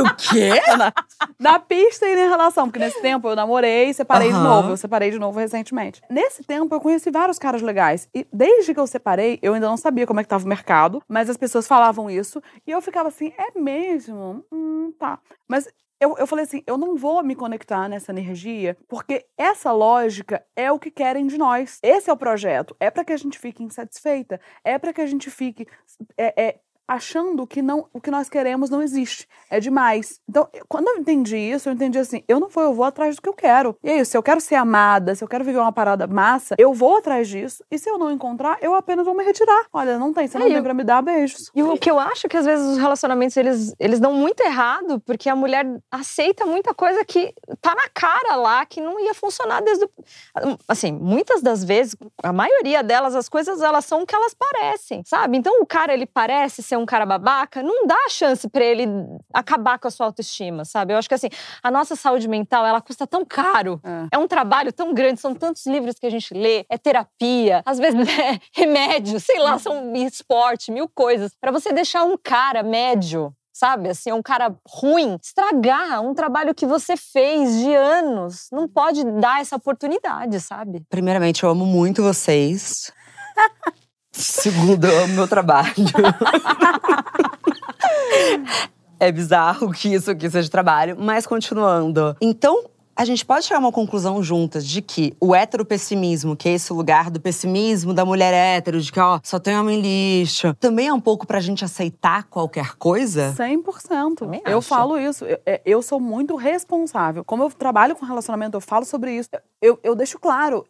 O 0.02 0.15
quê? 0.15 0.50
na, 0.78 0.94
na 1.39 1.60
pista 1.60 2.08
e 2.08 2.15
na 2.15 2.30
relação. 2.30 2.68
Porque 2.68 2.80
nesse 2.80 3.02
tempo 3.02 3.28
eu 3.28 3.36
namorei 3.36 3.89
e 3.89 3.94
separei 3.94 4.30
de 4.30 4.36
Aham. 4.36 4.44
novo. 4.44 4.70
Eu 4.72 4.78
separei 4.78 5.12
de 5.12 5.20
novo 5.20 5.39
recentemente. 5.39 6.02
Nesse 6.10 6.44
tempo 6.44 6.74
eu 6.74 6.82
conheci 6.82 7.10
vários 7.12 7.39
caras 7.39 7.62
legais. 7.62 8.08
E 8.13 8.28
desde 8.32 8.74
que 8.74 8.80
eu 8.80 8.88
separei, 8.88 9.39
eu 9.42 9.54
ainda 9.54 9.68
não 9.68 9.78
sabia 9.78 10.08
como 10.08 10.20
é 10.20 10.24
que 10.24 10.30
tava 10.30 10.46
o 10.46 10.48
mercado, 10.48 11.02
mas 11.08 11.30
as 11.30 11.38
pessoas 11.38 11.68
falavam 11.68 12.10
isso. 12.10 12.42
E 12.65 12.72
eu 12.72 12.82
ficava 12.82 13.10
assim, 13.10 13.34
é 13.38 13.60
mesmo? 13.60 14.44
Hum, 14.52 14.94
tá. 14.98 15.20
Mas 15.48 15.68
eu, 16.00 16.15
eu 16.18 16.26
falei 16.26 16.46
assim, 16.46 16.63
eu 16.65 16.78
não 16.78 16.96
vou 16.96 17.22
me 17.22 17.36
conectar 17.36 17.89
nessa 17.89 18.12
energia, 18.12 18.78
porque 18.88 19.26
essa 19.38 19.72
lógica 19.72 20.42
é 20.56 20.72
o 20.72 20.80
que 20.80 20.89
querem 20.89 21.28
de 21.28 21.38
nós. 21.38 21.78
Esse 21.84 22.10
é 22.10 22.13
o 22.13 22.18
projeto. 22.18 22.76
É 22.80 22.89
para 22.89 23.04
que 23.04 23.12
a 23.12 23.18
gente 23.18 23.38
fique 23.38 23.62
insatisfeita. 23.62 24.39
É 24.63 24.78
para 24.80 24.94
que 24.94 25.02
a 25.02 25.06
gente 25.06 25.30
fique 25.30 25.68
é, 26.18 26.42
é, 26.42 26.60
achando 26.89 27.45
que 27.45 27.62
não, 27.62 27.86
o 27.93 28.02
que 28.02 28.10
nós 28.10 28.28
queremos 28.28 28.69
não 28.69 28.82
existe. 28.82 29.28
É 29.49 29.60
demais. 29.60 30.19
Então, 30.28 30.47
quando 30.67 30.88
eu 30.88 30.97
entendi 30.97 31.38
isso, 31.38 31.69
eu 31.69 31.73
entendi 31.73 31.99
assim, 31.99 32.23
eu 32.28 32.39
não 32.39 32.49
vou, 32.49 32.63
eu 32.63 32.73
vou 32.73 32.84
atrás 32.84 33.15
do 33.15 33.21
que 33.21 33.30
eu 33.30 33.34
quero. 33.34 33.78
E 33.84 33.89
é 33.91 33.97
isso, 33.99 34.12
se 34.12 34.17
eu 34.17 34.23
quero 34.23 34.41
ser 34.41 34.56
amada, 34.56 35.13
se 35.13 35.23
eu 35.23 35.28
quero 35.28 35.43
viver 35.43 35.60
uma 35.60 35.71
parada 35.71 36.08
massa, 36.08 36.56
eu 36.58 36.73
vou 36.73 36.97
atrás 36.97 37.28
disso. 37.28 37.63
E 37.69 37.78
se 37.78 37.88
eu 37.89 37.97
não 37.99 38.12
encontrar, 38.12 38.58
eu 38.62 38.73
apenas 38.73 39.06
vou 39.06 39.13
me 39.15 39.23
retirar. 39.23 39.65
Olha, 39.71 39.99
não 39.99 40.12
tem, 40.12 40.28
você 40.28 40.39
não 40.39 40.45
É, 40.45 40.49
tem 40.49 40.58
eu- 40.58 40.63
pra 40.63 40.73
me 40.73 40.84
dar 40.84 41.02
beijos. 41.04 41.52
E 41.56 41.62
o 41.62 41.78
que 41.78 41.91
eu 41.91 41.99
acho 41.99 42.28
que 42.28 42.36
às 42.38 42.45
vezes 42.45 42.65
os 42.65 42.78
relacionamentos 42.78 43.38
eles, 43.38 43.73
eles 43.80 43.99
dão 43.99 44.12
muito 44.13 44.41
errado, 44.41 44.99
porque 45.06 45.30
a 45.30 45.36
mulher 45.36 45.65
aceita 45.91 46.45
muita 46.45 46.73
coisa 46.73 47.06
que 47.06 47.34
tá 47.62 47.75
na 47.75 47.88
cara 47.93 48.36
lá, 48.36 48.65
que 48.65 48.82
não 48.82 48.99
ia 48.99 49.13
funcionar 49.13 49.62
desde 49.62 49.86
o. 49.86 49.89
Assim, 50.67 50.91
muitas 50.91 51.41
das 51.41 51.63
vezes, 51.63 51.95
a 52.23 52.34
maioria 52.34 52.82
delas, 52.82 53.15
as 53.15 53.30
coisas 53.30 53.62
elas 53.62 53.86
são 53.86 54.02
o 54.02 54.06
que 54.08 54.15
elas 54.15 54.34
parecem, 54.34 55.04
sabe? 55.06 55.38
Então 55.38 55.62
o 55.62 55.65
cara 55.65 55.93
ele 55.93 56.06
parece 56.06 56.63
ser 56.63 56.79
um 56.80 56.86
cara 56.86 57.06
babaca, 57.06 57.62
não 57.62 57.86
dá 57.86 57.98
chance 58.10 58.48
pra 58.50 58.63
ele 58.63 58.88
acabar 59.34 59.78
com 59.78 59.88
a 59.88 59.92
sua 59.92 60.06
autoestima, 60.08 60.65
sabe? 60.65 60.94
Eu 60.94 60.98
acho 60.98 61.08
que 61.08 61.15
assim, 61.15 61.30
a 61.62 61.70
nossa 61.70 61.96
saúde 61.96 62.28
mental 62.28 62.65
ela 62.65 62.82
custa 62.82 63.06
tão 63.06 63.26
caro. 63.26 63.80
É. 63.84 64.15
É 64.15 64.18
um 64.18 64.28
trabalho 64.28 64.72
tão 64.72 64.94
grande, 64.94 65.20
são 65.20 65.34
tantos 65.36 65.65
livros 65.65 65.96
que 66.00 66.06
a 66.06 66.10
gente 66.10 66.34
lê, 66.34 66.65
é 66.70 66.78
terapia, 66.78 67.62
às 67.65 67.78
vezes 67.78 68.00
é 68.20 68.39
remédio, 68.54 69.20
sei 69.20 69.39
lá, 69.39 69.58
são 69.60 69.96
esporte, 69.96 70.72
mil 70.72 70.88
coisas. 70.88 71.32
Pra 71.39 71.52
você 71.52 71.72
deixar 71.72 72.04
um 72.04 72.18
cara 72.18 72.63
médio, 72.63 73.34
sabe, 73.54 73.89
assim, 73.89 74.12
um 74.12 74.22
cara 74.22 74.56
ruim, 74.68 75.18
estragar 75.22 76.02
um 76.02 76.13
trabalho 76.13 76.56
que 76.56 76.65
você 76.65 76.96
fez 76.96 77.60
de 77.60 77.74
anos, 77.74 78.48
não 78.52 78.68
pode 78.68 79.04
dar 79.04 79.42
essa 79.42 79.56
oportunidade, 79.56 80.39
sabe? 80.39 80.84
Primeiramente, 80.89 81.44
eu 81.44 81.50
amo 81.50 81.65
muito 81.65 82.02
vocês. 82.02 82.92
Segundo, 84.12 84.86
eu 84.86 85.04
amo 85.04 85.13
meu 85.13 85.28
trabalho. 85.28 85.74
é 89.00 89.12
bizarro 89.12 89.72
que 89.72 89.93
isso 89.93 90.12
aqui 90.12 90.30
seja 90.30 90.50
trabalho, 90.50 90.98
mas 91.00 91.26
continuando. 91.26 92.15
Então, 92.22 92.65
a 93.00 93.06
gente 93.06 93.26
pode 93.26 93.45
chegar 93.45 93.60
a 93.60 93.62
uma 93.62 93.72
conclusão 93.72 94.22
juntas 94.22 94.67
de 94.67 94.82
que 94.82 95.15
o 95.22 95.34
heteropessimismo, 95.34 96.36
que 96.36 96.50
é 96.50 96.52
esse 96.52 96.74
lugar 96.74 97.10
do 97.10 97.17
pessimismo 97.17 97.93
da 97.93 98.04
mulher 98.04 98.34
hétero, 98.34 98.82
de 98.82 98.91
que 98.91 99.00
ó, 99.00 99.22
só 99.24 99.39
tem 99.39 99.58
homem 99.58 99.80
lixo, 99.80 100.54
também 100.56 100.89
é 100.89 100.93
um 100.93 101.00
pouco 101.00 101.26
pra 101.26 101.39
gente 101.39 101.63
aceitar 101.63 102.26
qualquer 102.26 102.76
coisa? 102.76 103.34
100%. 103.38 104.15
Também 104.15 104.41
Eu 104.45 104.58
acho. 104.58 104.67
falo 104.67 105.00
isso. 105.00 105.24
Eu, 105.24 105.39
é, 105.45 105.62
eu 105.65 105.82
sou 105.82 105.98
muito 105.98 106.36
responsável. 106.36 107.24
Como 107.24 107.43
eu 107.43 107.50
trabalho 107.52 107.95
com 107.95 108.06
relacionamento, 108.06 108.58
eu 108.58 108.62
falo 108.62 108.84
sobre 108.84 109.15
isso. 109.15 109.30
Eu, 109.62 109.80
eu 109.82 109.95
deixo 109.95 110.19
claro. 110.19 110.65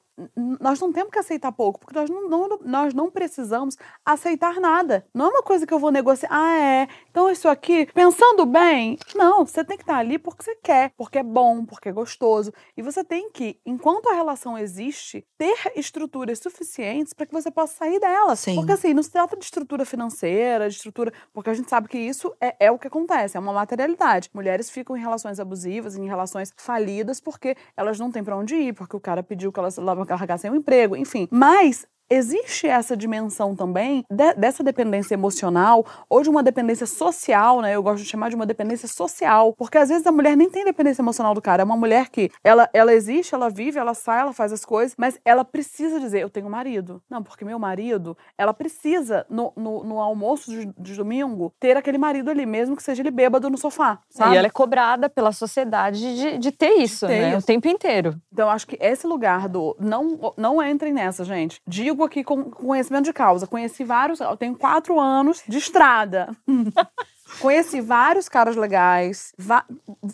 Nós 0.60 0.80
não 0.80 0.92
temos 0.92 1.12
que 1.12 1.20
aceitar 1.20 1.52
pouco, 1.52 1.80
porque 1.80 1.98
nós 1.98 2.10
não, 2.10 2.30
não, 2.30 2.60
nós 2.64 2.94
não 2.94 3.10
precisamos 3.10 3.78
aceitar 4.06 4.60
nada. 4.60 5.06
Não 5.14 5.26
é 5.26 5.30
uma 5.30 5.44
coisa 5.44 5.66
que 5.66 5.74
eu 5.74 5.80
vou 5.80 5.92
negociar. 5.92 6.30
Ah, 6.32 6.58
é. 6.58 6.88
Então 7.10 7.30
isso 7.30 7.48
aqui, 7.48 7.88
pensando 7.94 8.46
bem, 8.46 8.98
não, 9.16 9.46
você 9.46 9.64
tem 9.64 9.78
que 9.78 9.84
estar 9.84 9.98
ali 9.98 10.18
porque 10.18 10.44
você 10.44 10.56
quer, 10.56 10.92
porque 10.98 11.20
é 11.20 11.24
bom, 11.24 11.66
porque 11.66 11.90
é 11.90 11.92
gostoso. 11.92 12.54
E 12.76 12.82
você 12.82 13.04
tem 13.04 13.30
que, 13.32 13.60
enquanto 13.66 14.10
a 14.10 14.14
relação 14.14 14.58
existe, 14.58 15.26
ter 15.38 15.72
estruturas 15.76 16.40
suficientes 16.40 17.14
para 17.14 17.26
que 17.26 17.34
você 17.34 17.52
possa 17.52 17.78
sair 17.78 18.00
dela. 18.00 18.36
Sim. 18.36 18.56
Porque 18.56 18.72
assim, 18.72 18.94
não 18.94 19.04
se 19.04 19.12
trata 19.12 19.38
de 19.38 19.46
estrutura 19.46 19.86
financeira, 19.86 20.70
de 20.70 20.76
estrutura. 20.76 21.14
Porque 21.34 21.50
a 21.50 21.54
gente 21.54 21.70
sabe 21.70 21.88
que 21.88 21.98
isso 21.98 22.34
é, 22.40 22.56
é 22.60 22.72
o 22.72 22.80
que 22.80 22.88
acontece, 22.88 23.38
é 23.38 23.40
uma 23.40 23.54
materialidade. 23.54 24.30
Mulheres 24.34 24.70
ficam 24.70 24.96
em 24.96 25.00
relações 25.00 25.40
abusivas, 25.40 25.96
em 25.96 26.08
relações 26.08 26.54
falidas, 26.58 27.20
porque 27.20 27.56
elas 27.76 28.00
não 28.00 28.12
têm 28.12 28.24
para 28.24 28.38
onde 28.38 28.56
ir, 28.56 28.74
porque 28.74 28.96
o 28.96 29.00
cara 29.00 29.24
pediu 29.24 29.52
que 29.52 29.60
elas 29.60 29.78
largassem 30.10 30.52
o 30.52 30.56
emprego, 30.56 30.96
enfim. 30.96 31.28
Mas 31.32 31.86
existe 32.10 32.68
essa 32.68 32.98
dimensão 32.98 33.56
também 33.56 34.04
de, 34.10 34.34
dessa 34.34 34.64
dependência 34.64 35.14
emocional 35.14 35.86
ou 36.10 36.24
de 36.24 36.30
uma 36.30 36.42
dependência 36.42 36.86
social, 36.86 37.62
né? 37.62 37.76
Eu 37.76 37.84
gosto 37.84 38.04
de 38.04 38.10
chamar 38.10 38.30
de 38.30 38.36
uma 38.36 38.46
dependência 38.46 38.88
social, 38.88 39.54
porque 39.54 39.78
às 39.78 39.90
vezes 39.90 40.06
a 40.08 40.12
mulher 40.12 40.36
nem 40.36 40.50
tem 40.50 40.66
dependência 40.66 41.02
emocional 41.02 41.34
do 41.34 41.42
cara, 41.42 41.62
é 41.62 41.66
uma 41.66 41.78
mulher 41.78 42.10
que 42.10 42.32
ela, 42.44 42.70
ela 42.74 42.94
existe, 42.94 43.36
ela 43.36 43.50
vive, 43.50 43.78
ela 43.78 43.94
sai, 43.94 44.22
ela 44.22 44.34
faz 44.34 44.52
as 44.52 44.66
coisas, 44.66 44.96
mas 44.98 45.20
ela 45.24 45.46
precisa 45.46 46.00
dizer, 46.00 46.22
eu 46.22 46.30
tenho 46.30 46.48
um 46.48 46.50
marido. 46.50 47.02
Não, 47.10 47.22
porque 47.22 47.46
meu 47.46 47.60
marido, 47.60 48.18
ela 48.38 48.54
precisa 48.54 49.26
no, 49.30 49.54
no, 49.56 49.84
no 49.84 50.00
almoço 50.00 50.50
de, 50.50 50.66
de, 50.78 50.96
domingo 50.96 51.54
ter 51.60 51.78
aquele 51.78 51.98
marido 51.98 52.30
ali, 52.30 52.46
mesmo 52.46 52.76
que 52.76 52.84
seja 52.84 53.02
ele 53.02 53.12
bêbado 53.12 53.50
no 53.50 53.58
sofá, 53.58 54.00
sabe? 54.10 54.34
E 54.34 54.38
ela 54.38 54.48
é 54.48 54.50
cobrada 54.50 55.10
pela 55.10 55.32
sociedade 55.32 56.16
de, 56.16 56.38
de 56.38 56.52
ter 56.52 56.78
isso, 56.80 57.08
ter 57.08 57.22
né? 57.22 57.30
Isso. 57.30 57.40
O 57.40 57.42
tempo 57.44 57.68
inteiro. 57.68 58.20
Então, 58.32 58.50
acho 58.50 58.68
que 58.68 58.78
esse 58.80 59.06
lugar 59.06 59.48
do 59.48 59.76
não, 59.80 60.34
não 60.36 60.62
entrem 60.62 60.92
nessa, 60.92 61.24
gente. 61.24 61.62
Digo 61.68 61.99
digo 62.00 62.04
aqui 62.06 62.24
com 62.24 62.50
conhecimento 62.50 63.06
de 63.06 63.14
causa. 63.14 63.46
Conheci 63.46 63.84
vários, 63.84 64.20
eu 64.22 64.38
tenho 64.38 64.56
quatro 64.56 65.00
anos 65.00 65.44
de 65.48 65.58
estrada. 65.58 66.30
Conheci 67.40 67.80
vários 67.80 68.28
caras 68.28 68.56
legais, 68.56 69.34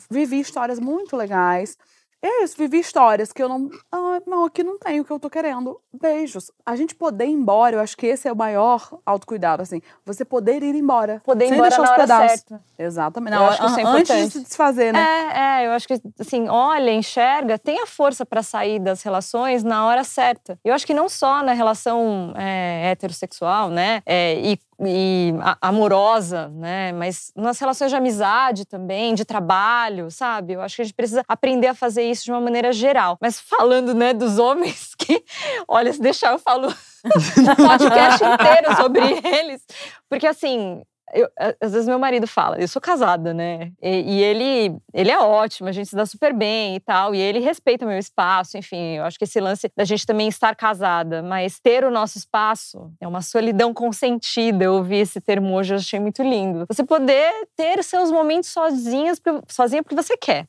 vivi 0.09 0.39
histórias 0.39 0.79
muito 0.79 1.15
legais. 1.15 1.77
É 2.25 2.43
isso, 2.43 2.57
vivi 2.57 2.79
histórias 2.79 3.31
que 3.31 3.43
eu 3.43 3.47
não. 3.47 3.69
Ah, 3.91 4.19
não, 4.25 4.45
aqui 4.45 4.63
não 4.63 4.79
tenho 4.79 5.03
o 5.03 5.05
que 5.05 5.11
eu 5.11 5.19
tô 5.19 5.29
querendo. 5.29 5.79
Beijos. 5.93 6.51
A 6.65 6.75
gente 6.75 6.95
poder 6.95 7.25
ir 7.25 7.33
embora, 7.33 7.75
eu 7.75 7.79
acho 7.79 7.95
que 7.95 8.07
esse 8.07 8.27
é 8.27 8.31
o 8.31 8.35
maior 8.35 8.81
autocuidado, 9.05 9.61
assim. 9.61 9.79
Você 10.03 10.25
poder 10.25 10.63
ir 10.63 10.73
embora. 10.73 11.21
Poder 11.23 11.45
ir 11.45 11.53
embora 11.53 11.77
na 11.77 11.91
hora 11.91 12.07
certa. 12.07 12.59
Exatamente. 12.79 13.31
Não, 13.31 13.43
eu 13.43 13.49
acho 13.49 13.61
que 13.61 13.67
isso 13.67 13.79
é 13.79 13.81
importante. 13.83 14.11
Antes 14.11 14.25
de 14.25 14.39
se 14.39 14.43
desfazer, 14.43 14.91
né? 14.91 14.99
É, 14.99 15.61
é, 15.61 15.67
eu 15.67 15.71
acho 15.73 15.87
que, 15.87 16.01
assim, 16.19 16.49
olha, 16.49 16.91
enxerga, 16.91 17.59
tenha 17.59 17.85
força 17.85 18.25
para 18.25 18.41
sair 18.41 18.79
das 18.79 19.03
relações 19.03 19.63
na 19.63 19.85
hora 19.85 20.03
certa. 20.03 20.57
Eu 20.65 20.73
acho 20.73 20.87
que 20.87 20.95
não 20.95 21.07
só 21.07 21.43
na 21.43 21.53
relação 21.53 22.33
é, 22.35 22.89
heterossexual, 22.89 23.69
né? 23.69 24.01
É, 24.03 24.33
e 24.39 24.57
e 24.79 25.33
amorosa, 25.61 26.49
né? 26.49 26.91
Mas 26.91 27.31
nas 27.35 27.59
relações 27.59 27.89
de 27.89 27.95
amizade 27.95 28.65
também, 28.65 29.13
de 29.13 29.23
trabalho, 29.23 30.11
sabe? 30.11 30.53
Eu 30.53 30.61
acho 30.61 30.75
que 30.75 30.81
a 30.81 30.85
gente 30.85 30.93
precisa 30.95 31.23
aprender 31.27 31.67
a 31.67 31.73
fazer 31.73 32.03
isso 32.03 32.25
de 32.25 32.31
uma 32.31 32.41
maneira 32.41 32.73
geral. 32.73 33.17
Mas 33.21 33.39
falando, 33.39 33.93
né, 33.93 34.13
dos 34.13 34.37
homens 34.37 34.93
que, 34.95 35.23
olha, 35.67 35.91
se 35.93 36.01
deixar 36.01 36.33
eu 36.33 36.39
falo 36.39 36.67
um 36.67 37.67
podcast 37.67 38.23
inteiro 38.23 38.75
sobre 38.75 39.27
eles, 39.27 39.61
porque 40.09 40.27
assim, 40.27 40.81
eu, 41.15 41.29
às 41.61 41.71
vezes 41.71 41.87
meu 41.87 41.97
marido 41.97 42.27
fala, 42.27 42.59
eu 42.59 42.67
sou 42.67 42.81
casada, 42.81 43.33
né? 43.33 43.71
E, 43.81 44.17
e, 44.17 44.23
ele, 44.23 44.77
ele 44.93 45.09
é 45.09 45.19
ótimo, 45.19 45.69
a 45.69 45.71
gente 45.71 45.89
se 45.89 45.95
dá 45.95 46.05
super 46.05 46.33
bem 46.33 46.75
e 46.75 46.79
tal, 46.79 47.15
e 47.15 47.19
ele 47.19 47.39
respeita 47.39 47.85
meu 47.85 47.97
espaço, 47.97 48.57
enfim, 48.57 48.97
eu 48.97 49.03
acho 49.03 49.17
que 49.17 49.23
esse 49.23 49.39
lance 49.39 49.71
da 49.75 49.83
gente 49.83 50.05
também 50.05 50.27
estar 50.27 50.55
casada, 50.55 51.23
mas 51.23 51.59
ter 51.59 51.83
o 51.83 51.91
nosso 51.91 52.17
espaço 52.17 52.91
é 52.99 53.07
uma 53.07 53.21
solidão 53.21 53.73
consentida. 53.73 54.65
Eu 54.65 54.73
ouvi 54.75 54.97
esse 54.97 55.21
termo 55.21 55.55
hoje, 55.55 55.73
eu 55.73 55.77
achei 55.77 55.99
muito 55.99 56.21
lindo. 56.21 56.65
Você 56.67 56.83
poder 56.83 57.31
ter 57.55 57.83
seus 57.83 58.11
momentos 58.11 58.49
sozinhas, 58.49 59.21
sozinha 59.47 59.81
porque 59.81 59.95
você 59.95 60.17
quer. 60.17 60.47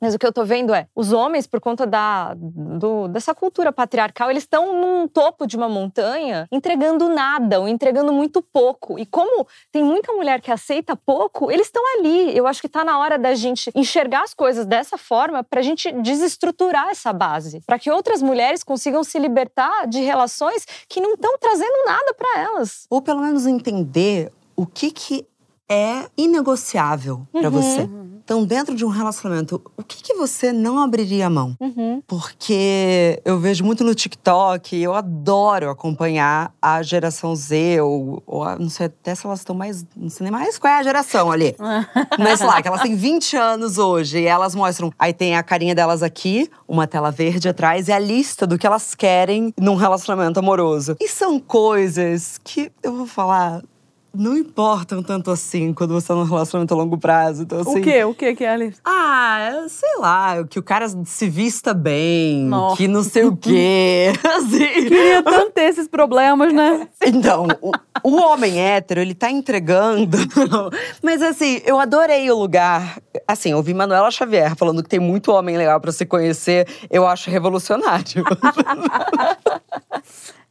Mas 0.00 0.14
o 0.14 0.18
que 0.18 0.26
eu 0.26 0.32
tô 0.32 0.44
vendo 0.44 0.74
é, 0.74 0.86
os 0.94 1.12
homens, 1.12 1.46
por 1.46 1.60
conta 1.60 1.86
da, 1.86 2.34
do, 2.34 3.08
dessa 3.08 3.34
cultura 3.34 3.72
patriarcal, 3.72 4.30
eles 4.30 4.42
estão 4.42 4.78
num 4.78 5.08
topo 5.08 5.46
de 5.46 5.56
uma 5.56 5.68
montanha 5.68 6.46
entregando 6.52 7.08
nada, 7.08 7.60
ou 7.60 7.68
entregando 7.68 8.12
muito 8.12 8.42
pouco. 8.42 8.98
E 8.98 9.06
como 9.06 9.46
tem 9.72 9.82
muita 9.82 10.12
mulher 10.12 10.40
que 10.40 10.50
aceita 10.50 10.94
pouco, 10.94 11.50
eles 11.50 11.66
estão 11.66 11.82
ali. 11.98 12.36
Eu 12.36 12.46
acho 12.46 12.60
que 12.60 12.68
tá 12.68 12.84
na 12.84 12.98
hora 12.98 13.18
da 13.18 13.34
gente 13.34 13.70
enxergar 13.74 14.22
as 14.22 14.34
coisas 14.34 14.66
dessa 14.66 14.98
forma 14.98 15.42
pra 15.42 15.62
gente 15.62 15.90
desestruturar 15.92 16.88
essa 16.90 17.12
base. 17.12 17.62
para 17.66 17.78
que 17.78 17.90
outras 17.90 18.22
mulheres 18.22 18.62
consigam 18.62 19.02
se 19.02 19.18
libertar 19.18 19.86
de 19.86 20.00
relações 20.00 20.64
que 20.88 21.00
não 21.00 21.14
estão 21.14 21.38
trazendo 21.38 21.84
nada 21.86 22.14
para 22.14 22.40
elas. 22.40 22.86
Ou 22.90 23.00
pelo 23.00 23.20
menos 23.20 23.46
entender 23.46 24.32
o 24.56 24.66
que, 24.66 24.90
que 24.90 25.26
é 25.68 26.06
inegociável 26.16 27.26
para 27.32 27.48
uhum. 27.48 27.50
você. 27.50 27.88
Então, 28.26 28.44
dentro 28.44 28.74
de 28.74 28.84
um 28.84 28.88
relacionamento, 28.88 29.62
o 29.76 29.84
que, 29.84 30.02
que 30.02 30.14
você 30.14 30.52
não 30.52 30.80
abriria 30.80 31.28
a 31.28 31.30
mão? 31.30 31.56
Uhum. 31.60 32.02
Porque 32.08 33.22
eu 33.24 33.38
vejo 33.38 33.64
muito 33.64 33.84
no 33.84 33.94
TikTok, 33.94 34.76
eu 34.76 34.94
adoro 34.94 35.70
acompanhar 35.70 36.52
a 36.60 36.82
geração 36.82 37.36
Z, 37.36 37.80
ou, 37.82 38.20
ou 38.26 38.44
não 38.58 38.68
sei 38.68 38.86
até 38.86 39.14
se 39.14 39.24
elas 39.24 39.38
estão 39.38 39.54
mais. 39.54 39.86
Não 39.96 40.08
sei 40.08 40.24
nem 40.24 40.32
mais 40.32 40.58
qual 40.58 40.72
é 40.72 40.78
a 40.78 40.82
geração 40.82 41.30
ali. 41.30 41.54
Mas 42.18 42.40
lá, 42.40 42.60
que 42.60 42.66
elas 42.66 42.82
têm 42.82 42.96
20 42.96 43.36
anos 43.36 43.78
hoje 43.78 44.18
e 44.18 44.26
elas 44.26 44.56
mostram. 44.56 44.92
Aí 44.98 45.12
tem 45.12 45.36
a 45.36 45.42
carinha 45.44 45.74
delas 45.74 46.02
aqui, 46.02 46.50
uma 46.66 46.88
tela 46.88 47.12
verde 47.12 47.48
atrás 47.48 47.86
e 47.86 47.92
a 47.92 47.98
lista 48.00 48.44
do 48.44 48.58
que 48.58 48.66
elas 48.66 48.92
querem 48.92 49.54
num 49.56 49.76
relacionamento 49.76 50.40
amoroso. 50.40 50.96
E 51.00 51.06
são 51.06 51.38
coisas 51.38 52.40
que 52.42 52.72
eu 52.82 52.92
vou 52.92 53.06
falar 53.06 53.62
não 54.16 54.36
importam 54.36 55.02
tanto 55.02 55.30
assim 55.30 55.72
quando 55.72 55.94
você 55.94 56.08
tá 56.08 56.14
num 56.14 56.24
relacionamento 56.24 56.74
a 56.74 56.76
longo 56.76 56.98
prazo. 56.98 57.42
Então, 57.42 57.60
assim, 57.60 57.80
o 57.80 57.82
quê? 57.82 58.04
O 58.04 58.14
quê, 58.14 58.34
Kelly? 58.34 58.74
Ah, 58.84 59.64
sei 59.68 59.98
lá, 59.98 60.44
que 60.44 60.58
o 60.58 60.62
cara 60.62 60.86
se 61.04 61.28
vista 61.28 61.72
bem, 61.72 62.44
Nossa. 62.44 62.76
que 62.76 62.88
não 62.88 63.02
sei 63.02 63.24
o 63.24 63.36
quê. 63.36 64.12
assim. 64.24 64.58
Queria 64.58 65.22
tanto 65.22 65.50
ter 65.52 65.62
esses 65.62 65.88
problemas, 65.88 66.52
né? 66.52 66.88
Então, 67.06 67.46
o, 67.62 67.70
o 68.02 68.16
homem 68.16 68.60
hétero, 68.60 69.00
ele 69.00 69.14
tá 69.14 69.30
entregando. 69.30 70.18
Mas 71.00 71.22
assim, 71.22 71.60
eu 71.64 71.78
adorei 71.78 72.28
o 72.30 72.36
lugar. 72.36 73.00
Assim, 73.28 73.50
eu 73.50 73.58
ouvi 73.58 73.72
Manuela 73.72 74.10
Xavier 74.10 74.56
falando 74.56 74.82
que 74.82 74.88
tem 74.88 74.98
muito 74.98 75.30
homem 75.30 75.56
legal 75.56 75.80
para 75.80 75.92
se 75.92 76.04
conhecer. 76.04 76.66
Eu 76.90 77.06
acho 77.06 77.30
revolucionário. 77.30 78.24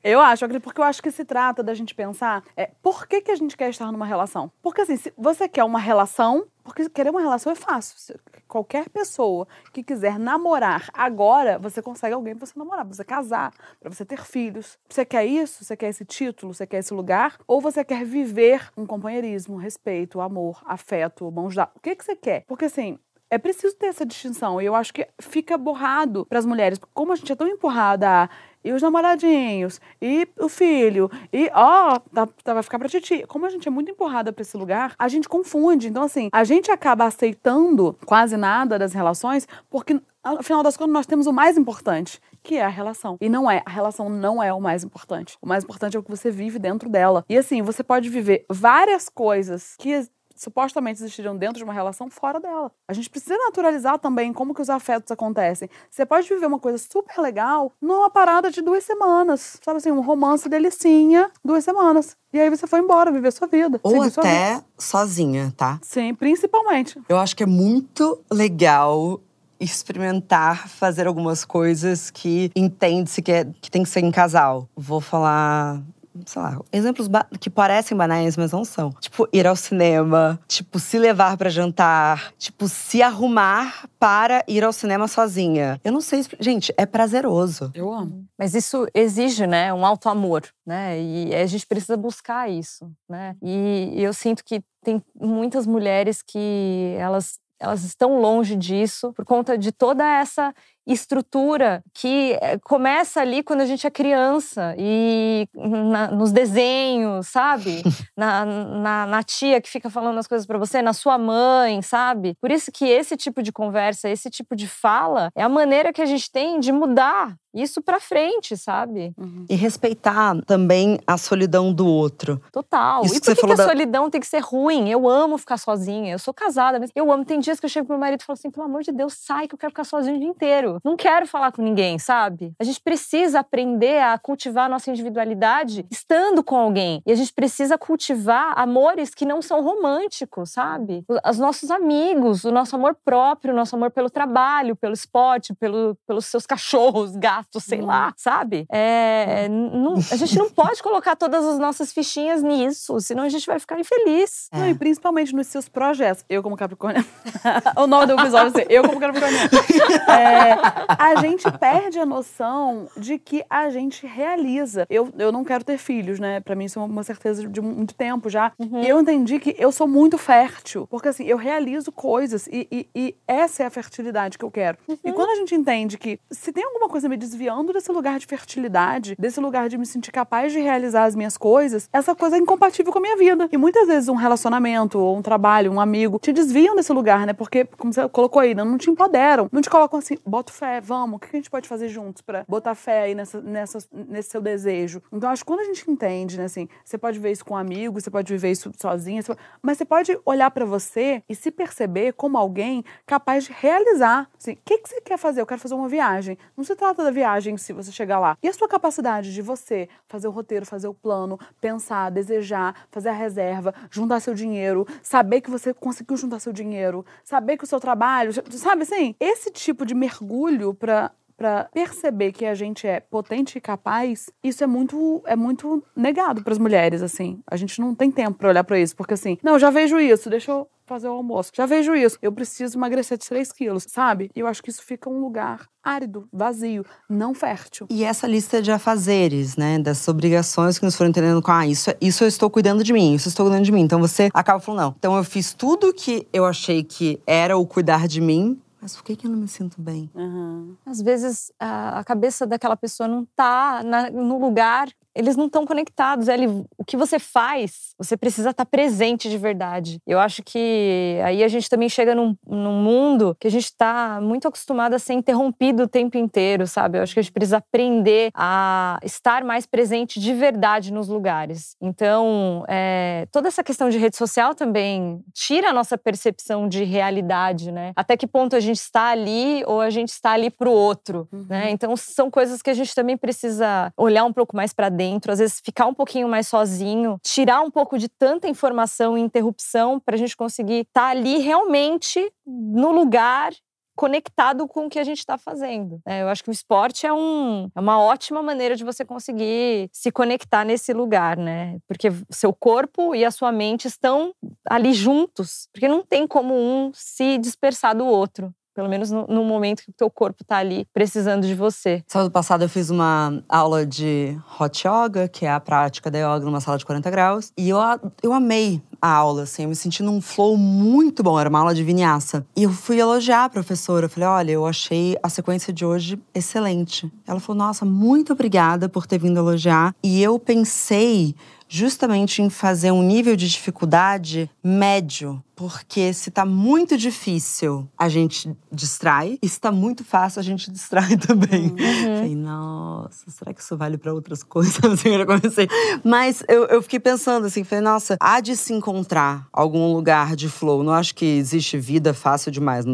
Eu 0.07 0.19
acho, 0.19 0.47
porque 0.61 0.79
eu 0.79 0.85
acho 0.85 1.01
que 1.01 1.09
se 1.09 1.25
trata 1.25 1.63
da 1.63 1.73
gente 1.73 1.95
pensar 1.95 2.43
é, 2.55 2.69
por 2.83 3.07
que, 3.07 3.21
que 3.21 3.31
a 3.31 3.35
gente 3.35 3.57
quer 3.57 3.71
estar 3.71 3.91
numa 3.91 4.05
relação. 4.05 4.51
Porque 4.61 4.81
assim, 4.81 4.95
se 4.95 5.11
você 5.17 5.49
quer 5.49 5.63
uma 5.63 5.79
relação, 5.79 6.45
porque 6.63 6.87
querer 6.87 7.09
uma 7.09 7.21
relação 7.21 7.51
é 7.51 7.55
fácil. 7.55 8.19
Qualquer 8.47 8.87
pessoa 8.87 9.47
que 9.73 9.81
quiser 9.81 10.19
namorar 10.19 10.89
agora, 10.93 11.57
você 11.57 11.81
consegue 11.81 12.13
alguém 12.13 12.35
para 12.35 12.45
você 12.45 12.53
namorar, 12.55 12.85
para 12.85 12.93
você 12.93 13.03
casar, 13.03 13.51
para 13.79 13.91
você 13.91 14.05
ter 14.05 14.23
filhos. 14.23 14.77
Você 14.87 15.03
quer 15.03 15.25
isso? 15.25 15.63
Você 15.63 15.75
quer 15.75 15.89
esse 15.89 16.05
título? 16.05 16.53
Você 16.53 16.67
quer 16.67 16.77
esse 16.77 16.93
lugar? 16.93 17.39
Ou 17.47 17.59
você 17.59 17.83
quer 17.83 18.05
viver 18.05 18.69
um 18.77 18.85
companheirismo, 18.85 19.57
respeito, 19.57 20.21
amor, 20.21 20.61
afeto, 20.67 21.31
mãos 21.31 21.55
dadas? 21.55 21.73
O 21.77 21.79
que, 21.79 21.95
que 21.95 22.05
você 22.05 22.15
quer? 22.15 22.43
Porque 22.45 22.65
assim, 22.65 22.99
é 23.29 23.37
preciso 23.37 23.75
ter 23.75 23.87
essa 23.87 24.05
distinção. 24.05 24.61
E 24.61 24.65
eu 24.65 24.75
acho 24.75 24.93
que 24.93 25.07
fica 25.19 25.57
borrado 25.57 26.25
para 26.25 26.39
as 26.39 26.45
mulheres. 26.45 26.79
Como 26.93 27.11
a 27.11 27.15
gente 27.15 27.31
é 27.31 27.35
tão 27.35 27.47
empurrada 27.47 28.07
a 28.07 28.29
e 28.65 28.71
os 28.71 28.81
namoradinhos, 28.81 29.79
e 30.01 30.27
o 30.39 30.49
filho, 30.49 31.09
e 31.31 31.49
ó, 31.53 31.99
tá, 32.43 32.53
vai 32.53 32.63
ficar 32.63 32.79
pra 32.79 32.89
titi. 32.89 33.23
Como 33.27 33.45
a 33.45 33.49
gente 33.49 33.67
é 33.67 33.71
muito 33.71 33.91
empurrada 33.91 34.33
pra 34.33 34.41
esse 34.41 34.57
lugar, 34.57 34.95
a 34.97 35.07
gente 35.07 35.29
confunde. 35.29 35.87
Então, 35.87 36.01
assim, 36.01 36.29
a 36.31 36.43
gente 36.43 36.71
acaba 36.71 37.05
aceitando 37.05 37.95
quase 38.05 38.35
nada 38.35 38.79
das 38.79 38.91
relações, 38.91 39.47
porque, 39.69 40.01
afinal 40.23 40.63
das 40.63 40.75
contas, 40.75 40.93
nós 40.93 41.05
temos 41.05 41.27
o 41.27 41.31
mais 41.31 41.57
importante, 41.57 42.19
que 42.41 42.55
é 42.55 42.63
a 42.63 42.69
relação. 42.69 43.17
E 43.21 43.29
não 43.29 43.49
é, 43.49 43.61
a 43.65 43.69
relação 43.69 44.09
não 44.09 44.41
é 44.41 44.51
o 44.51 44.59
mais 44.59 44.83
importante. 44.83 45.37
O 45.41 45.47
mais 45.47 45.63
importante 45.63 45.95
é 45.95 45.99
o 45.99 46.03
que 46.03 46.09
você 46.09 46.31
vive 46.31 46.57
dentro 46.57 46.89
dela. 46.89 47.23
E 47.29 47.37
assim, 47.37 47.61
você 47.61 47.83
pode 47.83 48.09
viver 48.09 48.45
várias 48.49 49.09
coisas 49.09 49.75
que 49.77 50.07
supostamente 50.35 51.01
existiriam 51.01 51.35
dentro 51.35 51.57
de 51.57 51.63
uma 51.63 51.73
relação 51.73 52.09
fora 52.09 52.39
dela. 52.39 52.71
A 52.87 52.93
gente 52.93 53.09
precisa 53.09 53.37
naturalizar 53.37 53.97
também 53.99 54.33
como 54.33 54.53
que 54.53 54.61
os 54.61 54.69
afetos 54.69 55.11
acontecem. 55.11 55.69
Você 55.89 56.05
pode 56.05 56.27
viver 56.27 56.45
uma 56.45 56.59
coisa 56.59 56.77
super 56.77 57.19
legal 57.19 57.71
numa 57.81 58.09
parada 58.09 58.51
de 58.51 58.61
duas 58.61 58.83
semanas. 58.83 59.57
Sabe 59.63 59.77
assim, 59.77 59.91
um 59.91 60.01
romance 60.01 60.47
delicinha, 60.49 61.31
duas 61.43 61.63
semanas. 61.63 62.15
E 62.33 62.39
aí 62.39 62.49
você 62.49 62.67
foi 62.67 62.79
embora, 62.79 63.11
viver 63.11 63.31
sua 63.31 63.47
vida. 63.47 63.79
Ou 63.81 64.01
até 64.01 64.55
vida. 64.55 64.65
sozinha, 64.77 65.53
tá? 65.55 65.79
Sim, 65.81 66.13
principalmente. 66.13 67.01
Eu 67.07 67.17
acho 67.17 67.35
que 67.35 67.43
é 67.43 67.47
muito 67.47 68.21
legal 68.29 69.21
experimentar 69.59 70.67
fazer 70.67 71.07
algumas 71.07 71.45
coisas 71.45 72.11
que 72.11 72.51
entende-se 72.55 73.21
que, 73.21 73.31
é, 73.31 73.45
que 73.45 73.71
tem 73.71 73.83
que 73.83 73.89
ser 73.89 74.01
em 74.01 74.11
casal. 74.11 74.67
Vou 74.75 74.99
falar 74.99 75.81
sei 76.25 76.41
lá, 76.41 76.59
exemplos 76.71 77.09
que 77.39 77.49
parecem 77.49 77.97
banais, 77.97 78.37
mas 78.37 78.51
não 78.51 78.63
são. 78.63 78.91
Tipo, 78.99 79.27
ir 79.33 79.45
ao 79.47 79.55
cinema, 79.55 80.39
tipo, 80.47 80.79
se 80.79 80.97
levar 80.97 81.37
para 81.37 81.49
jantar, 81.49 82.33
tipo, 82.37 82.67
se 82.67 83.01
arrumar 83.01 83.87
para 83.99 84.43
ir 84.47 84.63
ao 84.63 84.73
cinema 84.73 85.07
sozinha. 85.07 85.79
Eu 85.83 85.91
não 85.91 86.01
sei, 86.01 86.25
gente, 86.39 86.73
é 86.77 86.85
prazeroso. 86.85 87.71
Eu 87.73 87.91
amo. 87.91 88.25
Mas 88.37 88.53
isso 88.53 88.87
exige, 88.93 89.47
né, 89.47 89.73
um 89.73 89.85
alto 89.85 90.09
amor, 90.09 90.43
né? 90.65 91.01
E 91.01 91.33
a 91.33 91.45
gente 91.45 91.65
precisa 91.65 91.97
buscar 91.97 92.49
isso, 92.49 92.91
né? 93.09 93.35
E 93.41 93.93
eu 93.97 94.13
sinto 94.13 94.43
que 94.43 94.61
tem 94.83 95.01
muitas 95.19 95.65
mulheres 95.65 96.21
que 96.21 96.95
elas 96.99 97.39
elas 97.59 97.83
estão 97.83 98.19
longe 98.19 98.55
disso 98.55 99.13
por 99.13 99.25
conta 99.25 99.57
de 99.57 99.71
toda 99.71 100.05
essa 100.05 100.53
estrutura 100.85 101.83
que 101.93 102.37
eh, 102.41 102.57
começa 102.63 103.21
ali 103.21 103.43
quando 103.43 103.61
a 103.61 103.65
gente 103.65 103.87
é 103.87 103.91
criança 103.91 104.75
e 104.77 105.47
na, 105.55 106.11
nos 106.11 106.31
desenhos, 106.31 107.27
sabe? 107.27 107.81
Na, 108.17 108.45
na, 108.45 109.05
na, 109.05 109.23
tia 109.23 109.59
que 109.59 109.69
fica 109.69 109.89
falando 109.89 110.17
as 110.17 110.27
coisas 110.27 110.47
para 110.47 110.57
você, 110.57 110.81
na 110.81 110.93
sua 110.93 111.17
mãe, 111.17 111.81
sabe? 111.81 112.33
Por 112.39 112.49
isso 112.49 112.71
que 112.71 112.85
esse 112.85 113.17
tipo 113.17 113.43
de 113.43 113.51
conversa, 113.51 114.09
esse 114.09 114.29
tipo 114.29 114.55
de 114.55 114.67
fala 114.67 115.29
é 115.35 115.43
a 115.43 115.49
maneira 115.49 115.91
que 115.91 116.01
a 116.01 116.05
gente 116.05 116.31
tem 116.31 116.59
de 116.59 116.71
mudar 116.71 117.35
isso 117.55 117.81
para 117.81 117.99
frente, 117.99 118.57
sabe? 118.57 119.13
Uhum. 119.17 119.45
E 119.49 119.55
respeitar 119.55 120.35
também 120.45 120.99
a 121.07 121.17
solidão 121.17 121.73
do 121.73 121.87
outro. 121.87 122.41
Total. 122.51 123.03
Isso 123.05 123.15
e 123.15 123.21
por 123.21 123.35
que, 123.35 123.47
que 123.47 123.53
a 123.53 123.55
da... 123.55 123.65
solidão 123.65 124.09
tem 124.09 124.19
que 124.19 124.27
ser 124.27 124.39
ruim? 124.39 124.89
Eu 124.89 125.07
amo 125.07 125.37
ficar 125.37 125.57
sozinha. 125.57 126.13
Eu 126.13 126.19
sou 126.19 126.33
casada, 126.33 126.79
mas 126.79 126.91
eu 126.93 127.11
amo. 127.11 127.23
Tem 127.23 127.39
dias 127.39 127.59
que 127.59 127.65
eu 127.65 127.69
chego 127.69 127.87
pro 127.87 127.95
meu 127.95 128.01
marido 128.01 128.21
e 128.21 128.25
falo 128.25 128.35
assim: 128.35 128.51
pelo 128.51 128.65
amor 128.65 128.83
de 128.83 128.91
Deus, 128.91 129.13
sai 129.13 129.47
que 129.47 129.55
eu 129.55 129.59
quero 129.59 129.71
ficar 129.71 129.83
sozinho 129.83 130.17
o 130.17 130.19
dia 130.19 130.29
inteiro. 130.29 130.79
Não 130.83 130.95
quero 130.95 131.25
falar 131.25 131.51
com 131.51 131.61
ninguém, 131.61 131.97
sabe? 131.97 132.53
A 132.59 132.63
gente 132.63 132.81
precisa 132.81 133.39
aprender 133.39 134.01
a 134.01 134.17
cultivar 134.17 134.65
a 134.65 134.69
nossa 134.69 134.89
individualidade 134.89 135.85
estando 135.89 136.43
com 136.43 136.57
alguém. 136.57 137.01
E 137.05 137.11
a 137.11 137.15
gente 137.15 137.33
precisa 137.33 137.77
cultivar 137.77 138.53
amores 138.57 139.13
que 139.13 139.25
não 139.25 139.41
são 139.41 139.63
românticos, 139.63 140.51
sabe? 140.51 141.05
Os 141.27 141.39
nossos 141.39 141.71
amigos, 141.71 142.43
o 142.43 142.51
nosso 142.51 142.75
amor 142.75 142.97
próprio, 143.03 143.53
o 143.53 143.55
nosso 143.55 143.75
amor 143.75 143.91
pelo 143.91 144.09
trabalho, 144.09 144.75
pelo 144.75 144.93
esporte, 144.93 145.53
pelo, 145.53 145.95
pelos 146.07 146.25
seus 146.25 146.45
cachorros, 146.45 147.15
gatos, 147.15 147.44
sei 147.59 147.81
hum. 147.81 147.85
lá, 147.85 148.13
sabe? 148.17 148.65
É, 148.69 149.47
não, 149.49 149.95
a 149.95 150.15
gente 150.15 150.37
não 150.37 150.49
pode 150.49 150.81
colocar 150.81 151.15
todas 151.15 151.45
as 151.45 151.59
nossas 151.59 151.91
fichinhas 151.91 152.43
nisso, 152.43 152.99
senão 152.99 153.23
a 153.23 153.29
gente 153.29 153.45
vai 153.45 153.59
ficar 153.59 153.79
infeliz. 153.79 154.49
É. 154.51 154.59
Não, 154.59 154.69
e 154.69 154.75
principalmente 154.75 155.35
nos 155.35 155.47
seus 155.47 155.67
projetos. 155.67 156.23
Eu, 156.29 156.41
como 156.43 156.55
Capricórnio. 156.55 157.05
o 157.77 157.87
nome 157.87 158.07
do 158.07 158.13
episódio 158.13 158.59
é 158.59 158.65
eu, 158.69 158.83
como 158.83 158.99
Capricórnio. 158.99 159.39
É, 160.07 160.53
a 160.97 161.15
gente 161.21 161.49
perde 161.57 161.99
a 161.99 162.05
noção 162.05 162.87
de 162.95 163.17
que 163.17 163.43
a 163.49 163.69
gente 163.69 164.05
realiza. 164.05 164.85
Eu, 164.89 165.11
eu 165.17 165.31
não 165.31 165.43
quero 165.43 165.63
ter 165.63 165.77
filhos, 165.77 166.19
né? 166.19 166.39
Pra 166.39 166.55
mim 166.55 166.65
isso 166.65 166.79
é 166.79 166.83
uma 166.83 167.03
certeza 167.03 167.47
de 167.47 167.61
muito 167.61 167.93
tempo 167.95 168.29
já. 168.29 168.51
Uhum. 168.57 168.81
E 168.81 168.87
eu 168.87 168.99
entendi 168.99 169.39
que 169.39 169.55
eu 169.57 169.71
sou 169.71 169.87
muito 169.87 170.17
fértil. 170.17 170.87
Porque 170.87 171.09
assim, 171.09 171.25
eu 171.25 171.37
realizo 171.37 171.91
coisas 171.91 172.47
e, 172.47 172.67
e, 172.71 172.89
e 172.95 173.15
essa 173.27 173.63
é 173.63 173.65
a 173.65 173.69
fertilidade 173.69 174.37
que 174.37 174.45
eu 174.45 174.51
quero. 174.51 174.77
Uhum. 174.87 174.97
E 175.03 175.11
quando 175.11 175.29
a 175.31 175.35
gente 175.35 175.55
entende 175.55 175.97
que 175.97 176.19
se 176.31 176.51
tem 176.51 176.63
alguma 176.63 176.87
coisa 176.87 177.09
me 177.09 177.17
desviando 177.35 177.73
desse 177.73 177.91
lugar 177.91 178.17
de 178.17 178.25
fertilidade, 178.25 179.15
desse 179.19 179.39
lugar 179.41 179.67
de 179.67 179.77
me 179.77 179.85
sentir 179.85 180.11
capaz 180.11 180.53
de 180.53 180.59
realizar 180.59 181.03
as 181.03 181.15
minhas 181.15 181.37
coisas, 181.37 181.89
essa 181.91 182.15
coisa 182.15 182.37
é 182.37 182.39
incompatível 182.39 182.91
com 182.93 182.99
a 182.99 183.01
minha 183.01 183.17
vida. 183.17 183.49
E 183.51 183.57
muitas 183.57 183.87
vezes 183.87 184.07
um 184.07 184.15
relacionamento, 184.15 184.97
ou 184.97 185.17
um 185.17 185.21
trabalho, 185.21 185.71
um 185.71 185.79
amigo, 185.79 186.17
te 186.19 186.31
desviam 186.31 186.75
desse 186.75 186.93
lugar, 186.93 187.27
né? 187.27 187.33
Porque, 187.33 187.65
como 187.77 187.91
você 187.91 188.07
colocou 188.07 188.41
aí, 188.41 188.55
não 188.55 188.77
te 188.77 188.89
empoderam. 188.89 189.49
Não 189.51 189.61
te 189.61 189.69
colocam 189.69 189.99
assim, 189.99 190.17
bota 190.25 190.51
fé, 190.53 190.79
vamos, 190.79 191.17
o 191.17 191.19
que 191.19 191.27
a 191.27 191.37
gente 191.37 191.49
pode 191.49 191.67
fazer 191.67 191.89
juntos 191.89 192.21
para 192.21 192.45
botar 192.47 192.73
fé 192.73 193.03
aí 193.03 193.15
nessa, 193.15 193.41
nessa, 193.41 193.79
nesse 193.91 194.29
seu 194.29 194.41
desejo? 194.41 195.01
Então, 195.11 195.29
acho 195.29 195.43
que 195.43 195.47
quando 195.47 195.59
a 195.59 195.65
gente 195.65 195.89
entende, 195.89 196.37
né, 196.37 196.45
assim, 196.45 196.69
você 196.83 196.97
pode 196.97 197.19
ver 197.19 197.31
isso 197.31 197.43
com 197.43 197.53
um 197.53 197.57
amigo, 197.57 197.99
você 197.99 198.09
pode 198.09 198.31
viver 198.31 198.51
isso 198.51 198.71
sozinha, 198.79 199.21
pode... 199.23 199.39
mas 199.61 199.77
você 199.77 199.85
pode 199.85 200.17
olhar 200.25 200.49
para 200.51 200.65
você 200.65 201.21
e 201.27 201.35
se 201.35 201.51
perceber 201.51 202.13
como 202.13 202.37
alguém 202.37 202.83
capaz 203.05 203.45
de 203.45 203.51
realizar. 203.51 204.29
Assim, 204.39 204.53
o 204.53 204.57
que, 204.63 204.77
que 204.77 204.89
você 204.89 205.01
quer 205.01 205.17
fazer? 205.17 205.41
Eu 205.41 205.45
quero 205.45 205.59
fazer 205.59 205.75
uma 205.75 205.89
viagem. 205.89 206.37
Não 206.55 206.63
se 206.63 206.75
trata 206.75 207.03
da 207.03 207.11
viagem 207.11 207.24
se 207.57 207.73
você 207.73 207.91
chegar 207.91 208.19
lá. 208.19 208.37
E 208.41 208.47
a 208.47 208.53
sua 208.53 208.67
capacidade 208.67 209.33
de 209.33 209.41
você 209.41 209.87
fazer 210.07 210.27
o 210.27 210.31
roteiro, 210.31 210.65
fazer 210.65 210.87
o 210.87 210.93
plano, 210.93 211.39
pensar, 211.59 212.09
desejar, 212.09 212.87
fazer 212.91 213.09
a 213.09 213.13
reserva, 213.13 213.73
juntar 213.89 214.19
seu 214.19 214.33
dinheiro, 214.33 214.87
saber 215.01 215.41
que 215.41 215.49
você 215.49 215.73
conseguiu 215.73 216.17
juntar 216.17 216.39
seu 216.39 216.53
dinheiro, 216.53 217.05
saber 217.23 217.57
que 217.57 217.63
o 217.63 217.67
seu 217.67 217.79
trabalho, 217.79 218.31
sabe 218.51 218.83
assim? 218.83 219.15
Esse 219.19 219.51
tipo 219.51 219.85
de 219.85 219.95
mergulho 219.95 220.73
para 220.73 221.11
para 221.37 221.65
perceber 221.65 222.31
que 222.31 222.45
a 222.45 222.55
gente 222.55 222.87
é 222.87 223.01
potente 223.01 223.57
e 223.57 223.61
capaz, 223.61 224.29
isso 224.41 224.63
é 224.63 224.67
muito 224.67 225.21
é 225.25 225.35
muito 225.35 225.83
negado 225.95 226.41
para 226.41 226.53
as 226.53 226.57
mulheres 226.57 227.01
assim. 227.01 227.41
A 227.45 227.57
gente 227.57 227.81
não 227.81 227.93
tem 227.93 228.09
tempo 228.09 228.37
para 228.37 228.47
olhar 228.49 228.63
para 228.63 228.79
isso, 228.79 228.95
porque 228.95 229.15
assim, 229.15 229.37
não, 229.43 229.59
já 229.59 229.69
vejo 229.69 229.99
isso, 229.99 230.29
deixa 230.29 230.51
eu 230.51 230.67
fazer 230.85 231.07
o 231.07 231.11
almoço. 231.11 231.51
Já 231.53 231.65
vejo 231.65 231.95
isso. 231.95 232.17
Eu 232.21 232.31
preciso 232.31 232.77
emagrecer 232.77 233.17
de 233.17 233.27
3 233.27 233.51
quilos, 233.51 233.85
sabe? 233.89 234.29
E 234.35 234.39
eu 234.39 234.47
acho 234.47 234.61
que 234.61 234.69
isso 234.69 234.83
fica 234.83 235.09
um 235.09 235.19
lugar 235.19 235.67
árido, 235.83 236.27
vazio, 236.31 236.85
não 237.09 237.33
fértil. 237.33 237.87
E 237.89 238.03
essa 238.03 238.27
lista 238.27 238.61
de 238.61 238.71
afazeres, 238.71 239.55
né? 239.55 239.77
Dessas 239.79 240.07
obrigações 240.07 240.79
que 240.79 240.85
nos 240.85 240.95
foram 240.95 241.09
entendendo 241.09 241.41
com, 241.41 241.51
ah, 241.51 241.65
isso, 241.65 241.91
isso 242.01 242.23
eu 242.23 242.27
estou 242.27 242.49
cuidando 242.49 242.83
de 242.83 242.91
mim, 242.91 243.13
isso 243.13 243.27
eu 243.27 243.29
estou 243.29 243.45
cuidando 243.45 243.65
de 243.65 243.71
mim. 243.71 243.81
Então 243.81 243.99
você 243.99 244.29
acaba 244.33 244.59
falando, 244.59 244.81
não. 244.81 244.95
Então 244.97 245.15
eu 245.15 245.23
fiz 245.23 245.53
tudo 245.53 245.93
que 245.93 246.27
eu 246.33 246.45
achei 246.45 246.83
que 246.83 247.19
era 247.25 247.57
o 247.57 247.65
cuidar 247.65 248.07
de 248.07 248.21
mim, 248.21 248.59
mas 248.85 248.95
por 248.95 249.03
que, 249.03 249.15
que 249.15 249.25
eu 249.25 249.31
não 249.31 249.39
me 249.39 249.47
sinto 249.47 249.81
bem? 249.81 250.11
Uhum. 250.13 250.75
Às 250.85 251.01
vezes 251.01 251.51
a, 251.59 251.97
a, 251.97 252.03
cabeça 252.03 252.45
daquela 252.45 252.77
pessoa 252.77 253.09
não 253.09 253.23
está 253.23 253.81
no 254.13 254.37
lugar 254.37 254.89
eles 255.15 255.37
não 255.37 255.45
estão 255.45 255.65
conectados. 255.65 256.27
Ele, 256.27 256.47
o 256.77 256.83
que 256.85 256.97
você 256.97 257.17
faz, 257.17 257.95
você 257.97 258.17
precisa 258.17 258.49
estar 258.49 258.65
tá 258.65 258.69
presente 258.69 259.29
de 259.29 259.37
verdade. 259.37 259.99
Eu 260.05 260.19
acho 260.19 260.43
que 260.43 261.17
aí 261.23 261.43
a 261.43 261.47
gente 261.47 261.69
também 261.69 261.87
chega 261.87 262.13
num, 262.13 262.35
num 262.45 262.83
mundo 262.83 263.35
que 263.39 263.47
a 263.47 263.51
gente 263.51 263.63
está 263.63 264.19
muito 264.21 264.47
acostumado 264.47 264.93
a 264.93 264.99
ser 264.99 265.13
interrompido 265.13 265.83
o 265.83 265.87
tempo 265.87 266.17
inteiro, 266.17 266.67
sabe? 266.67 266.97
Eu 266.97 267.03
acho 267.03 267.13
que 267.13 267.19
a 267.19 267.23
gente 267.23 267.31
precisa 267.31 267.57
aprender 267.57 268.29
a 268.35 268.99
estar 269.03 269.43
mais 269.43 269.65
presente 269.65 270.19
de 270.19 270.33
verdade 270.33 270.91
nos 270.91 271.07
lugares. 271.07 271.77
Então, 271.81 272.65
é, 272.67 273.25
toda 273.31 273.47
essa 273.47 273.63
questão 273.63 273.89
de 273.89 273.97
rede 273.97 274.17
social 274.17 274.53
também 274.53 275.23
tira 275.33 275.69
a 275.69 275.73
nossa 275.73 275.97
percepção 275.97 276.67
de 276.67 276.83
realidade, 276.83 277.71
né? 277.71 277.93
Até 277.95 278.17
que 278.17 278.27
ponto 278.27 278.55
a 278.55 278.59
gente 278.59 278.79
está 278.79 279.07
ali 279.09 279.63
ou 279.65 279.79
a 279.79 279.89
gente 279.89 280.09
está 280.09 280.31
ali 280.31 280.49
para 280.49 280.67
o 280.67 280.73
outro, 280.73 281.27
né? 281.31 281.39
uhum. 281.39 281.45
né? 281.47 281.71
Então, 281.71 281.95
são 281.95 282.29
coisas 282.29 282.61
que 282.61 282.69
a 282.69 282.73
gente 282.73 282.93
também 282.93 283.15
precisa 283.15 283.93
olhar 283.97 284.25
um 284.25 284.33
pouco 284.33 284.55
mais 284.55 284.73
para 284.73 284.89
dentro 284.89 285.04
dentro, 285.05 285.31
às 285.31 285.39
vezes 285.39 285.61
ficar 285.63 285.85
um 285.85 285.93
pouquinho 285.93 286.27
mais 286.27 286.47
sozinho, 286.47 287.19
tirar 287.21 287.61
um 287.61 287.69
pouco 287.69 287.97
de 287.97 288.09
tanta 288.09 288.47
informação 288.47 289.17
e 289.17 289.21
interrupção 289.21 289.99
para 289.99 290.15
a 290.15 290.17
gente 290.17 290.35
conseguir 290.35 290.81
estar 290.81 291.01
tá 291.01 291.07
ali 291.09 291.37
realmente 291.37 292.31
no 292.45 292.91
lugar 292.91 293.53
conectado 293.95 294.67
com 294.67 294.85
o 294.85 294.89
que 294.89 294.99
a 294.99 295.03
gente 295.03 295.19
está 295.19 295.37
fazendo. 295.37 296.01
É, 296.05 296.21
eu 296.21 296.27
acho 296.27 296.43
que 296.43 296.49
o 296.49 296.51
esporte 296.51 297.05
é, 297.05 297.13
um, 297.13 297.69
é 297.73 297.79
uma 297.79 297.97
ótima 297.97 298.43
maneira 298.43 298.75
de 298.75 298.83
você 298.83 299.05
conseguir 299.05 299.89
se 299.93 300.11
conectar 300.11 300.65
nesse 300.65 300.91
lugar, 300.91 301.37
né? 301.37 301.77
Porque 301.87 302.09
seu 302.29 302.51
corpo 302.53 303.15
e 303.15 303.23
a 303.23 303.31
sua 303.31 303.51
mente 303.53 303.87
estão 303.87 304.33
ali 304.69 304.93
juntos, 304.93 305.69
porque 305.71 305.87
não 305.87 306.03
tem 306.03 306.27
como 306.27 306.53
um 306.53 306.91
se 306.93 307.37
dispersar 307.37 307.95
do 307.95 308.05
outro. 308.05 308.53
Pelo 308.75 308.89
menos 308.89 309.09
no, 309.09 309.25
no, 309.27 309.43
momento 309.45 309.83
que 309.83 309.89
o 309.89 309.93
teu 309.93 310.09
corpo 310.09 310.43
tá 310.43 310.57
ali 310.57 310.85
precisando 310.93 311.47
de 311.47 311.55
você. 311.55 312.03
Sábado 312.07 312.29
passado 312.29 312.63
eu 312.63 312.69
fiz 312.69 312.89
uma 312.89 313.41
aula 313.47 313.85
de 313.85 314.37
hot 314.59 314.85
yoga, 314.85 315.29
que 315.29 315.45
é 315.45 315.51
a 315.51 315.61
prática 315.61 316.11
da 316.11 316.19
yoga 316.19 316.45
numa 316.45 316.59
sala 316.59 316.77
de 316.77 316.85
40 316.85 317.09
graus. 317.09 317.53
E 317.57 317.69
eu, 317.69 317.77
eu 318.21 318.33
amei 318.33 318.81
a 319.01 319.09
aula, 319.09 319.43
assim. 319.43 319.63
Eu 319.63 319.69
me 319.69 319.75
senti 319.75 320.03
num 320.03 320.19
flow 320.19 320.57
muito 320.57 321.23
bom. 321.23 321.39
Era 321.39 321.47
uma 321.47 321.59
aula 321.59 321.73
de 321.73 321.83
vinyasa. 321.83 322.45
E 322.55 322.63
eu 322.63 322.71
fui 322.71 322.99
elogiar 322.99 323.45
a 323.45 323.49
professora. 323.49 324.07
Eu 324.07 324.09
falei, 324.09 324.27
olha, 324.27 324.51
eu 324.51 324.65
achei 324.65 325.17
a 325.23 325.29
sequência 325.29 325.71
de 325.71 325.85
hoje 325.85 326.19
excelente. 326.33 327.09
Ela 327.25 327.39
falou, 327.39 327.57
nossa, 327.57 327.85
muito 327.85 328.33
obrigada 328.33 328.89
por 328.89 329.07
ter 329.07 329.19
vindo 329.19 329.37
elogiar. 329.37 329.95
E 330.03 330.21
eu 330.21 330.37
pensei 330.37 331.33
justamente 331.67 332.41
em 332.41 332.49
fazer 332.49 332.91
um 332.91 333.03
nível 333.03 333.35
de 333.35 333.49
dificuldade 333.49 334.49
médio. 334.63 335.43
Porque 335.55 336.11
se 336.11 336.29
tá 336.31 336.45
muito 336.45 336.97
difícil, 336.97 337.87
a 337.97 338.09
gente 338.09 338.53
distrai. 338.69 339.39
E 339.41 339.47
se 339.47 339.59
tá 339.59 339.71
muito 339.71 340.03
fácil, 340.03 340.41
a 340.41 340.43
gente 340.43 340.69
distrai 340.71 341.15
também. 341.15 341.69
Uhum. 341.69 342.15
Falei, 342.17 342.35
nossa, 342.35 343.31
será 343.31 343.53
que 343.53 343.61
isso 343.61 343.77
vale 343.77 343.97
para 343.97 344.13
outras 344.13 344.43
coisas? 344.43 344.77
Assim, 344.83 345.09
eu 345.09 345.25
comecei. 345.25 345.67
Mas 346.03 346.43
eu, 346.49 346.65
eu 346.65 346.81
fiquei 346.81 346.99
pensando 346.99 347.45
assim, 347.47 347.63
falei, 347.63 347.83
nossa, 347.83 348.17
há 348.19 348.39
de 348.39 348.55
se 348.55 348.73
encontrar 348.73 349.47
algum 349.51 349.93
lugar 349.93 350.35
de 350.35 350.49
flow. 350.49 350.83
Não 350.83 350.93
acho 350.93 351.15
que 351.15 351.25
existe 351.25 351.77
vida 351.77 352.13
fácil 352.13 352.51
demais. 352.51 352.85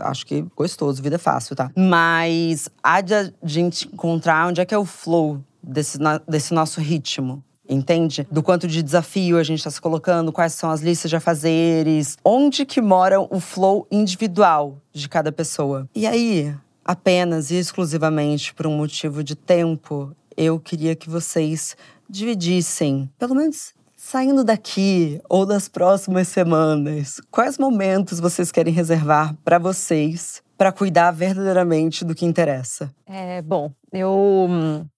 Acho 0.00 0.26
que 0.26 0.44
gostoso, 0.54 1.02
vida 1.02 1.18
fácil, 1.18 1.56
tá? 1.56 1.70
Mas 1.76 2.68
há 2.82 3.00
de 3.00 3.14
a 3.14 3.32
gente 3.42 3.88
encontrar 3.88 4.48
onde 4.48 4.60
é 4.60 4.64
que 4.64 4.74
é 4.74 4.78
o 4.78 4.84
flow 4.84 5.42
desse, 5.62 5.98
desse 6.28 6.52
nosso 6.54 6.80
ritmo 6.80 7.42
entende? 7.70 8.26
Do 8.30 8.42
quanto 8.42 8.66
de 8.66 8.82
desafio 8.82 9.38
a 9.38 9.42
gente 9.42 9.58
está 9.58 9.70
se 9.70 9.80
colocando, 9.80 10.32
quais 10.32 10.52
são 10.54 10.70
as 10.70 10.80
listas 10.80 11.08
de 11.08 11.16
afazeres, 11.16 12.16
onde 12.24 12.66
que 12.66 12.80
mora 12.80 13.20
o 13.20 13.40
flow 13.40 13.86
individual 13.90 14.78
de 14.92 15.08
cada 15.08 15.30
pessoa. 15.30 15.88
E 15.94 16.06
aí, 16.06 16.54
apenas 16.84 17.50
e 17.50 17.56
exclusivamente 17.56 18.52
por 18.52 18.66
um 18.66 18.76
motivo 18.76 19.22
de 19.22 19.36
tempo, 19.36 20.14
eu 20.36 20.58
queria 20.58 20.96
que 20.96 21.08
vocês 21.08 21.76
dividissem, 22.08 23.08
pelo 23.18 23.34
menos 23.34 23.72
saindo 23.96 24.42
daqui 24.42 25.20
ou 25.28 25.44
das 25.44 25.68
próximas 25.68 26.26
semanas, 26.28 27.20
quais 27.30 27.58
momentos 27.58 28.18
vocês 28.18 28.50
querem 28.50 28.72
reservar 28.72 29.36
para 29.44 29.58
vocês 29.58 30.42
para 30.56 30.72
cuidar 30.72 31.10
verdadeiramente 31.10 32.04
do 32.04 32.14
que 32.14 32.26
interessa? 32.26 32.90
É, 33.06 33.40
bom, 33.40 33.70
eu, 33.92 34.48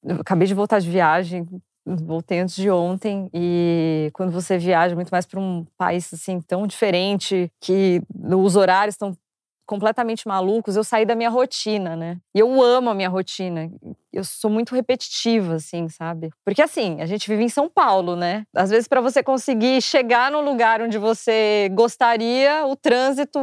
eu 0.02 0.16
acabei 0.16 0.48
de 0.48 0.54
voltar 0.54 0.80
de 0.80 0.90
viagem, 0.90 1.46
voltei 1.84 2.40
antes 2.40 2.54
de 2.54 2.70
ontem 2.70 3.28
e 3.34 4.10
quando 4.12 4.30
você 4.30 4.56
viaja 4.58 4.94
muito 4.94 5.10
mais 5.10 5.26
para 5.26 5.40
um 5.40 5.64
país 5.76 6.12
assim 6.12 6.40
tão 6.40 6.66
diferente 6.66 7.50
que 7.60 8.00
os 8.14 8.56
horários 8.56 8.94
estão 8.94 9.16
completamente 9.66 10.26
malucos, 10.28 10.76
eu 10.76 10.84
saí 10.84 11.04
da 11.06 11.14
minha 11.14 11.30
rotina, 11.30 11.96
né? 11.96 12.18
E 12.34 12.38
eu 12.38 12.60
amo 12.62 12.90
a 12.90 12.94
minha 12.94 13.08
rotina 13.08 13.70
eu 14.12 14.24
sou 14.24 14.50
muito 14.50 14.74
repetitiva, 14.74 15.54
assim, 15.54 15.88
sabe? 15.88 16.30
Porque 16.44 16.60
assim, 16.60 17.00
a 17.00 17.06
gente 17.06 17.28
vive 17.28 17.42
em 17.42 17.48
São 17.48 17.68
Paulo, 17.68 18.14
né? 18.14 18.44
Às 18.54 18.70
vezes, 18.70 18.86
para 18.86 19.00
você 19.00 19.22
conseguir 19.22 19.80
chegar 19.80 20.30
no 20.30 20.40
lugar 20.40 20.82
onde 20.82 20.98
você 20.98 21.70
gostaria, 21.72 22.66
o 22.66 22.76
trânsito 22.76 23.40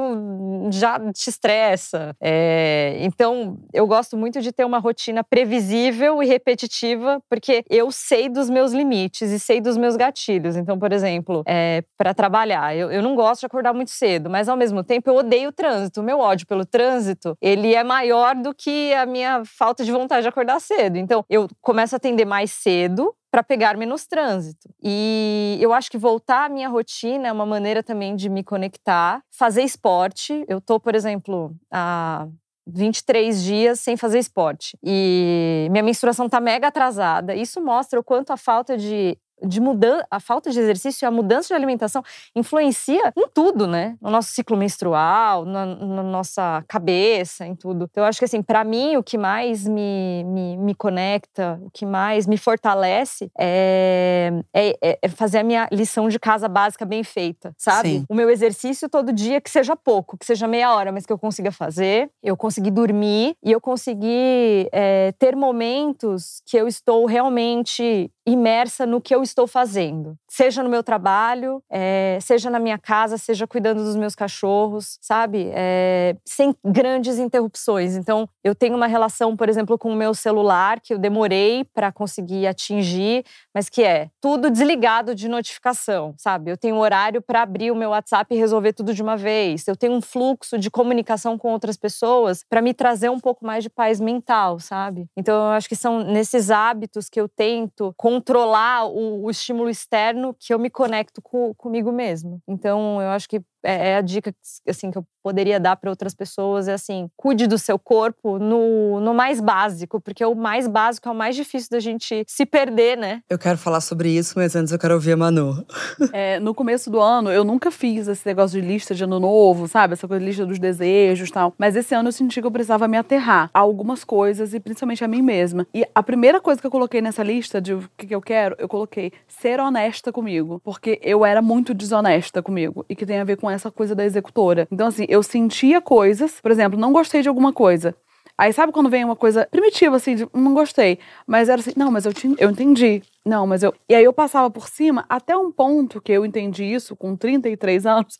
já 0.71 0.99
te 1.11 1.29
estressa. 1.29 2.15
É... 2.21 2.97
Então, 3.01 3.57
eu 3.73 3.87
gosto 3.87 4.15
muito 4.15 4.41
de 4.41 4.51
ter 4.51 4.65
uma 4.65 4.77
rotina 4.77 5.23
previsível 5.23 6.21
e 6.21 6.27
repetitiva, 6.27 7.21
porque 7.29 7.63
eu 7.69 7.91
sei 7.91 8.29
dos 8.29 8.49
meus 8.49 8.71
limites 8.71 9.31
e 9.31 9.39
sei 9.39 9.59
dos 9.59 9.77
meus 9.77 9.95
gatilhos. 9.95 10.55
Então, 10.55 10.77
por 10.77 10.91
exemplo, 10.91 11.43
é, 11.47 11.83
para 11.97 12.13
trabalhar, 12.13 12.75
eu, 12.75 12.91
eu 12.91 13.01
não 13.01 13.15
gosto 13.15 13.41
de 13.41 13.45
acordar 13.47 13.73
muito 13.73 13.91
cedo, 13.91 14.29
mas 14.29 14.47
ao 14.47 14.57
mesmo 14.57 14.83
tempo 14.83 15.09
eu 15.09 15.15
odeio 15.15 15.49
o 15.49 15.53
trânsito. 15.53 16.01
O 16.01 16.03
meu 16.03 16.19
ódio 16.19 16.45
pelo 16.45 16.65
trânsito, 16.65 17.35
ele 17.41 17.73
é 17.73 17.83
maior 17.83 18.35
do 18.35 18.53
que 18.53 18.93
a 18.93 19.05
minha 19.05 19.43
falta 19.45 19.83
de 19.83 19.91
vontade 19.91 20.23
de 20.23 20.29
acordar 20.29 20.58
cedo. 20.59 20.97
Então, 20.97 21.23
eu 21.29 21.47
começo 21.61 21.95
a 21.95 21.97
atender 21.97 22.25
mais 22.25 22.51
cedo 22.51 23.13
para 23.31 23.43
pegar 23.43 23.77
menos 23.77 24.07
trânsito. 24.07 24.69
E 24.81 25.57
eu 25.61 25.71
acho 25.71 25.89
que 25.89 25.97
voltar 25.97 26.45
à 26.45 26.49
minha 26.49 26.67
rotina 26.67 27.27
é 27.27 27.31
uma 27.31 27.45
maneira 27.45 27.83
também 27.83 28.15
de 28.15 28.27
me 28.29 28.43
conectar, 28.43 29.21
fazer 29.31 29.61
esporte. 29.61 30.43
Eu 30.47 30.59
tô, 30.59 30.79
por 30.79 30.95
exemplo, 30.95 31.55
há 31.71 32.27
23 32.67 33.43
dias 33.43 33.79
sem 33.79 33.95
fazer 33.95 34.19
esporte. 34.19 34.77
E 34.83 35.67
minha 35.71 35.83
menstruação 35.83 36.27
tá 36.29 36.39
mega 36.39 36.67
atrasada. 36.67 37.35
Isso 37.35 37.61
mostra 37.61 37.99
o 37.99 38.03
quanto 38.03 38.31
a 38.31 38.37
falta 38.37 38.77
de 38.77 39.17
de 39.43 39.59
mudança, 39.59 40.05
a 40.09 40.19
falta 40.19 40.49
de 40.51 40.59
exercício 40.59 41.05
e 41.05 41.07
a 41.07 41.11
mudança 41.11 41.49
de 41.49 41.53
alimentação 41.53 42.03
influencia 42.35 43.13
em 43.15 43.27
tudo, 43.33 43.67
né? 43.67 43.97
No 44.01 44.09
nosso 44.09 44.31
ciclo 44.31 44.57
menstrual, 44.57 45.45
na, 45.45 45.65
na 45.65 46.03
nossa 46.03 46.63
cabeça, 46.67 47.45
em 47.45 47.55
tudo. 47.55 47.87
Então, 47.89 48.03
eu 48.03 48.07
acho 48.07 48.19
que, 48.19 48.25
assim, 48.25 48.41
para 48.41 48.63
mim, 48.63 48.97
o 48.97 49.03
que 49.03 49.17
mais 49.17 49.67
me, 49.67 50.23
me, 50.25 50.57
me, 50.57 50.75
conecta, 50.75 51.59
o 51.63 51.69
que 51.71 51.85
mais 51.85 52.27
me 52.27 52.37
fortalece 52.37 53.31
é, 53.37 54.31
é, 54.53 54.97
é, 55.01 55.09
fazer 55.09 55.39
a 55.39 55.43
minha 55.43 55.67
lição 55.71 56.07
de 56.09 56.19
casa 56.19 56.47
básica 56.47 56.85
bem 56.85 57.03
feita, 57.03 57.53
sabe? 57.57 57.89
Sim. 57.89 58.05
O 58.09 58.15
meu 58.15 58.29
exercício 58.29 58.89
todo 58.89 59.11
dia, 59.11 59.41
que 59.41 59.49
seja 59.49 59.75
pouco, 59.75 60.17
que 60.17 60.25
seja 60.25 60.47
meia 60.47 60.73
hora, 60.73 60.91
mas 60.91 61.05
que 61.05 61.13
eu 61.13 61.17
consiga 61.17 61.51
fazer, 61.51 62.09
eu 62.23 62.35
consegui 62.35 62.71
dormir 62.71 63.35
e 63.43 63.51
eu 63.51 63.61
consegui 63.61 64.69
é, 64.71 65.11
ter 65.17 65.35
momentos 65.35 66.41
que 66.45 66.57
eu 66.57 66.67
estou 66.67 67.05
realmente 67.05 68.11
imersa 68.29 68.85
no 68.85 69.01
que 69.01 69.13
eu 69.13 69.23
estou 69.23 69.47
fazendo, 69.47 70.15
seja 70.29 70.63
no 70.63 70.69
meu 70.69 70.83
trabalho, 70.83 71.61
é, 71.69 72.17
seja 72.21 72.49
na 72.49 72.59
minha 72.59 72.77
casa, 72.77 73.17
seja 73.17 73.47
cuidando 73.47 73.83
dos 73.83 73.95
meus 73.95 74.15
cachorros, 74.15 74.97
sabe? 75.01 75.49
É, 75.53 76.15
sem 76.25 76.55
grandes 76.63 77.17
interrupções. 77.17 77.95
Então, 77.95 78.27
eu 78.43 78.53
tenho 78.53 78.75
uma 78.75 78.87
relação, 78.87 79.35
por 79.35 79.49
exemplo, 79.49 79.77
com 79.77 79.91
o 79.91 79.95
meu 79.95 80.13
celular 80.13 80.79
que 80.79 80.93
eu 80.93 80.99
demorei 80.99 81.65
para 81.73 81.91
conseguir 81.91 82.47
atingir, 82.47 83.23
mas 83.53 83.69
que 83.69 83.83
é 83.83 84.09
tudo 84.21 84.49
desligado 84.49 85.15
de 85.15 85.27
notificação, 85.27 86.13
sabe? 86.17 86.51
Eu 86.51 86.57
tenho 86.57 86.77
horário 86.77 87.21
para 87.21 87.41
abrir 87.41 87.71
o 87.71 87.75
meu 87.75 87.89
WhatsApp 87.89 88.33
e 88.33 88.37
resolver 88.37 88.73
tudo 88.73 88.93
de 88.93 89.01
uma 89.01 89.17
vez. 89.17 89.67
Eu 89.67 89.75
tenho 89.75 89.93
um 89.93 90.01
fluxo 90.01 90.57
de 90.57 90.69
comunicação 90.69 91.37
com 91.37 91.51
outras 91.51 91.77
pessoas 91.77 92.43
para 92.47 92.61
me 92.61 92.73
trazer 92.73 93.09
um 93.09 93.19
pouco 93.19 93.45
mais 93.45 93.63
de 93.63 93.69
paz 93.69 93.99
mental, 93.99 94.59
sabe? 94.59 95.07
Então, 95.17 95.35
eu 95.35 95.51
acho 95.51 95.67
que 95.67 95.75
são 95.75 96.03
nesses 96.03 96.51
hábitos 96.51 97.09
que 97.09 97.19
eu 97.19 97.27
tento 97.27 97.93
com 97.97 98.18
controlar 98.19 98.85
o, 98.85 99.23
o 99.23 99.29
estímulo 99.29 99.69
externo 99.69 100.35
que 100.37 100.53
eu 100.53 100.59
me 100.59 100.69
conecto 100.69 101.21
com, 101.21 101.53
comigo 101.55 101.91
mesmo. 101.91 102.41
Então, 102.47 103.01
eu 103.01 103.09
acho 103.09 103.27
que 103.29 103.41
é, 103.63 103.89
é 103.89 103.95
a 103.97 104.01
dica 104.01 104.33
assim 104.67 104.91
que 104.91 104.97
eu 104.97 105.05
poderia 105.21 105.59
dar 105.59 105.75
para 105.75 105.89
outras 105.89 106.13
pessoas 106.13 106.67
é 106.67 106.73
assim 106.73 107.09
cuide 107.15 107.45
do 107.45 107.57
seu 107.57 107.77
corpo 107.77 108.39
no, 108.39 108.99
no 108.99 109.13
mais 109.13 109.41
básico 109.41 109.99
porque 109.99 110.23
o 110.23 110.33
mais 110.33 110.67
básico 110.67 111.09
é 111.09 111.11
o 111.11 111.15
mais 111.15 111.35
difícil 111.35 111.69
da 111.71 111.79
gente 111.79 112.23
se 112.27 112.45
perder 112.45 112.97
né? 112.97 113.21
Eu 113.29 113.37
quero 113.37 113.57
falar 113.57 113.81
sobre 113.81 114.09
isso 114.09 114.33
mas 114.37 114.55
antes 114.55 114.71
eu 114.71 114.79
quero 114.79 114.93
ouvir 114.93 115.13
a 115.13 115.17
Manu. 115.17 115.65
É, 116.11 116.39
no 116.39 116.55
começo 116.55 116.89
do 116.89 116.99
ano 116.99 117.31
eu 117.31 117.43
nunca 117.43 117.69
fiz 117.69 118.07
esse 118.07 118.25
negócio 118.25 118.59
de 118.59 118.65
lista 118.65 118.95
de 118.95 119.03
ano 119.03 119.19
novo 119.19 119.67
sabe? 119.67 119.93
Essa 119.93 120.07
coisa 120.07 120.19
de 120.19 120.25
lista 120.25 120.45
dos 120.45 120.57
desejos 120.57 121.29
tal. 121.29 121.53
Mas 121.57 121.75
esse 121.75 121.93
ano 121.93 122.09
eu 122.09 122.13
senti 122.13 122.41
que 122.41 122.47
eu 122.47 122.51
precisava 122.51 122.87
me 122.87 122.97
aterrar 122.97 123.49
a 123.53 123.59
algumas 123.59 124.03
coisas 124.03 124.53
e 124.53 124.59
principalmente 124.59 125.03
a 125.03 125.07
mim 125.07 125.21
mesma. 125.21 125.67
E 125.73 125.85
a 125.93 126.01
primeira 126.01 126.41
coisa 126.41 126.59
que 126.59 126.65
eu 126.65 126.71
coloquei 126.71 127.01
nessa 127.01 127.21
lista 127.21 127.61
de 127.61 127.73
o 127.73 127.89
que, 127.97 128.07
que 128.07 128.15
eu 128.15 128.21
quero 128.21 128.55
eu 128.57 128.67
coloquei 128.67 129.11
ser 129.27 129.59
honesta 129.59 130.11
comigo 130.11 130.59
porque 130.63 130.99
eu 131.03 131.25
era 131.25 131.41
muito 131.41 131.73
desonesta 131.73 132.41
comigo 132.41 132.85
e 132.89 132.95
que 132.95 133.05
tem 133.05 133.19
a 133.19 133.23
ver 133.23 133.37
com 133.37 133.48
essa 133.49 133.71
coisa 133.71 133.95
da 133.95 134.05
executora. 134.05 134.67
Então, 134.71 134.87
assim, 134.87 135.05
eu 135.09 135.23
sentia 135.23 135.81
coisas, 135.81 136.39
por 136.41 136.51
exemplo, 136.51 136.79
não 136.79 136.91
gostei 136.93 137.21
de 137.21 137.29
alguma 137.29 137.53
coisa. 137.53 137.95
Aí 138.37 138.53
sabe 138.53 138.71
quando 138.71 138.89
vem 138.89 139.03
uma 139.03 139.17
coisa 139.17 139.45
primitiva, 139.51 139.97
assim, 139.97 140.15
de, 140.15 140.27
não 140.33 140.53
gostei. 140.53 140.97
Mas 141.27 141.49
era 141.49 141.59
assim, 141.59 141.73
não, 141.75 141.91
mas 141.91 142.05
eu, 142.05 142.13
te, 142.13 142.33
eu 142.37 142.49
entendi. 142.49 143.01
Não, 143.25 143.45
mas 143.45 143.63
eu. 143.63 143.73
E 143.89 143.93
aí 143.93 144.03
eu 144.03 144.13
passava 144.13 144.49
por 144.49 144.69
cima 144.69 145.05
até 145.09 145.35
um 145.35 145.51
ponto 145.51 145.99
que 146.01 146.11
eu 146.11 146.25
entendi 146.25 146.63
isso 146.63 146.95
com 146.95 147.17
33 147.17 147.85
anos, 147.85 148.17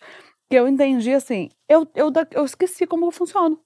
que 0.49 0.57
eu 0.57 0.67
entendi 0.67 1.13
assim, 1.13 1.49
eu, 1.69 1.87
eu, 1.95 2.11
eu 2.31 2.43
esqueci 2.43 2.85
como 2.85 3.05
eu 3.05 3.11
funciono. 3.11 3.59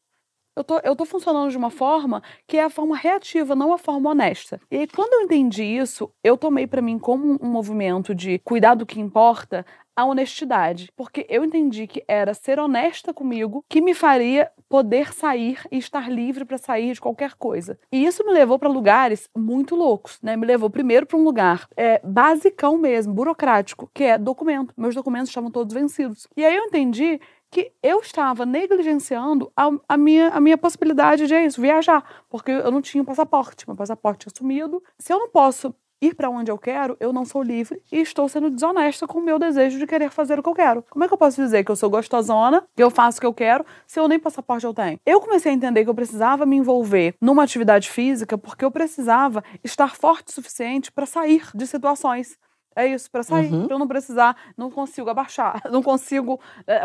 Eu 0.56 0.64
tô, 0.64 0.80
eu 0.84 0.96
tô 0.96 1.04
funcionando 1.04 1.50
de 1.50 1.58
uma 1.58 1.72
forma 1.72 2.22
que 2.48 2.58
é 2.58 2.64
a 2.64 2.70
forma 2.70 2.96
reativa, 2.96 3.56
não 3.56 3.74
a 3.74 3.78
forma 3.78 4.12
honesta. 4.12 4.62
E 4.70 4.78
aí, 4.78 4.88
quando 4.88 5.14
eu 5.14 5.22
entendi 5.22 5.64
isso, 5.64 6.12
eu 6.24 6.38
tomei 6.38 6.68
para 6.68 6.82
mim 6.82 7.00
como 7.00 7.40
um 7.42 7.50
movimento 7.50 8.14
de 8.14 8.38
cuidar 8.40 8.76
do 8.76 8.86
que 8.86 9.00
importa, 9.00 9.66
a 9.96 10.06
honestidade. 10.06 10.92
Porque 10.96 11.26
eu 11.30 11.44
entendi 11.44 11.88
que 11.88 12.04
era 12.08 12.34
ser 12.34 12.60
honesta 12.60 13.14
comigo 13.14 13.64
que 13.70 13.82
me 13.82 13.94
faria 13.94 14.52
poder 14.68 15.14
sair 15.14 15.60
e 15.72 15.78
estar 15.78 16.10
livre 16.10 16.46
para 16.46 16.58
sair 16.58 16.94
de 16.94 17.02
qualquer 17.02 17.36
coisa. 17.36 17.78
E 17.92 18.06
isso 18.06 18.26
me 18.26 18.34
levou 18.34 18.58
para 18.58 18.70
lugares 18.70 19.30
muito 19.36 19.76
loucos, 19.76 20.20
né? 20.22 20.36
Me 20.36 20.46
levou 20.46 20.70
primeiro 20.70 21.06
para 21.06 21.18
um 21.18 21.24
lugar 21.24 21.68
é, 21.78 22.02
basicão 22.04 22.78
mesmo, 22.78 23.14
burocrático, 23.14 23.90
que 23.94 24.04
é 24.04 24.18
documento. 24.18 24.74
Meus 24.78 24.96
documentos 24.96 25.30
estavam 25.30 25.52
todos 25.52 25.74
vencidos. 25.74 26.28
E 26.36 26.44
aí 26.44 26.56
eu 26.56 26.64
entendi 26.64 27.20
que 27.54 27.72
eu 27.84 28.00
estava 28.00 28.48
negligenciando 28.48 29.52
a, 29.56 29.70
a, 29.88 29.96
minha, 29.96 30.30
a 30.30 30.40
minha 30.40 30.58
possibilidade 30.58 31.28
de 31.28 31.36
é 31.36 31.46
isso, 31.46 31.62
viajar, 31.62 32.04
porque 32.28 32.50
eu 32.50 32.72
não 32.72 32.82
tinha 32.82 33.04
passaporte, 33.04 33.68
meu 33.68 33.76
passaporte 33.76 34.26
tinha 34.26 34.34
sumido. 34.36 34.82
Se 34.98 35.14
eu 35.14 35.20
não 35.20 35.30
posso 35.30 35.72
ir 36.02 36.16
para 36.16 36.32
onde 36.32 36.50
eu 36.50 36.58
quero, 36.58 36.98
eu 37.00 37.14
não 37.14 37.24
sou 37.24 37.44
livre 37.44 37.80
e 37.92 38.00
estou 38.00 38.28
sendo 38.28 38.50
desonesta 38.50 39.06
com 39.06 39.20
o 39.20 39.22
meu 39.22 39.38
desejo 39.38 39.78
de 39.78 39.86
querer 39.86 40.10
fazer 40.10 40.40
o 40.40 40.44
que 40.44 40.50
eu 40.50 40.56
quero. 40.56 40.84
Como 40.90 41.06
é 41.06 41.08
que 41.08 41.14
eu 41.14 41.18
posso 41.18 41.40
dizer 41.40 41.64
que 41.64 41.70
eu 41.70 41.76
sou 41.76 41.92
gostosona, 41.92 42.64
que 42.76 42.82
eu 42.82 42.90
faço 42.90 43.20
o 43.20 43.22
que 43.22 43.28
eu 43.28 43.34
quero, 43.34 43.64
se 43.86 44.00
eu 44.00 44.08
nem 44.08 44.20
passaporte 44.20 44.66
eu 44.66 44.74
tenho? 44.74 45.00
Eu 45.06 45.22
comecei 45.22 45.52
a 45.52 45.56
entender 45.56 45.84
que 45.84 45.90
eu 45.92 45.96
precisava 45.96 46.48
me 46.48 46.56
envolver 46.56 47.14
numa 47.22 47.44
atividade 47.44 47.88
física 47.88 48.36
porque 48.36 48.66
eu 48.66 48.72
precisava 48.72 49.44
estar 49.64 49.96
forte 49.96 50.30
o 50.30 50.34
suficiente 50.34 50.92
para 50.92 51.06
sair 51.06 51.48
de 51.54 51.68
situações. 51.68 52.36
É 52.76 52.88
isso, 52.88 53.10
para 53.10 53.24
sair, 53.24 53.52
uhum. 53.52 53.68
pra 53.68 53.76
eu 53.76 53.80
não 53.80 53.88
precisar, 53.88 54.36
não 54.58 54.70
consigo 54.72 55.10
abaixar, 55.10 55.62
não 55.72 55.82
consigo 55.82 56.40
é, 56.68 56.84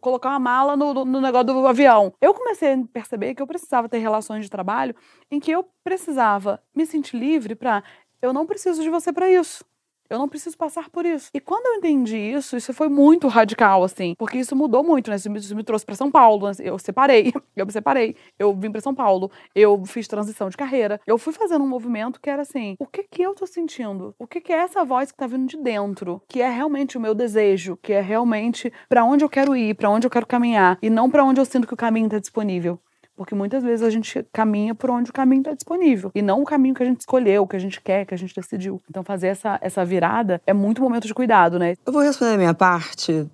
colocar 0.00 0.30
uma 0.30 0.38
mala 0.38 0.76
no, 0.76 0.92
no, 0.92 1.04
no, 1.04 1.20
negócio 1.20 1.46
do 1.46 1.66
avião. 1.66 2.12
Eu 2.20 2.34
comecei 2.34 2.74
a 2.74 2.84
perceber 2.92 3.34
que 3.34 3.42
eu 3.42 3.46
precisava 3.46 3.88
ter 3.88 3.98
relações 3.98 4.44
de 4.44 4.50
trabalho 4.50 4.94
em 5.30 5.38
que 5.40 5.50
eu 5.50 5.66
precisava 5.84 6.62
me 6.74 6.86
sentir 6.86 7.16
livre 7.16 7.54
para 7.54 7.82
eu 8.20 8.32
não 8.32 8.46
preciso 8.46 8.82
de 8.82 8.88
você 8.88 9.12
para 9.12 9.28
isso. 9.28 9.64
Eu 10.12 10.18
não 10.18 10.28
preciso 10.28 10.58
passar 10.58 10.90
por 10.90 11.06
isso. 11.06 11.30
E 11.32 11.40
quando 11.40 11.66
eu 11.66 11.74
entendi 11.76 12.18
isso, 12.18 12.54
isso 12.54 12.74
foi 12.74 12.90
muito 12.90 13.28
radical, 13.28 13.82
assim, 13.82 14.14
porque 14.18 14.36
isso 14.36 14.54
mudou 14.54 14.84
muito, 14.84 15.08
né? 15.08 15.16
Isso 15.16 15.30
me, 15.30 15.38
isso 15.38 15.56
me 15.56 15.64
trouxe 15.64 15.86
para 15.86 15.94
São 15.94 16.10
Paulo. 16.10 16.48
Né? 16.48 16.52
Eu 16.60 16.78
separei, 16.78 17.32
eu 17.56 17.64
me 17.64 17.72
separei, 17.72 18.14
eu 18.38 18.54
vim 18.54 18.70
para 18.70 18.82
São 18.82 18.94
Paulo, 18.94 19.30
eu 19.54 19.82
fiz 19.86 20.06
transição 20.06 20.50
de 20.50 20.56
carreira. 20.56 21.00
Eu 21.06 21.16
fui 21.16 21.32
fazendo 21.32 21.64
um 21.64 21.68
movimento 21.68 22.20
que 22.20 22.28
era 22.28 22.42
assim: 22.42 22.76
o 22.78 22.86
que 22.86 23.04
que 23.04 23.22
eu 23.22 23.34
tô 23.34 23.46
sentindo? 23.46 24.14
O 24.18 24.26
que 24.26 24.42
que 24.42 24.52
é 24.52 24.56
essa 24.56 24.84
voz 24.84 25.10
que 25.10 25.16
tá 25.16 25.26
vindo 25.26 25.48
de 25.48 25.56
dentro? 25.56 26.20
Que 26.28 26.42
é 26.42 26.50
realmente 26.50 26.98
o 26.98 27.00
meu 27.00 27.14
desejo, 27.14 27.78
que 27.80 27.94
é 27.94 28.02
realmente 28.02 28.70
para 28.90 29.02
onde 29.06 29.24
eu 29.24 29.30
quero 29.30 29.56
ir, 29.56 29.74
para 29.74 29.88
onde 29.88 30.06
eu 30.06 30.10
quero 30.10 30.26
caminhar, 30.26 30.76
e 30.82 30.90
não 30.90 31.08
para 31.08 31.24
onde 31.24 31.40
eu 31.40 31.44
sinto 31.46 31.66
que 31.66 31.72
o 31.72 31.76
caminho 31.76 32.10
tá 32.10 32.18
disponível. 32.18 32.78
Porque 33.16 33.34
muitas 33.34 33.62
vezes 33.62 33.84
a 33.84 33.90
gente 33.90 34.24
caminha 34.32 34.74
por 34.74 34.90
onde 34.90 35.10
o 35.10 35.12
caminho 35.12 35.40
está 35.40 35.52
disponível. 35.52 36.10
E 36.14 36.22
não 36.22 36.42
o 36.42 36.44
caminho 36.44 36.74
que 36.74 36.82
a 36.82 36.86
gente 36.86 37.00
escolheu, 37.00 37.46
que 37.46 37.56
a 37.56 37.58
gente 37.58 37.80
quer, 37.80 38.06
que 38.06 38.14
a 38.14 38.18
gente 38.18 38.34
decidiu. 38.34 38.82
Então 38.88 39.02
fazer 39.02 39.28
essa, 39.28 39.58
essa 39.60 39.84
virada 39.84 40.40
é 40.46 40.52
muito 40.52 40.82
momento 40.82 41.06
de 41.06 41.14
cuidado, 41.14 41.58
né? 41.58 41.74
Eu 41.84 41.92
vou 41.92 42.02
responder 42.02 42.34
a 42.34 42.38
minha 42.38 42.54
parte 42.54 43.28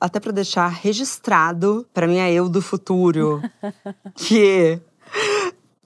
até 0.00 0.18
para 0.18 0.32
deixar 0.32 0.68
registrado 0.68 1.86
para 1.94 2.06
minha 2.06 2.30
eu 2.30 2.48
do 2.48 2.60
futuro 2.60 3.40
que 4.16 4.80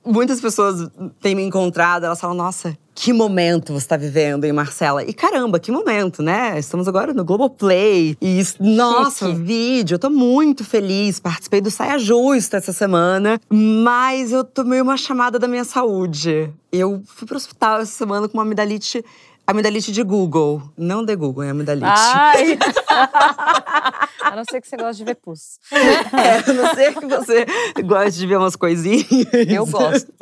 muitas 0.05 0.41
pessoas 0.41 0.91
têm 1.21 1.35
me 1.35 1.43
encontrado, 1.43 2.05
elas 2.05 2.21
falam: 2.21 2.37
"Nossa, 2.37 2.77
que 2.97 3.13
momento 3.13 3.75
você 3.75 3.85
está 3.85 3.97
vivendo, 3.97 4.45
hein, 4.45 4.55
Marcela? 4.55 5.05
E 5.05 5.13
caramba, 5.13 5.61
que 5.61 5.71
momento, 5.71 6.23
né? 6.23 6.59
Estamos 6.59 6.89
agora 6.89 7.13
no 7.13 7.27
Globoplay. 7.27 8.17
E 8.23 8.43
nossa, 8.59 9.27
Chique. 9.27 9.39
vídeo. 9.39 9.95
Eu 9.97 9.99
tô 9.99 10.09
muito 10.09 10.65
feliz. 10.65 11.21
Participei 11.21 11.61
do 11.61 11.71
Saia 11.71 11.99
Justa 11.99 12.57
essa 12.57 12.73
semana, 12.73 13.39
mas 13.51 14.33
eu 14.33 14.43
tomei 14.43 14.81
uma 14.81 14.97
chamada 14.97 15.39
da 15.39 15.47
minha 15.47 15.65
saúde. 15.65 16.51
Eu 16.73 17.03
fui 17.07 17.27
pro 17.27 17.37
hospital 17.37 17.81
essa 17.81 17.93
semana 17.93 18.29
com 18.29 18.39
uma 18.39 18.45
amidalite 18.45 19.05
Amidalite 19.47 19.93
de 19.93 20.03
Google. 20.03 20.61
Não 20.77 21.05
de 21.05 21.15
Google, 21.15 21.45
é 21.45 21.51
amidalite. 21.51 21.87
Ai. 21.87 22.59
a 24.21 24.35
não 24.35 24.43
ser 24.51 24.61
que 24.61 24.69
você 24.69 24.77
goste 24.77 24.99
de 24.99 25.05
ver 25.05 25.15
pus. 25.15 25.61
É, 25.71 26.51
a 26.51 26.53
não 26.53 26.75
ser 26.75 26.95
que 26.95 27.07
você 27.07 27.47
goste 27.85 28.19
de 28.19 28.27
ver 28.27 28.39
umas 28.39 28.57
coisinhas. 28.57 29.07
Eu 29.49 29.65
gosto. 29.67 30.13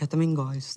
Eu 0.00 0.06
também 0.06 0.32
gosto. 0.32 0.74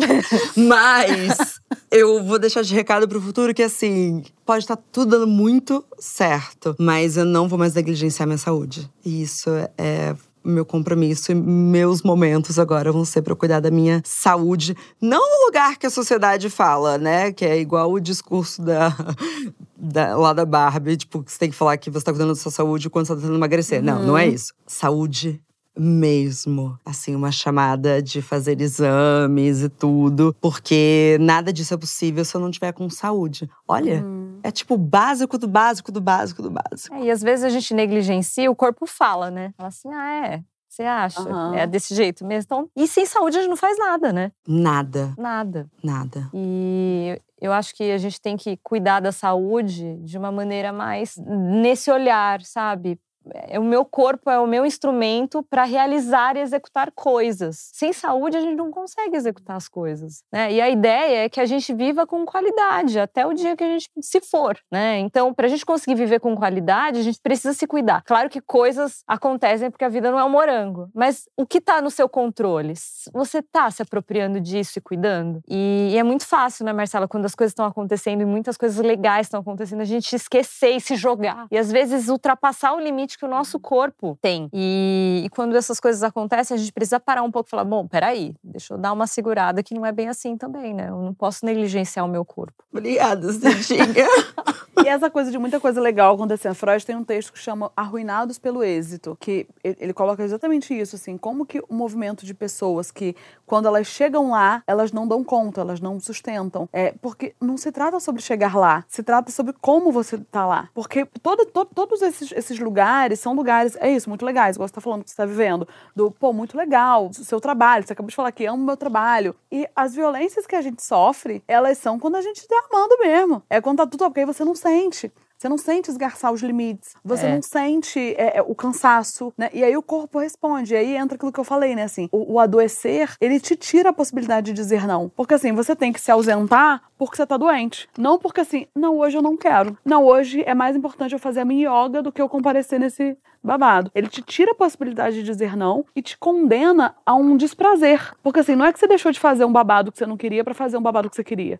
Mas 0.57 1.59
eu 1.91 2.23
vou 2.23 2.39
deixar 2.39 2.63
de 2.63 2.73
recado 2.73 3.07
pro 3.07 3.21
futuro 3.21 3.53
que, 3.53 3.63
assim, 3.63 4.23
pode 4.45 4.63
estar 4.63 4.77
tudo 4.91 5.11
dando 5.11 5.27
muito 5.27 5.85
certo, 5.99 6.75
mas 6.79 7.17
eu 7.17 7.25
não 7.25 7.47
vou 7.47 7.59
mais 7.59 7.75
negligenciar 7.75 8.27
minha 8.27 8.37
saúde. 8.37 8.89
E 9.05 9.21
isso 9.21 9.49
é 9.77 10.15
meu 10.45 10.65
compromisso 10.65 11.31
e 11.31 11.35
meus 11.35 12.01
momentos 12.01 12.59
agora 12.59 12.91
vão 12.91 13.03
ser 13.03 13.21
para 13.21 13.35
cuidar 13.35 13.59
da 13.59 13.71
minha 13.71 14.01
saúde, 14.05 14.75
não 15.01 15.19
no 15.19 15.45
lugar 15.45 15.77
que 15.77 15.85
a 15.85 15.89
sociedade 15.89 16.49
fala, 16.49 16.97
né? 16.97 17.31
Que 17.31 17.45
é 17.45 17.59
igual 17.59 17.91
o 17.91 17.99
discurso 17.99 18.61
da, 18.61 18.95
da 19.77 20.15
lá 20.15 20.33
da 20.33 20.45
Barbie, 20.45 20.97
tipo, 20.97 21.23
que 21.23 21.31
você 21.31 21.39
tem 21.39 21.49
que 21.49 21.55
falar 21.55 21.77
que 21.77 21.89
você 21.89 22.05
tá 22.05 22.11
cuidando 22.11 22.29
da 22.29 22.35
sua 22.35 22.51
saúde 22.51 22.89
quando 22.89 23.07
você 23.07 23.13
tá 23.13 23.19
tentando 23.19 23.37
emagrecer. 23.37 23.79
Uhum. 23.79 23.85
Não, 23.85 24.03
não 24.03 24.17
é 24.17 24.25
uhum. 24.25 24.33
isso. 24.33 24.53
Saúde 24.67 25.41
mesmo, 25.77 26.77
assim, 26.85 27.15
uma 27.15 27.31
chamada 27.31 28.01
de 28.01 28.21
fazer 28.21 28.61
exames 28.61 29.61
e 29.61 29.69
tudo, 29.69 30.33
porque 30.39 31.17
nada 31.19 31.51
disso 31.51 31.73
é 31.73 31.77
possível 31.77 32.23
se 32.23 32.35
eu 32.35 32.41
não 32.41 32.49
tiver 32.49 32.71
com 32.71 32.89
saúde. 32.89 33.49
Olha, 33.67 34.03
hum. 34.05 34.24
É 34.45 34.51
tipo 34.51 34.77
básico 34.77 35.39
do 35.39 35.47
básico 35.47 35.91
do 35.91 35.99
básico 35.99 36.41
do 36.43 36.51
básico. 36.51 36.95
É, 36.95 37.05
e 37.05 37.11
às 37.11 37.23
vezes 37.23 37.43
a 37.43 37.49
gente 37.49 37.73
negligencia, 37.73 38.51
o 38.51 38.55
corpo 38.55 38.85
fala, 38.85 39.31
né? 39.31 39.51
Fala 39.57 39.69
assim, 39.69 39.91
ah, 39.91 40.27
é, 40.27 40.43
você 40.69 40.83
acha? 40.83 41.21
Uhum. 41.21 41.55
É 41.55 41.65
desse 41.65 41.95
jeito 41.95 42.23
mesmo. 42.23 42.45
Então, 42.45 42.69
e 42.75 42.87
sem 42.87 43.07
saúde 43.07 43.37
a 43.37 43.41
gente 43.41 43.49
não 43.49 43.57
faz 43.57 43.75
nada, 43.79 44.13
né? 44.13 44.31
Nada. 44.47 45.15
Nada. 45.17 45.67
Nada. 45.83 46.29
E 46.31 47.19
eu 47.41 47.51
acho 47.51 47.73
que 47.73 47.91
a 47.91 47.97
gente 47.97 48.21
tem 48.21 48.37
que 48.37 48.55
cuidar 48.61 48.99
da 48.99 49.11
saúde 49.11 49.95
de 50.03 50.15
uma 50.15 50.31
maneira 50.31 50.71
mais 50.71 51.17
nesse 51.17 51.89
olhar, 51.89 52.39
sabe? 52.43 52.99
É, 53.33 53.59
o 53.59 53.63
meu 53.63 53.85
corpo 53.85 54.29
é 54.29 54.39
o 54.39 54.47
meu 54.47 54.65
instrumento 54.65 55.43
para 55.43 55.63
realizar 55.63 56.35
e 56.35 56.39
executar 56.39 56.91
coisas. 56.91 57.69
Sem 57.73 57.93
saúde, 57.93 58.37
a 58.37 58.41
gente 58.41 58.55
não 58.55 58.71
consegue 58.71 59.15
executar 59.15 59.55
as 59.55 59.67
coisas. 59.67 60.23
Né? 60.31 60.53
E 60.53 60.61
a 60.61 60.69
ideia 60.69 61.25
é 61.25 61.29
que 61.29 61.39
a 61.39 61.45
gente 61.45 61.73
viva 61.73 62.05
com 62.05 62.25
qualidade 62.25 62.99
até 62.99 63.25
o 63.25 63.33
dia 63.33 63.55
que 63.55 63.63
a 63.63 63.69
gente 63.69 63.89
se 64.01 64.21
for. 64.21 64.57
Né? 64.71 64.99
Então, 64.99 65.33
para 65.33 65.45
a 65.45 65.49
gente 65.49 65.65
conseguir 65.65 65.95
viver 65.95 66.19
com 66.19 66.35
qualidade, 66.35 66.99
a 66.99 67.03
gente 67.03 67.19
precisa 67.21 67.53
se 67.53 67.65
cuidar. 67.65 68.03
Claro 68.03 68.29
que 68.29 68.41
coisas 68.41 69.03
acontecem 69.07 69.71
porque 69.71 69.85
a 69.85 69.89
vida 69.89 70.11
não 70.11 70.19
é 70.19 70.23
um 70.23 70.29
morango, 70.29 70.89
mas 70.93 71.27
o 71.37 71.45
que 71.45 71.57
está 71.57 71.81
no 71.81 71.89
seu 71.89 72.07
controle? 72.07 72.73
Você 73.13 73.39
está 73.39 73.69
se 73.71 73.81
apropriando 73.81 74.39
disso 74.39 74.79
e 74.79 74.81
cuidando? 74.81 75.41
E, 75.47 75.91
e 75.93 75.97
é 75.97 76.03
muito 76.03 76.25
fácil, 76.25 76.65
né, 76.65 76.73
Marcela, 76.73 77.07
quando 77.07 77.25
as 77.25 77.35
coisas 77.35 77.51
estão 77.51 77.65
acontecendo 77.65 78.21
e 78.21 78.25
muitas 78.25 78.57
coisas 78.57 78.83
legais 78.83 79.27
estão 79.27 79.39
acontecendo, 79.39 79.81
a 79.81 79.85
gente 79.85 80.15
esquecer 80.15 80.75
e 80.75 80.79
se 80.79 80.95
jogar. 80.95 81.47
E 81.51 81.57
às 81.57 81.71
vezes 81.71 82.09
ultrapassar 82.09 82.73
o 82.73 82.79
limite 82.79 83.14
que 83.17 83.25
o 83.25 83.27
nosso 83.27 83.59
corpo 83.59 84.17
tem. 84.21 84.49
E, 84.53 85.23
e, 85.25 85.29
quando 85.29 85.55
essas 85.55 85.79
coisas 85.79 86.03
acontecem, 86.03 86.55
a 86.55 86.57
gente 86.57 86.71
precisa 86.71 86.99
parar 86.99 87.23
um 87.23 87.31
pouco 87.31 87.47
e 87.47 87.51
falar: 87.51 87.63
bom, 87.63 87.87
peraí, 87.87 88.35
deixa 88.43 88.73
eu 88.73 88.77
dar 88.77 88.93
uma 88.93 89.07
segurada 89.07 89.63
que 89.63 89.73
não 89.73 89.85
é 89.85 89.91
bem 89.91 90.07
assim 90.07 90.37
também, 90.37 90.73
né? 90.73 90.89
Eu 90.89 91.01
não 91.01 91.13
posso 91.13 91.45
negligenciar 91.45 92.05
o 92.05 92.09
meu 92.09 92.25
corpo. 92.25 92.63
Obrigada, 92.71 93.31
Cidinha. 93.31 93.85
e 94.83 94.87
essa 94.87 95.09
coisa 95.09 95.31
de 95.31 95.37
muita 95.37 95.59
coisa 95.59 95.79
legal 95.79 96.15
acontecendo. 96.15 96.53
Freud 96.55 96.85
tem 96.85 96.95
um 96.95 97.03
texto 97.03 97.31
que 97.31 97.39
chama 97.39 97.71
Arruinados 97.75 98.37
pelo 98.37 98.63
Êxito, 98.63 99.17
que 99.19 99.47
ele 99.63 99.93
coloca 99.93 100.23
exatamente 100.23 100.77
isso, 100.77 100.95
assim, 100.95 101.17
como 101.17 101.45
que 101.45 101.59
o 101.69 101.73
movimento 101.73 102.25
de 102.25 102.33
pessoas 102.33 102.91
que, 102.91 103.15
quando 103.45 103.67
elas 103.67 103.87
chegam 103.87 104.31
lá, 104.31 104.63
elas 104.67 104.91
não 104.91 105.07
dão 105.07 105.23
conta, 105.23 105.61
elas 105.61 105.79
não 105.79 105.99
sustentam. 105.99 106.67
É, 106.71 106.93
porque 107.01 107.33
não 107.41 107.57
se 107.57 107.71
trata 107.71 107.99
sobre 107.99 108.21
chegar 108.21 108.55
lá, 108.55 108.83
se 108.87 109.03
trata 109.03 109.31
sobre 109.31 109.53
como 109.61 109.91
você 109.91 110.17
tá 110.17 110.45
lá. 110.45 110.69
Porque 110.73 111.05
todo, 111.21 111.45
todo, 111.45 111.69
todos 111.73 112.01
esses, 112.01 112.31
esses 112.31 112.59
lugares 112.59 113.04
lugares 113.05 113.19
são 113.19 113.33
lugares, 113.33 113.77
é 113.79 113.91
isso, 113.91 114.09
muito 114.09 114.25
legais, 114.25 114.55
igual 114.55 114.67
você 114.67 114.73
tá 114.73 114.81
falando 114.81 115.03
que 115.03 115.09
você 115.09 115.15
tá 115.15 115.25
vivendo, 115.25 115.67
do, 115.95 116.09
pô, 116.11 116.33
muito 116.33 116.57
legal, 116.57 117.11
seu 117.13 117.39
trabalho, 117.39 117.85
você 117.85 117.93
acabou 117.93 118.09
de 118.09 118.15
falar 118.15 118.31
que 118.31 118.45
amo 118.45 118.65
meu 118.65 118.77
trabalho. 118.77 119.35
E 119.51 119.67
as 119.75 119.93
violências 119.93 120.47
que 120.47 120.55
a 120.55 120.61
gente 120.61 120.81
sofre, 120.83 121.43
elas 121.47 121.77
são 121.77 121.99
quando 121.99 122.15
a 122.15 122.21
gente 122.21 122.47
tá 122.47 122.67
amando 122.71 122.97
mesmo. 122.99 123.43
É 123.49 123.61
quando 123.61 123.77
tá 123.77 123.87
tudo 123.87 124.05
ok, 124.05 124.25
você 124.25 124.43
não 124.43 124.55
sente. 124.55 125.11
Você 125.37 125.49
não 125.49 125.57
sente 125.57 125.89
esgarçar 125.89 126.31
os 126.31 126.41
limites, 126.41 126.95
você 127.03 127.25
é. 127.25 127.35
não 127.35 127.41
sente 127.41 127.99
é, 128.17 128.37
é, 128.37 128.41
o 128.41 128.55
cansaço, 128.55 129.33
né? 129.37 129.49
E 129.53 129.63
aí 129.63 129.75
o 129.75 129.83
corpo 129.83 130.19
responde, 130.19 130.73
e 130.73 130.77
aí 130.77 130.95
entra 130.95 131.15
aquilo 131.15 131.31
que 131.31 131.39
eu 131.39 131.43
falei, 131.43 131.75
né? 131.75 131.83
Assim, 131.83 132.07
o, 132.11 132.33
o, 132.33 132.39
adoecer, 132.39 133.15
ele 133.19 133.39
te 133.39 133.55
tira 133.55 133.89
a 133.89 133.93
possibilidade 133.93 134.47
de 134.47 134.53
dizer 134.53 134.87
não. 134.87 135.09
Porque 135.09 135.33
assim, 135.33 135.51
você 135.51 135.75
tem 135.75 135.91
que 135.91 135.99
se 135.99 136.11
ausentar 136.11 136.81
porque 136.97 137.17
você 137.17 137.25
tá 137.25 137.37
doente. 137.37 137.89
Não 137.97 138.17
porque 138.17 138.41
assim, 138.41 138.67
não, 138.73 138.97
hoje 138.99 139.17
eu 139.17 139.21
não 139.21 139.35
quero. 139.35 139.77
Não, 139.83 140.05
hoje 140.05 140.43
é 140.45 140.53
mais 140.53 140.75
importante 140.75 141.13
eu 141.13 141.19
fazer 141.19 141.41
a 141.41 141.45
minha 141.45 141.69
yoga 141.69 142.01
do 142.01 142.11
que 142.11 142.21
eu 142.21 142.29
comparecer 142.29 142.79
nesse 142.79 143.17
babado. 143.43 143.91
Ele 143.93 144.07
te 144.07 144.21
tira 144.21 144.51
a 144.51 144.55
possibilidade 144.55 145.17
de 145.17 145.23
dizer 145.23 145.55
não 145.55 145.85
e 145.95 146.01
te 146.01 146.17
condena 146.17 146.95
a 147.05 147.13
um 147.13 147.37
desprazer. 147.37 148.13
Porque 148.23 148.39
assim, 148.39 148.55
não 148.55 148.65
é 148.65 148.73
que 148.73 148.79
você 148.79 148.87
deixou 148.87 149.11
de 149.11 149.19
fazer 149.19 149.45
um 149.45 149.51
babado 149.51 149.91
que 149.91 149.97
você 149.97 150.05
não 150.05 150.17
queria 150.17 150.43
para 150.43 150.53
fazer 150.53 150.77
um 150.77 150.81
babado 150.81 151.09
que 151.09 151.15
você 151.15 151.23
queria. 151.23 151.59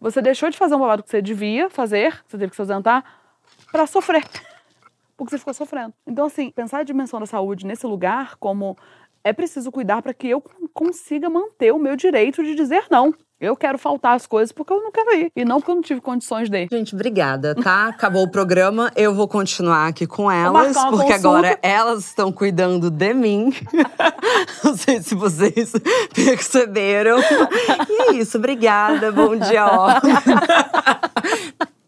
Você 0.00 0.22
deixou 0.22 0.48
de 0.48 0.56
fazer 0.56 0.74
um 0.74 0.80
babado 0.80 1.02
que 1.02 1.10
você 1.10 1.20
devia 1.20 1.68
fazer, 1.68 2.22
você 2.26 2.38
teve 2.38 2.50
que 2.50 2.56
se 2.56 2.62
ausentar, 2.62 3.04
para 3.70 3.86
sofrer. 3.86 4.24
Porque 5.16 5.32
você 5.32 5.38
ficou 5.38 5.52
sofrendo. 5.52 5.92
Então, 6.06 6.24
assim, 6.24 6.50
pensar 6.50 6.78
a 6.78 6.82
dimensão 6.82 7.20
da 7.20 7.26
saúde 7.26 7.66
nesse 7.66 7.86
lugar 7.86 8.36
como 8.36 8.76
é 9.24 9.32
preciso 9.32 9.70
cuidar 9.70 10.02
para 10.02 10.14
que 10.14 10.28
eu 10.28 10.42
consiga 10.72 11.28
manter 11.28 11.72
o 11.72 11.78
meu 11.78 11.96
direito 11.96 12.42
de 12.42 12.54
dizer 12.54 12.84
não. 12.90 13.14
Eu 13.40 13.56
quero 13.56 13.78
faltar 13.78 14.14
as 14.14 14.26
coisas 14.26 14.52
porque 14.52 14.70
eu 14.70 14.82
não 14.82 14.92
quero 14.92 15.16
ir. 15.16 15.32
E 15.34 15.46
não 15.46 15.60
porque 15.60 15.70
eu 15.70 15.74
não 15.76 15.82
tive 15.82 16.00
condições 16.02 16.50
de. 16.50 16.68
Gente, 16.70 16.94
obrigada, 16.94 17.54
tá? 17.54 17.86
Acabou 17.88 18.24
o 18.24 18.30
programa. 18.30 18.92
Eu 18.94 19.14
vou 19.14 19.26
continuar 19.26 19.86
aqui 19.86 20.06
com 20.06 20.30
elas, 20.30 20.76
porque 20.76 20.90
consulta. 20.90 21.14
agora 21.14 21.58
elas 21.62 22.04
estão 22.04 22.30
cuidando 22.30 22.90
de 22.90 23.14
mim. 23.14 23.50
não 24.62 24.76
sei 24.76 25.00
se 25.00 25.14
vocês 25.14 25.72
perceberam. 26.14 27.18
E 27.88 28.02
é 28.02 28.12
isso, 28.12 28.36
obrigada. 28.36 29.10
Bom 29.10 29.34
dia, 29.34 29.64
ó. 29.64 29.88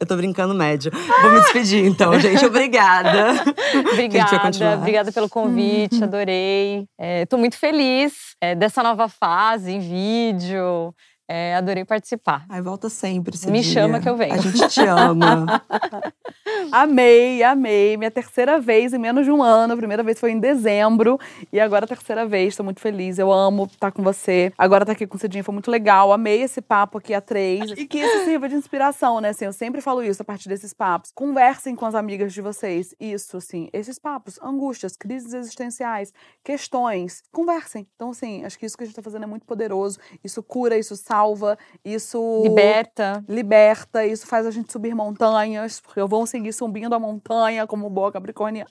Eu 0.03 0.07
tô 0.07 0.17
brincando 0.17 0.53
médio. 0.53 0.91
Vou 1.23 1.31
me 1.31 1.41
despedir 1.43 1.87
então, 1.87 2.19
gente. 2.19 2.45
Obrigada. 2.45 3.35
obrigada, 3.93 4.75
obrigada 4.75 5.13
pelo 5.13 5.29
convite, 5.29 6.03
adorei. 6.03 6.89
É, 6.99 7.25
tô 7.27 7.39
muito 7.39 7.57
feliz 7.57 8.35
é, 8.41 8.53
dessa 8.53 8.83
nova 8.83 9.09
fase 9.09 9.71
em 9.71 9.79
vídeo. 9.79 10.93
É, 11.35 11.55
adorei 11.55 11.83
participar. 11.83 12.45
Ai, 12.47 12.61
volta 12.61 12.91
sempre. 12.91 13.35
Me 13.47 13.63
dia. 13.63 13.73
chama 13.73 14.01
que 14.01 14.07
eu 14.07 14.15
venho. 14.15 14.35
A 14.35 14.37
gente 14.37 14.69
te 14.69 14.83
ama. 14.83 15.65
amei, 16.71 17.43
amei. 17.43 17.97
Minha 17.97 18.11
terceira 18.11 18.61
vez 18.61 18.93
em 18.93 18.99
menos 18.99 19.25
de 19.25 19.33
um 19.33 19.43
ano. 19.43 19.73
A 19.73 19.77
primeira 19.79 20.03
vez 20.03 20.21
foi 20.21 20.33
em 20.33 20.39
dezembro. 20.39 21.19
E 21.51 21.59
agora 21.59 21.87
a 21.87 21.89
terceira 21.89 22.27
vez. 22.27 22.49
Estou 22.49 22.65
muito 22.65 22.81
feliz. 22.81 23.19
Eu 23.19 23.33
amo 23.33 23.65
estar 23.65 23.91
com 23.93 24.03
você. 24.03 24.53
Agora 24.59 24.83
estar 24.83 24.93
aqui 24.93 25.07
com 25.07 25.17
o 25.17 25.19
Cidinha 25.19 25.43
foi 25.43 25.55
muito 25.55 25.71
legal. 25.71 26.13
Amei 26.13 26.43
esse 26.43 26.61
papo 26.61 26.99
aqui 26.99 27.15
a 27.15 27.21
três. 27.23 27.71
E 27.79 27.87
que 27.87 28.01
isso 28.01 28.27
sirva 28.27 28.47
de 28.47 28.57
inspiração, 28.57 29.19
né? 29.19 29.31
Assim, 29.31 29.47
eu 29.47 29.55
sempre 29.55 29.81
falo 29.81 30.03
isso 30.03 30.21
a 30.21 30.27
partir 30.27 30.51
desses 30.51 30.75
papos. 30.75 31.13
Conversem 31.15 31.75
com 31.75 31.87
as 31.87 31.95
amigas 31.95 32.35
de 32.35 32.43
vocês. 32.43 32.95
Isso, 33.01 33.39
assim. 33.39 33.71
Esses 33.73 33.99
papos, 33.99 34.39
angústias, 34.43 34.99
crises 34.99 35.33
existenciais, 35.33 36.13
questões. 36.45 37.23
Conversem. 37.33 37.87
Então, 37.97 38.11
assim, 38.11 38.45
acho 38.45 38.59
que 38.59 38.67
isso 38.67 38.77
que 38.77 38.85
a 38.85 38.87
gente 38.87 38.93
está 38.93 39.03
fazendo 39.03 39.23
é 39.23 39.27
muito 39.27 39.47
poderoso. 39.47 39.99
Isso 40.23 40.43
cura, 40.43 40.77
isso 40.77 40.95
salva 40.95 41.22
salva, 41.23 41.57
isso 41.85 42.43
liberta. 42.43 43.25
Liberta, 43.29 44.05
isso 44.05 44.27
faz 44.27 44.47
a 44.47 44.51
gente 44.51 44.73
subir 44.73 44.95
montanhas, 44.95 45.81
porque 45.81 46.01
eu 46.01 46.09
vou 46.09 46.27
seguir 46.27 46.53
subindo 46.53 46.95
a 46.95 46.99
montanha 46.99 47.67
como 47.67 47.89
boa 47.89 48.11
capricorniana. 48.11 48.69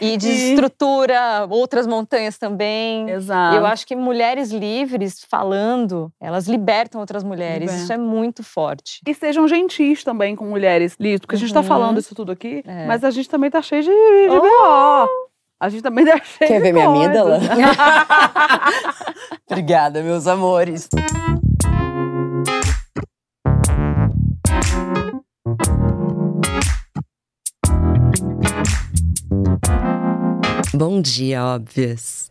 E 0.00 0.16
desestrutura 0.16 1.46
e... 1.46 1.52
outras 1.52 1.86
montanhas 1.86 2.38
também. 2.38 3.10
Exato. 3.10 3.56
Eu 3.56 3.66
acho 3.66 3.86
que 3.86 3.94
mulheres 3.94 4.50
livres 4.50 5.24
falando, 5.28 6.10
elas 6.20 6.46
libertam 6.46 7.00
outras 7.00 7.22
mulheres. 7.22 7.62
Liberta. 7.62 7.82
Isso 7.82 7.92
é 7.92 7.98
muito 7.98 8.42
forte. 8.42 9.00
E 9.06 9.14
sejam 9.14 9.46
gentis 9.46 10.02
também 10.02 10.34
com 10.34 10.44
mulheres 10.46 10.96
livres, 10.98 11.20
porque 11.20 11.34
uhum. 11.34 11.38
a 11.38 11.40
gente 11.40 11.52
tá 11.52 11.60
uhum. 11.60 11.66
falando 11.66 11.98
isso 11.98 12.14
tudo 12.14 12.32
aqui, 12.32 12.62
é. 12.66 12.86
mas 12.86 13.04
a 13.04 13.10
gente 13.10 13.28
também 13.28 13.50
tá 13.50 13.60
cheio 13.60 13.82
de, 13.82 13.90
de 13.90 14.28
oh! 14.30 15.06
A 15.62 15.68
gente 15.68 15.82
também 15.82 16.06
tá 16.06 16.18
cheio 16.24 16.50
Quer 16.50 16.62
ver 16.62 16.72
minha 16.72 16.88
amígdala? 16.88 17.38
Obrigada, 19.46 20.02
meus 20.02 20.26
amores. 20.26 20.88
Bom 30.72 31.02
dia, 31.02 31.44
óbvias! 31.44 32.29